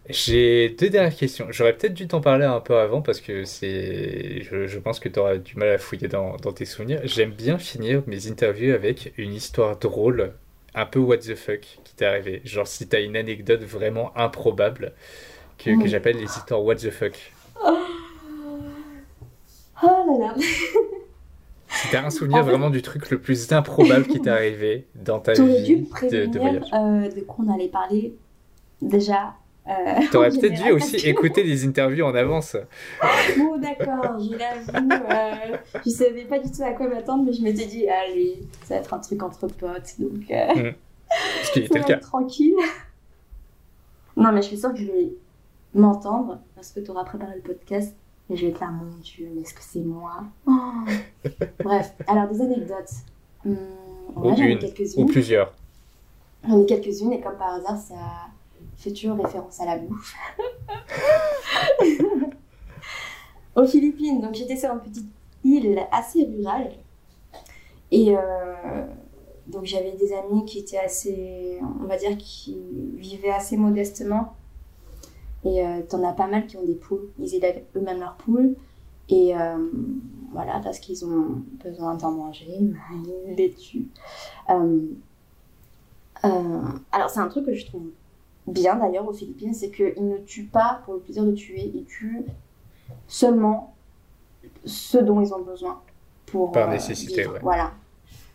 [0.09, 1.47] J'ai deux dernières questions.
[1.51, 5.07] J'aurais peut-être dû t'en parler un peu avant parce que c'est, je, je pense que
[5.07, 7.01] tu auras du mal à fouiller dans, dans tes souvenirs.
[7.03, 10.33] J'aime bien finir mes interviews avec une histoire drôle
[10.75, 12.41] un peu what the fuck qui t'est arrivé.
[12.45, 14.93] Genre si t'as une anecdote vraiment improbable
[15.57, 17.13] que, que j'appelle les histoires what the fuck.
[17.65, 17.77] Oh,
[19.83, 20.33] oh là là.
[21.69, 25.33] si t'as un souvenir vraiment du truc le plus improbable qui t'est arrivé dans ta
[25.33, 25.75] vie dû
[26.09, 26.63] de, de voyage.
[26.73, 28.15] Euh, de quoi on allait parler
[28.81, 29.33] déjà
[30.11, 32.55] T'aurais peut-être dû aussi écouter des interviews en avance.
[33.37, 34.91] Bon, d'accord, je l'avoue.
[34.91, 38.75] Euh, je savais pas du tout à quoi m'attendre, mais je m'étais dit, allez, ça
[38.75, 40.29] va être un truc entre potes, donc.
[40.31, 40.75] Euh, mm.
[41.43, 41.97] Ce qui était le cas.
[41.97, 42.55] Tranquille.
[44.17, 45.13] Non, mais je suis sûre que je vais
[45.73, 47.95] m'entendre parce que tu auras préparé le podcast
[48.29, 50.23] et je vais être là, mon Dieu, mais est-ce que c'est moi?
[50.45, 50.51] Oh.
[51.63, 52.91] Bref, alors des anecdotes.
[53.45, 53.55] Hum,
[54.15, 54.59] ou une,
[54.97, 55.53] ou plusieurs.
[56.47, 57.95] J'en ai quelques-unes et comme par hasard, ça
[58.79, 60.15] fait toujours référence à la bouffe.
[63.55, 65.11] Aux Philippines, donc j'étais sur une petite
[65.43, 66.71] île assez rurale.
[67.91, 68.15] Et
[69.47, 72.57] donc j'avais des amis qui étaient assez, on va dire, qui
[72.95, 74.35] vivaient assez modestement.
[75.43, 77.09] Et t'en as pas mal qui ont des poules.
[77.19, 78.55] Ils élèvent eux-mêmes leurs poules.
[79.09, 79.33] Et
[80.31, 83.89] voilà, parce qu'ils ont besoin d'en manger, ils les tuent.
[86.23, 87.89] alors c'est un truc que je trouve
[88.49, 91.85] bien d'ailleurs aux Philippines, c'est qu'ils ne tuent pas pour le plaisir de tuer, ils
[91.85, 92.25] tuent
[93.07, 93.75] seulement
[94.65, 95.81] ce dont ils ont besoin
[96.25, 96.51] pour.
[96.51, 97.39] Par euh, nécessité, ouais.
[97.41, 97.71] Voilà.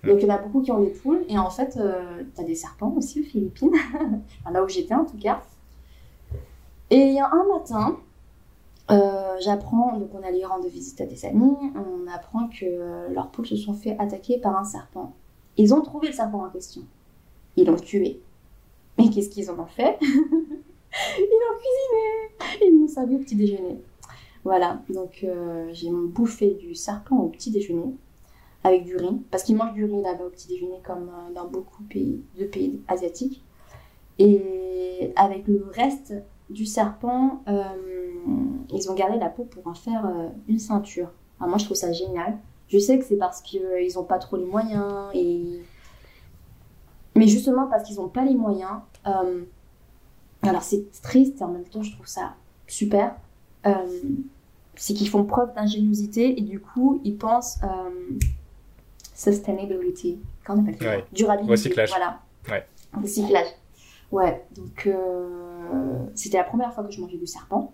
[0.03, 0.09] Mm.
[0.09, 2.41] Donc il y en a beaucoup qui ont des poules, et en fait, euh, tu
[2.41, 3.75] as des serpents aussi aux Philippines,
[4.51, 5.43] là où j'étais en tout cas.
[6.91, 7.97] Et il y a un matin,
[8.91, 13.47] euh, j'apprends, donc on allait rendre visite à des amis, on apprend que leurs poules
[13.47, 15.13] se sont fait attaquer par un serpent.
[15.57, 16.83] Ils ont trouvé le serpent en question.
[17.57, 18.21] Ils l'ont tué.
[18.99, 19.99] Mais qu'est-ce qu'ils en ont fait?
[21.19, 23.81] Ils l'ont cuisiné Ils m'ont servi au petit déjeuner.
[24.45, 27.95] Voilà, donc euh, j'ai bouffé du serpent au petit déjeuner
[28.63, 31.47] avec du riz, parce qu'ils mangent du riz là-bas au petit déjeuner comme euh, dans
[31.47, 33.43] beaucoup de pays asiatiques.
[34.19, 36.15] Et avec le reste
[36.51, 37.63] du serpent, euh,
[38.73, 40.07] ils ont gardé la peau pour en faire
[40.47, 41.11] une ceinture.
[41.41, 42.39] Moi je trouve ça génial.
[42.69, 45.61] Je sais que c'est parce qu'ils n'ont pas trop les moyens et
[47.15, 49.45] mais justement parce qu'ils n'ont pas les moyens, euh,
[50.43, 52.35] alors c'est triste et en même temps je trouve ça
[52.67, 53.15] super,
[53.67, 53.73] euh,
[54.75, 58.19] c'est qu'ils font preuve d'ingéniosité et du coup ils pensent euh,
[59.15, 61.07] sustainability, comment on appelle ça?
[61.13, 61.51] Durabilité.
[61.51, 61.91] Recyclage.
[61.91, 62.21] Voilà.
[62.51, 62.67] Ouais.
[63.01, 63.47] Recyclage.
[64.11, 64.89] Ouais, donc
[66.15, 67.73] c'était la première fois que je mangeais du serpent.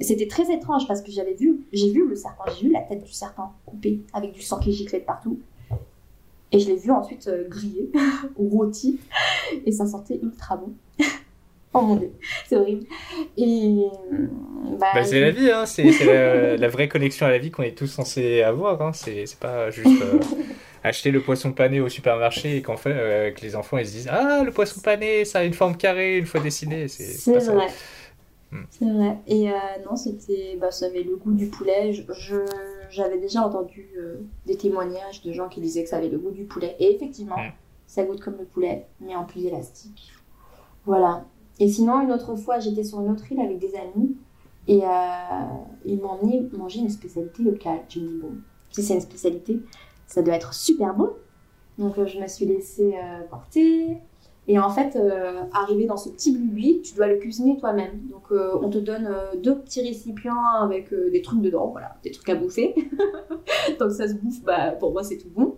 [0.00, 3.02] c'était très étrange parce que j'avais vu, j'ai vu le serpent, j'ai vu la tête
[3.02, 5.40] du serpent coupée avec du sang qui giclait de partout.
[6.52, 7.90] Et je l'ai vu ensuite euh, griller
[8.36, 8.98] ou rôti.
[9.66, 10.72] Et ça sentait ultra bon.
[11.74, 12.12] oh mon dieu,
[12.48, 12.86] c'est horrible.
[13.36, 13.86] Et.
[14.78, 15.66] Bah, bah, c'est la vie, hein.
[15.66, 15.84] c'est
[16.56, 18.80] la, vraie connexion à la vie qu'on est tous censés avoir.
[18.82, 18.92] Hein.
[18.92, 20.02] C'est pas juste.
[20.02, 20.18] Euh,
[20.82, 23.92] acheter le poisson pané au supermarché et qu'en fait, euh, que les enfants ils se
[23.92, 26.88] disent Ah, le poisson pané, ça a une forme carrée une fois dessiné.
[26.88, 27.66] C'est vrai.
[28.50, 28.64] Hmm.
[28.70, 29.16] C'est vrai.
[29.28, 29.50] Et
[29.84, 30.56] non, c'était.
[30.60, 31.92] Bah, ça avait le goût du poulet.
[31.92, 32.02] je
[32.90, 36.30] j'avais déjà entendu euh, des témoignages de gens qui disaient que ça avait le goût
[36.30, 36.76] du poulet.
[36.78, 37.36] Et effectivement,
[37.86, 40.12] ça goûte comme le poulet, mais en plus élastique.
[40.84, 41.24] Voilà.
[41.58, 44.16] Et sinon, une autre fois, j'étais sur une autre île avec des amis
[44.66, 44.88] et euh,
[45.84, 47.80] ils m'ont emmené manger une spécialité locale.
[47.88, 48.32] Je me dis, bon,
[48.70, 49.60] si c'est une spécialité,
[50.06, 51.10] ça doit être super bon.
[51.78, 52.94] Donc, euh, je me suis laissée
[53.28, 53.98] porter.
[54.50, 58.08] Et en fait, euh, arrivé dans ce petit buis, tu dois le cuisiner toi-même.
[58.10, 62.10] Donc, euh, on te donne euh, deux petits récipients avec des trucs dedans, voilà, des
[62.10, 62.74] trucs à bouffer.
[63.78, 65.54] donc, ça se bouffe, bah, pour moi, c'est tout bon.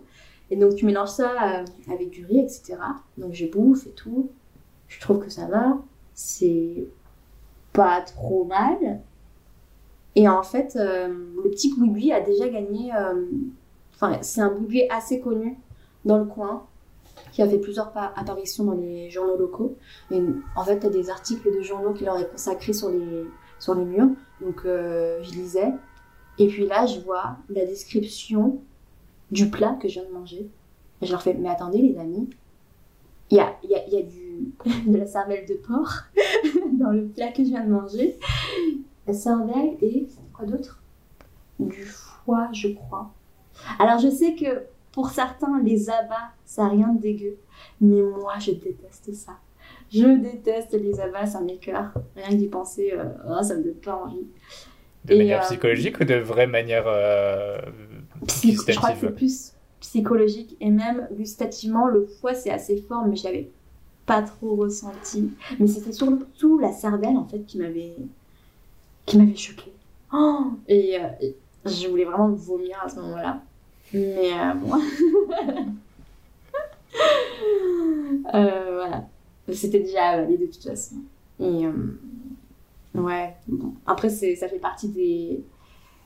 [0.51, 2.75] Et donc, tu mélanges ça avec du riz, etc.
[3.17, 4.29] Donc, je bouffe et tout.
[4.87, 5.79] Je trouve que ça va.
[6.13, 6.85] C'est
[7.73, 9.01] pas trop mal.
[10.15, 12.91] Et en fait, le petit boui a déjà gagné.
[13.95, 15.57] Enfin, c'est un boui assez connu
[16.05, 16.67] dans le coin
[17.33, 19.75] qui a fait plusieurs apparitions dans les journaux locaux.
[20.11, 20.21] Et
[20.55, 23.25] en fait, tu as des articles de journaux qui leur est consacrés sur les,
[23.59, 24.09] sur les murs.
[24.39, 25.73] Donc, euh, je lisais.
[26.37, 28.61] Et puis là, je vois la description
[29.31, 30.47] du plat que je viens de manger.
[31.01, 32.29] Et je leur fais, mais attendez, les amis,
[33.31, 34.53] il y a, y, a, y a du,
[34.91, 36.03] de la cervelle de porc
[36.73, 38.19] dans le plat que je viens de manger.
[39.07, 40.83] La cervelle et quoi d'autre?
[41.59, 43.11] Du foie, je crois.
[43.79, 44.63] Alors, je sais que
[44.93, 47.37] pour certains, les abats, ça n'a rien de dégueu.
[47.81, 49.33] Mais moi, je déteste ça.
[49.91, 51.91] Je déteste les abats, ça m'écœure.
[52.15, 54.25] Rien d'y penser, euh, oh, ça me donne pas envie.
[55.05, 57.57] De manière euh, psychologique ou de vraie manière euh,
[58.43, 63.17] Je crois que c'est plus psychologique et même gustativement, le foie c'est assez fort, mais
[63.17, 63.49] je l'avais
[64.05, 65.31] pas trop ressenti.
[65.59, 67.95] Mais c'était surtout la cervelle en fait qui m'avait
[69.05, 69.73] qui m'avait choqué.
[70.13, 73.41] Oh et, et je voulais vraiment vomir à ce moment-là.
[73.93, 74.71] Mais euh, bon.
[78.33, 79.07] euh, voilà.
[79.51, 80.95] C'était déjà avalé de toute façon.
[81.39, 81.99] Et euh,
[82.95, 83.35] ouais.
[83.85, 85.43] Après, ça fait partie des,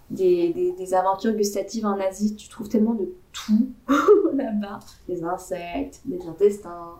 [0.10, 2.36] des, des, aventures gustatives en Asie.
[2.36, 3.72] Tu trouves tellement de tout
[4.34, 4.80] là-bas.
[5.08, 6.96] Des insectes, des intestins.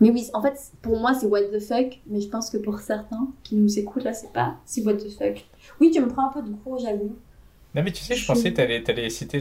[0.00, 2.00] Mais oui, en fait, pour moi, c'est what the fuck.
[2.06, 5.10] Mais je pense que pour certains qui nous écoutent, là, c'est pas si what the
[5.10, 5.44] fuck.
[5.80, 7.14] Oui, tu me prends un peu de cours, j'avoue.
[7.74, 9.40] Non, mais tu sais, je pensais que tu allais, citer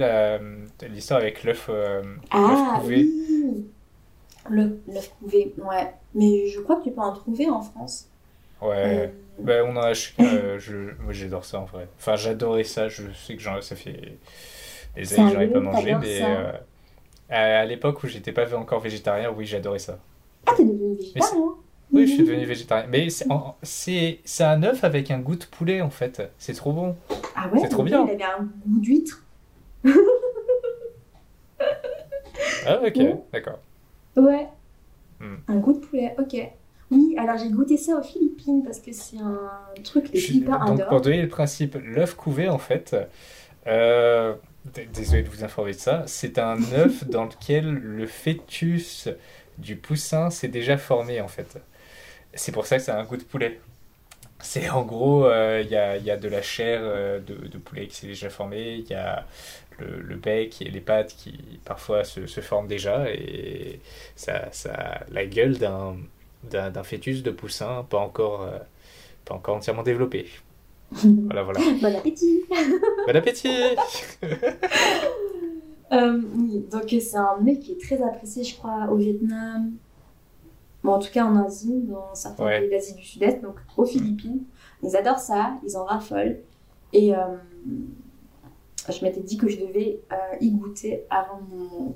[0.90, 2.02] l'histoire avec l'œuf euh,
[2.32, 3.08] ah, couvé.
[4.50, 4.80] Oui.
[4.88, 5.94] L'œuf couvé, ouais.
[6.16, 8.08] Mais je crois que tu peux en trouver en France.
[8.62, 8.74] Ouais.
[8.76, 9.08] Euh...
[9.40, 11.88] Ben, on en a, euh, je, moi, j'adore ça en vrai.
[11.98, 12.88] Enfin, j'adorais ça.
[12.88, 14.18] Je sais que ça fait
[14.96, 16.52] des années que j'en ai pas mangé, mais euh,
[17.30, 19.98] à, l'époque où j'étais pas encore végétarien, oui, j'adorais ça.
[20.46, 21.56] Ah, t'es devenu végétarien
[21.92, 22.88] oui, je suis devenu végétarien.
[22.90, 26.32] Mais c'est un œuf avec un goût de poulet en fait.
[26.38, 26.96] C'est trop bon.
[27.36, 28.06] Ah ouais, c'est trop bien.
[28.06, 29.24] Il avait un goût d'huître.
[32.66, 33.00] ah ok,
[33.32, 33.60] d'accord.
[34.16, 34.48] Ouais.
[35.20, 35.36] Hmm.
[35.48, 36.36] Un goût de poulet, ok.
[36.92, 39.50] Oui, alors j'ai goûté ça aux Philippines parce que c'est un
[39.84, 40.88] truc les Philippins adorent.
[40.88, 42.96] Pour donner le principe, l'œuf couvé en fait,
[43.68, 44.36] euh,
[44.94, 49.10] désolé de vous informer de ça, c'est un œuf dans lequel le fœtus
[49.58, 51.58] du poussin s'est déjà formé en fait.
[52.34, 53.60] C'est pour ça que ça a un goût de poulet.
[54.44, 57.58] C'est en gros, euh, il y, a, y, a, de la chair euh, de, de,
[57.58, 59.26] poulet qui s'est déjà formée, il y a
[59.80, 61.34] le, bec et les pattes qui
[61.64, 63.80] parfois se, se forment déjà et
[64.16, 65.96] ça, ça a la gueule d'un,
[66.52, 68.60] d'un, fœtus de poussin pas encore, euh,
[69.26, 70.28] pas encore entièrement développé.
[70.92, 71.62] voilà, voilà.
[71.82, 72.44] bon appétit
[73.08, 73.76] Bon appétit
[76.72, 79.72] donc c'est un mec qui est très apprécié, je crois, au Vietnam,
[80.92, 84.44] en tout cas en Asie, dans certains pays d'Asie du Sud-Est, donc aux Philippines.
[84.82, 86.40] Ils adorent ça, ils en raffolent.
[86.92, 87.38] Et euh,
[88.90, 91.96] je m'étais dit que je devais euh, y goûter avant mon,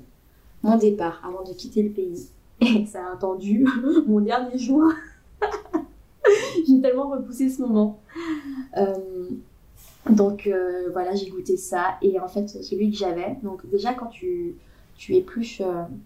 [0.62, 2.28] mon, départ, avant de quitter le pays.
[2.60, 3.66] Et ça a attendu
[4.06, 4.90] mon dernier jour.
[6.66, 8.00] j'ai tellement repoussé ce moment.
[8.76, 9.28] Euh,
[10.08, 10.48] donc
[10.92, 11.98] voilà, j'ai goûté ça.
[12.00, 14.54] Et en fait, celui que j'avais, donc déjà quand tu,
[14.96, 15.60] tu épluches,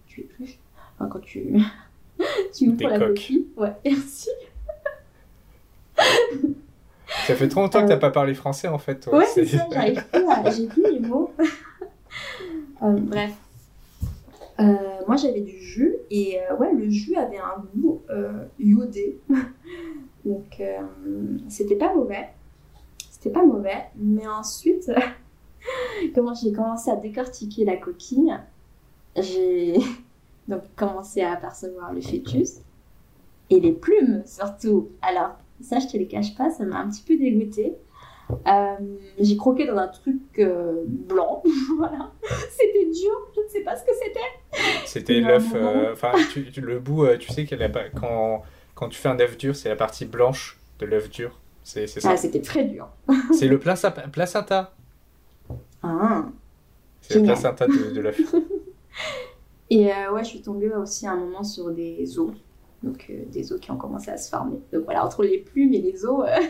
[0.06, 0.58] tu épluches,
[0.96, 1.62] enfin, quand tu
[2.54, 3.46] tu ouvres la coquille.
[3.56, 4.30] Ouais, merci.
[7.26, 9.00] Ça fait trop longtemps que que t'as euh, pas parlé français en fait.
[9.00, 9.18] Toi.
[9.18, 10.22] Ouais, c'est ça, j'arrive plus
[10.56, 11.32] J'ai plus les mots.
[12.82, 13.32] Euh, bref.
[14.58, 14.64] Euh,
[15.06, 18.02] moi j'avais du jus et ouais, le jus avait un goût
[18.58, 19.20] iodé.
[20.24, 20.60] Donc
[21.48, 22.28] c'était pas mauvais.
[23.08, 23.84] C'était pas mauvais.
[23.96, 24.90] Mais ensuite,
[26.12, 28.34] comment j'ai commencé à décortiquer la coquille,
[29.16, 29.78] j'ai
[30.48, 32.60] donc, commencer à apercevoir le fêtus
[33.50, 34.90] et les plumes surtout.
[35.02, 37.74] Alors, ça, je te les cache pas, ça m'a un petit peu dégoûté.
[38.46, 38.76] Euh,
[39.18, 41.42] j'ai croqué dans un truc euh, blanc,
[41.76, 42.12] voilà.
[42.50, 44.80] C'était dur, je ne sais pas ce que c'était.
[44.86, 46.12] C'était l'œuf, euh, enfin,
[46.56, 47.46] le bout, tu sais,
[47.94, 48.42] quand,
[48.74, 51.38] quand tu fais un œuf dur, c'est la partie blanche de l'œuf dur.
[51.62, 52.10] C'est ça.
[52.10, 52.88] Ah, c'était très dur.
[53.32, 54.74] c'est le placenta.
[55.82, 56.24] Ah.
[57.00, 58.20] C'est le placenta de, de l'œuf.
[59.72, 62.30] Et euh, ouais, je suis tombée aussi à un moment sur des os.
[62.82, 64.58] Donc euh, des os qui ont commencé à se former.
[64.70, 66.26] Donc voilà, entre les plumes et les os.
[66.28, 66.42] Euh,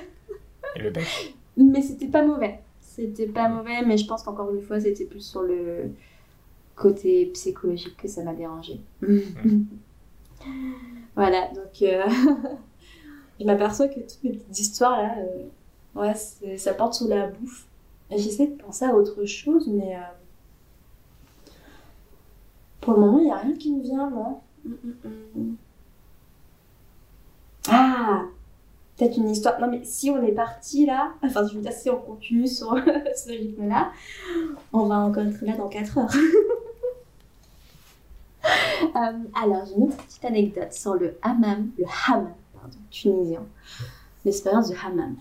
[0.75, 1.37] et le bec.
[1.57, 2.59] Mais c'était pas mauvais.
[2.81, 5.93] C'était pas mauvais, mais je pense qu'encore une fois, c'était plus sur le
[6.77, 8.81] côté psychologique que ça m'a dérangé.
[11.15, 15.15] Voilà, donc je m'aperçois que toutes mes petites histoires là,
[15.95, 16.15] ouais,
[16.57, 17.69] ça porte sur la bouffe.
[18.11, 19.95] J'essaie de penser à autre chose, mais
[22.83, 24.43] pour le moment, il n'y a rien qui me vient, moi.
[24.65, 25.57] Mm, mm, mm.
[27.69, 28.25] Ah
[28.97, 29.59] Peut-être une histoire.
[29.61, 32.77] Non, mais si on est parti là, enfin, je veux dire, si on continue sur
[33.17, 33.93] ce rythme-là,
[34.73, 36.11] on va encore être là dans 4 heures.
[38.45, 43.47] Euh, alors, j'ai une autre petite anecdote sur le hammam, le hammam, pardon, tunisien.
[44.25, 45.15] L'expérience du hammam.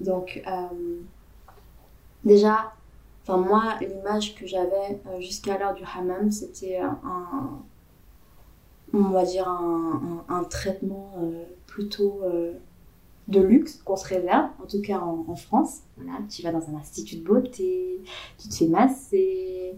[0.00, 1.00] Donc, euh,
[2.24, 2.72] déjà,
[3.28, 7.60] Enfin, moi, l'image que j'avais euh, jusqu'à l'heure du hammam, c'était un,
[8.94, 12.54] on va dire, un, un, traitement euh, plutôt euh,
[13.28, 15.80] de luxe qu'on se réserve, en tout cas en, France.
[15.98, 18.00] Voilà, tu vas dans un institut de beauté,
[18.38, 19.74] tu te fais masser.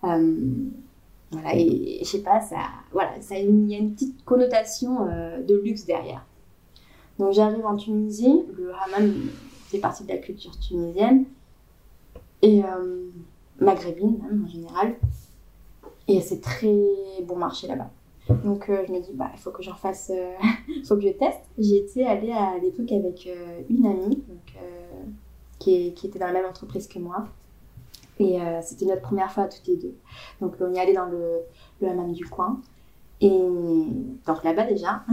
[0.00, 2.60] voilà, et, je sais pas, ça,
[2.92, 6.24] voilà, ça, il y a une petite connotation de luxe derrière.
[7.18, 9.12] Donc j'arrive en Tunisie, le hammam
[9.66, 11.26] fait partie de la culture tunisienne
[12.46, 13.10] et euh,
[13.58, 14.94] maghrébine en général.
[16.06, 16.72] Et c'est très
[17.24, 17.90] bon marché là-bas.
[18.44, 21.02] Donc euh, je me dis, bah, il faut que j'en fasse, il euh, faut que
[21.02, 21.40] je teste.
[21.58, 23.28] J'ai été allée à l'époque avec
[23.68, 24.54] une amie donc,
[25.58, 27.26] qui, était dans la même entreprise que moi.
[28.18, 29.94] Et c'était notre première fois toutes les deux.
[30.40, 31.40] Donc on y allait dans le,
[31.82, 32.60] le hammam du coin.
[33.20, 35.04] Et donc là-bas déjà,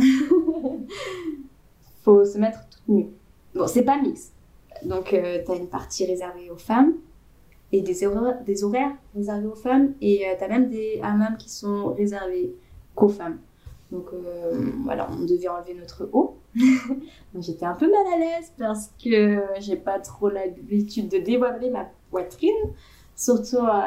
[2.03, 3.09] faut se mettre toute nue.
[3.55, 4.31] Bon, c'est pas mix.
[4.85, 6.93] Donc tu as une partie réservée aux femmes
[7.73, 8.05] et des
[8.63, 9.93] horaires, réservés aux femmes.
[9.99, 12.55] Et euh, tu as même des hammams qui sont réservés
[12.95, 13.39] qu'aux femmes.
[13.91, 16.05] Donc euh, voilà, on devait enlever notre.
[17.33, 21.71] Donc j'étais un peu mal à l'aise parce que j'ai pas trop l'habitude de dévoiler
[21.71, 22.51] ma poitrine,
[23.15, 23.81] surtout euh,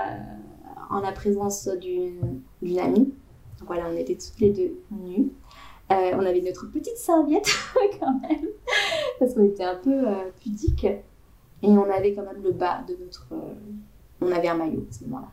[0.90, 3.14] en la présence d'une amie.
[3.60, 5.30] Donc voilà, on était toutes les deux nues.
[5.90, 7.48] on avait notre petite serviette
[8.00, 8.48] quand même,
[9.20, 10.06] parce qu'on était un peu
[10.40, 10.86] pudique.
[11.62, 13.26] Et on avait quand même le bas de notre.
[13.32, 13.54] Euh,
[14.20, 15.28] on avait un maillot à ce moment-là.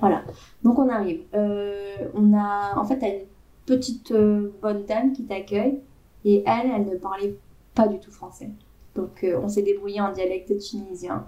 [0.00, 0.22] Voilà.
[0.62, 1.22] Donc on arrive.
[1.34, 2.76] Euh, on a.
[2.76, 3.26] En fait, une
[3.66, 5.80] petite euh, bonne dame qui t'accueille.
[6.24, 7.36] Et elle, elle ne parlait
[7.74, 8.50] pas du tout français.
[8.94, 11.24] Donc on s'est débrouillé en dialecte tunisien.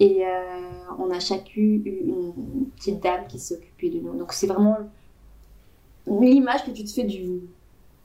[0.00, 0.24] Et
[0.98, 4.18] on a chacune une petite dame qui s'occupait de nous.
[4.18, 4.76] Donc c'est vraiment
[6.06, 7.40] l'image que tu te fais du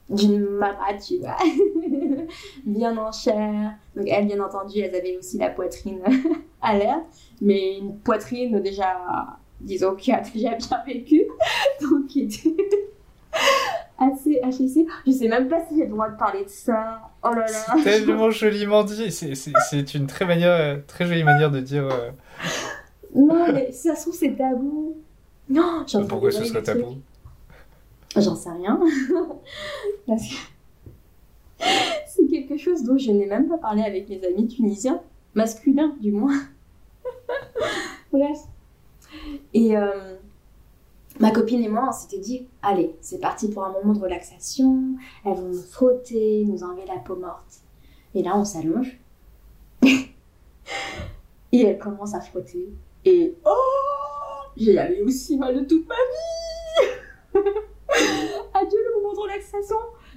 [0.10, 1.38] d'une maman, tu vois,
[2.66, 3.74] bien en chair.
[3.96, 6.02] Donc elles, bien entendu, elles avaient aussi la poitrine
[6.62, 7.00] à l'air,
[7.42, 8.98] mais une poitrine déjà,
[9.60, 11.26] disons, qui a déjà bien vécu,
[11.82, 12.56] donc qui était
[13.98, 14.86] assez HSC.
[15.06, 17.02] Je sais même pas si j'ai le droit de parler de ça.
[17.24, 17.48] Oh là là.
[17.48, 19.12] C'est tellement joliment dit.
[19.12, 21.88] C'est une très, manière, très jolie manière de dire.
[21.88, 22.12] Euh,
[23.16, 24.96] non, mais ça se trouve, c'est tabou.
[25.50, 26.98] Non, Pourquoi ce serait tabou?
[28.22, 28.80] J'en sais rien.
[30.08, 30.36] Parce que
[32.08, 35.02] c'est quelque chose dont je n'ai même pas parlé avec mes amis tunisiens,
[35.34, 36.40] masculins du moins.
[38.12, 38.40] Bref.
[39.54, 40.16] Et euh,
[41.20, 44.96] ma copine et moi, on s'était dit, allez, c'est parti pour un moment de relaxation.
[45.26, 47.62] Elles vont nous frotter, nous enlever la peau morte.
[48.14, 49.00] Et là, on s'allonge.
[49.84, 52.70] et elle commence à frotter.
[53.06, 56.47] Et oh, j'ai jamais aussi mal de toute ma vie.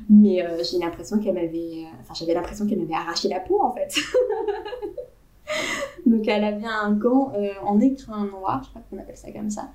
[0.09, 1.85] Mais euh, j'ai l'impression qu'elle m'avait.
[1.85, 3.95] Euh, j'avais l'impression qu'elle m'avait arraché la peau en fait.
[6.07, 9.51] Donc elle avait un gant euh, en écrin noir, je crois qu'on appelle ça comme
[9.51, 9.71] ça.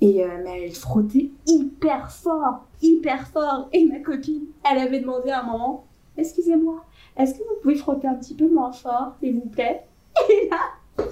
[0.00, 3.68] Et mais elle frottait hyper fort, hyper fort.
[3.72, 6.84] Et ma copine, elle avait demandé à un moment Excusez-moi,
[7.16, 9.84] est-ce que vous pouvez frotter un petit peu moins fort, s'il vous plaît
[10.30, 11.04] Et là,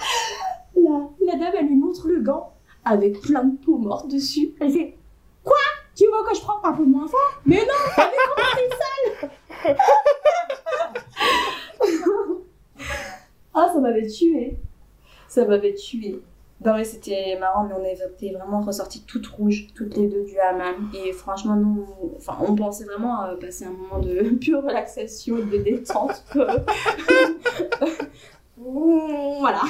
[0.76, 2.52] la, la dame, elle lui montre le gant
[2.84, 4.54] avec plein de peau morte dessus.
[4.60, 4.96] Elle fait
[5.94, 8.68] tu veux que je prends un peu moins fort Mais non, mais comment t'es
[9.66, 9.76] sale
[13.54, 14.56] Ah, ça m'avait tué.
[15.28, 16.22] Ça m'avait tué.
[16.64, 20.38] Non mais c'était marrant, mais on était vraiment ressorties toutes rouges, toutes les deux du
[20.38, 20.90] hammam.
[20.94, 21.86] Et franchement, nous,
[22.16, 26.24] enfin, on pensait vraiment à passer un moment de pure relaxation de détente.
[28.56, 29.62] voilà.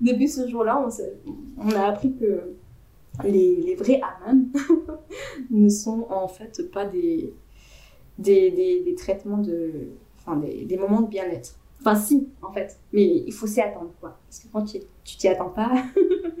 [0.00, 0.88] Depuis ce jour-là, on,
[1.64, 2.56] on a appris que
[3.22, 4.48] les, les vrais hammams
[5.50, 7.32] ne sont en fait pas des,
[8.18, 8.50] des,
[8.84, 9.88] des, traitements de.
[10.18, 11.54] Enfin, des, des moments de bien-être.
[11.80, 12.78] Enfin, si, en fait.
[12.92, 14.18] Mais il faut s'y attendre, quoi.
[14.26, 15.70] Parce que quand tu t'y attends pas,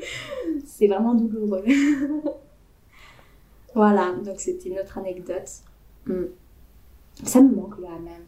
[0.64, 1.64] c'est vraiment douloureux.
[3.74, 5.48] voilà, donc c'était notre anecdote.
[6.06, 6.24] Hmm.
[7.22, 8.24] Ça me manque, le hammam.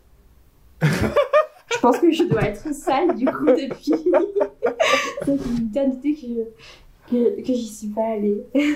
[1.73, 4.11] je pense que je dois être sale, du coup, depuis.
[5.21, 6.51] Ça fait une éternité que
[7.11, 8.43] que, que j'y suis pas allée.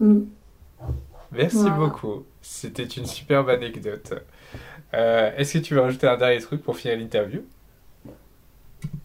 [0.00, 0.24] Mm.
[1.32, 2.24] Merci beaucoup.
[2.42, 4.14] C'était une superbe anecdote.
[4.92, 7.42] Euh, est-ce que tu veux rajouter un dernier truc pour finir l'interview?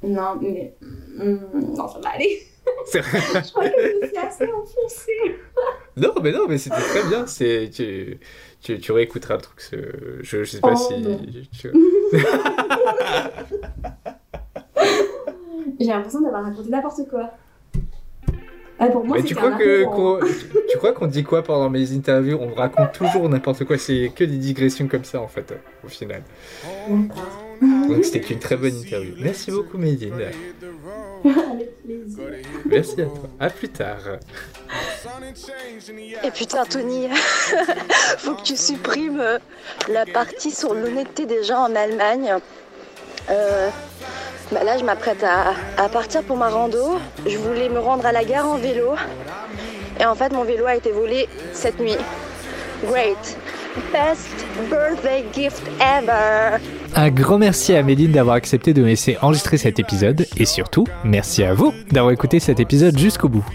[0.04, 0.74] Non, mais.
[0.82, 2.44] Mm, non, ça va aller.
[2.94, 5.38] je crois que je suis assez enfoncée.
[5.98, 7.26] non, mais non, mais c'était très bien.
[7.26, 8.20] C'est, tu,
[8.62, 9.62] tu, tu réécouteras le truc.
[9.72, 11.50] Je, je sais pas oh, si.
[11.52, 11.72] Tu...
[15.80, 17.32] J'ai l'impression d'avoir raconté n'importe quoi.
[18.82, 19.84] Ah, pour moi, Mais tu crois, que,
[20.72, 22.38] tu, crois qu'on dit quoi pendant mes interviews?
[22.40, 23.78] On raconte toujours n'importe quoi.
[23.78, 26.24] C'est que des digressions comme ça, en fait, au final.
[27.62, 29.16] Donc c'était une très bonne interview.
[29.20, 30.14] Merci beaucoup, Médine.
[31.26, 32.24] Avec plaisir.
[32.66, 33.30] Merci à toi.
[33.40, 34.00] À plus tard.
[36.24, 37.10] Et putain, Tony,
[38.18, 39.40] faut que tu supprimes euh,
[39.90, 42.36] la partie sur l'honnêteté des gens en Allemagne.
[43.30, 43.70] Euh,
[44.52, 47.00] bah là, je m'apprête à, à, partir pour ma rando.
[47.26, 48.96] Je voulais me rendre à la gare en vélo.
[50.00, 51.98] Et en fait, mon vélo a été volé cette nuit.
[52.86, 53.38] Great.
[53.92, 54.30] Best
[54.70, 56.60] birthday gift ever.
[56.96, 60.86] Un grand merci à Méline d'avoir accepté de me laisser enregistrer cet épisode et surtout,
[61.04, 63.46] merci à vous d'avoir écouté cet épisode jusqu'au bout.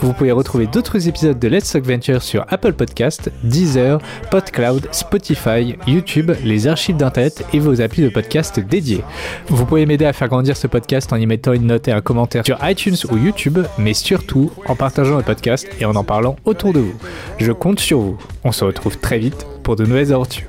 [0.00, 3.98] Vous pouvez retrouver d'autres épisodes de Let's Talk Venture sur Apple Podcast, Deezer,
[4.30, 9.02] PodCloud, Spotify, YouTube, les archives d'internet et vos applis de podcast dédiés.
[9.48, 12.02] Vous pouvez m'aider à faire grandir ce podcast en y mettant une note et un
[12.02, 16.36] commentaire sur iTunes ou YouTube, mais surtout en partageant le podcast et en en parlant
[16.44, 16.94] autour de vous.
[17.38, 18.18] Je compte sur vous.
[18.44, 20.48] On se retrouve très vite pour de nouvelles aventures.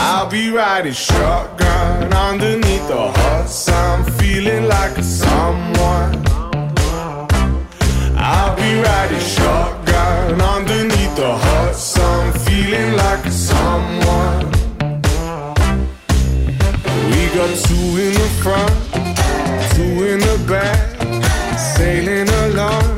[0.00, 6.14] I'll be riding shotgun underneath the hot sun, feeling like a someone.
[8.16, 14.46] I'll be riding shotgun underneath the hot sun, feeling like a someone.
[17.10, 18.74] We got two in the front,
[19.74, 20.78] two in the back,
[21.58, 22.97] sailing along,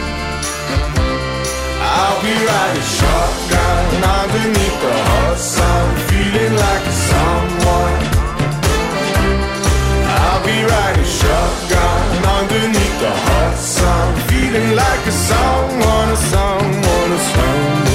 [1.93, 7.97] I'll be riding shotgun underneath the hot sun, feeling like someone.
[10.17, 12.03] I'll be riding shotgun
[12.39, 17.90] underneath the hot sun, feeling like a someone, a someone, a someone.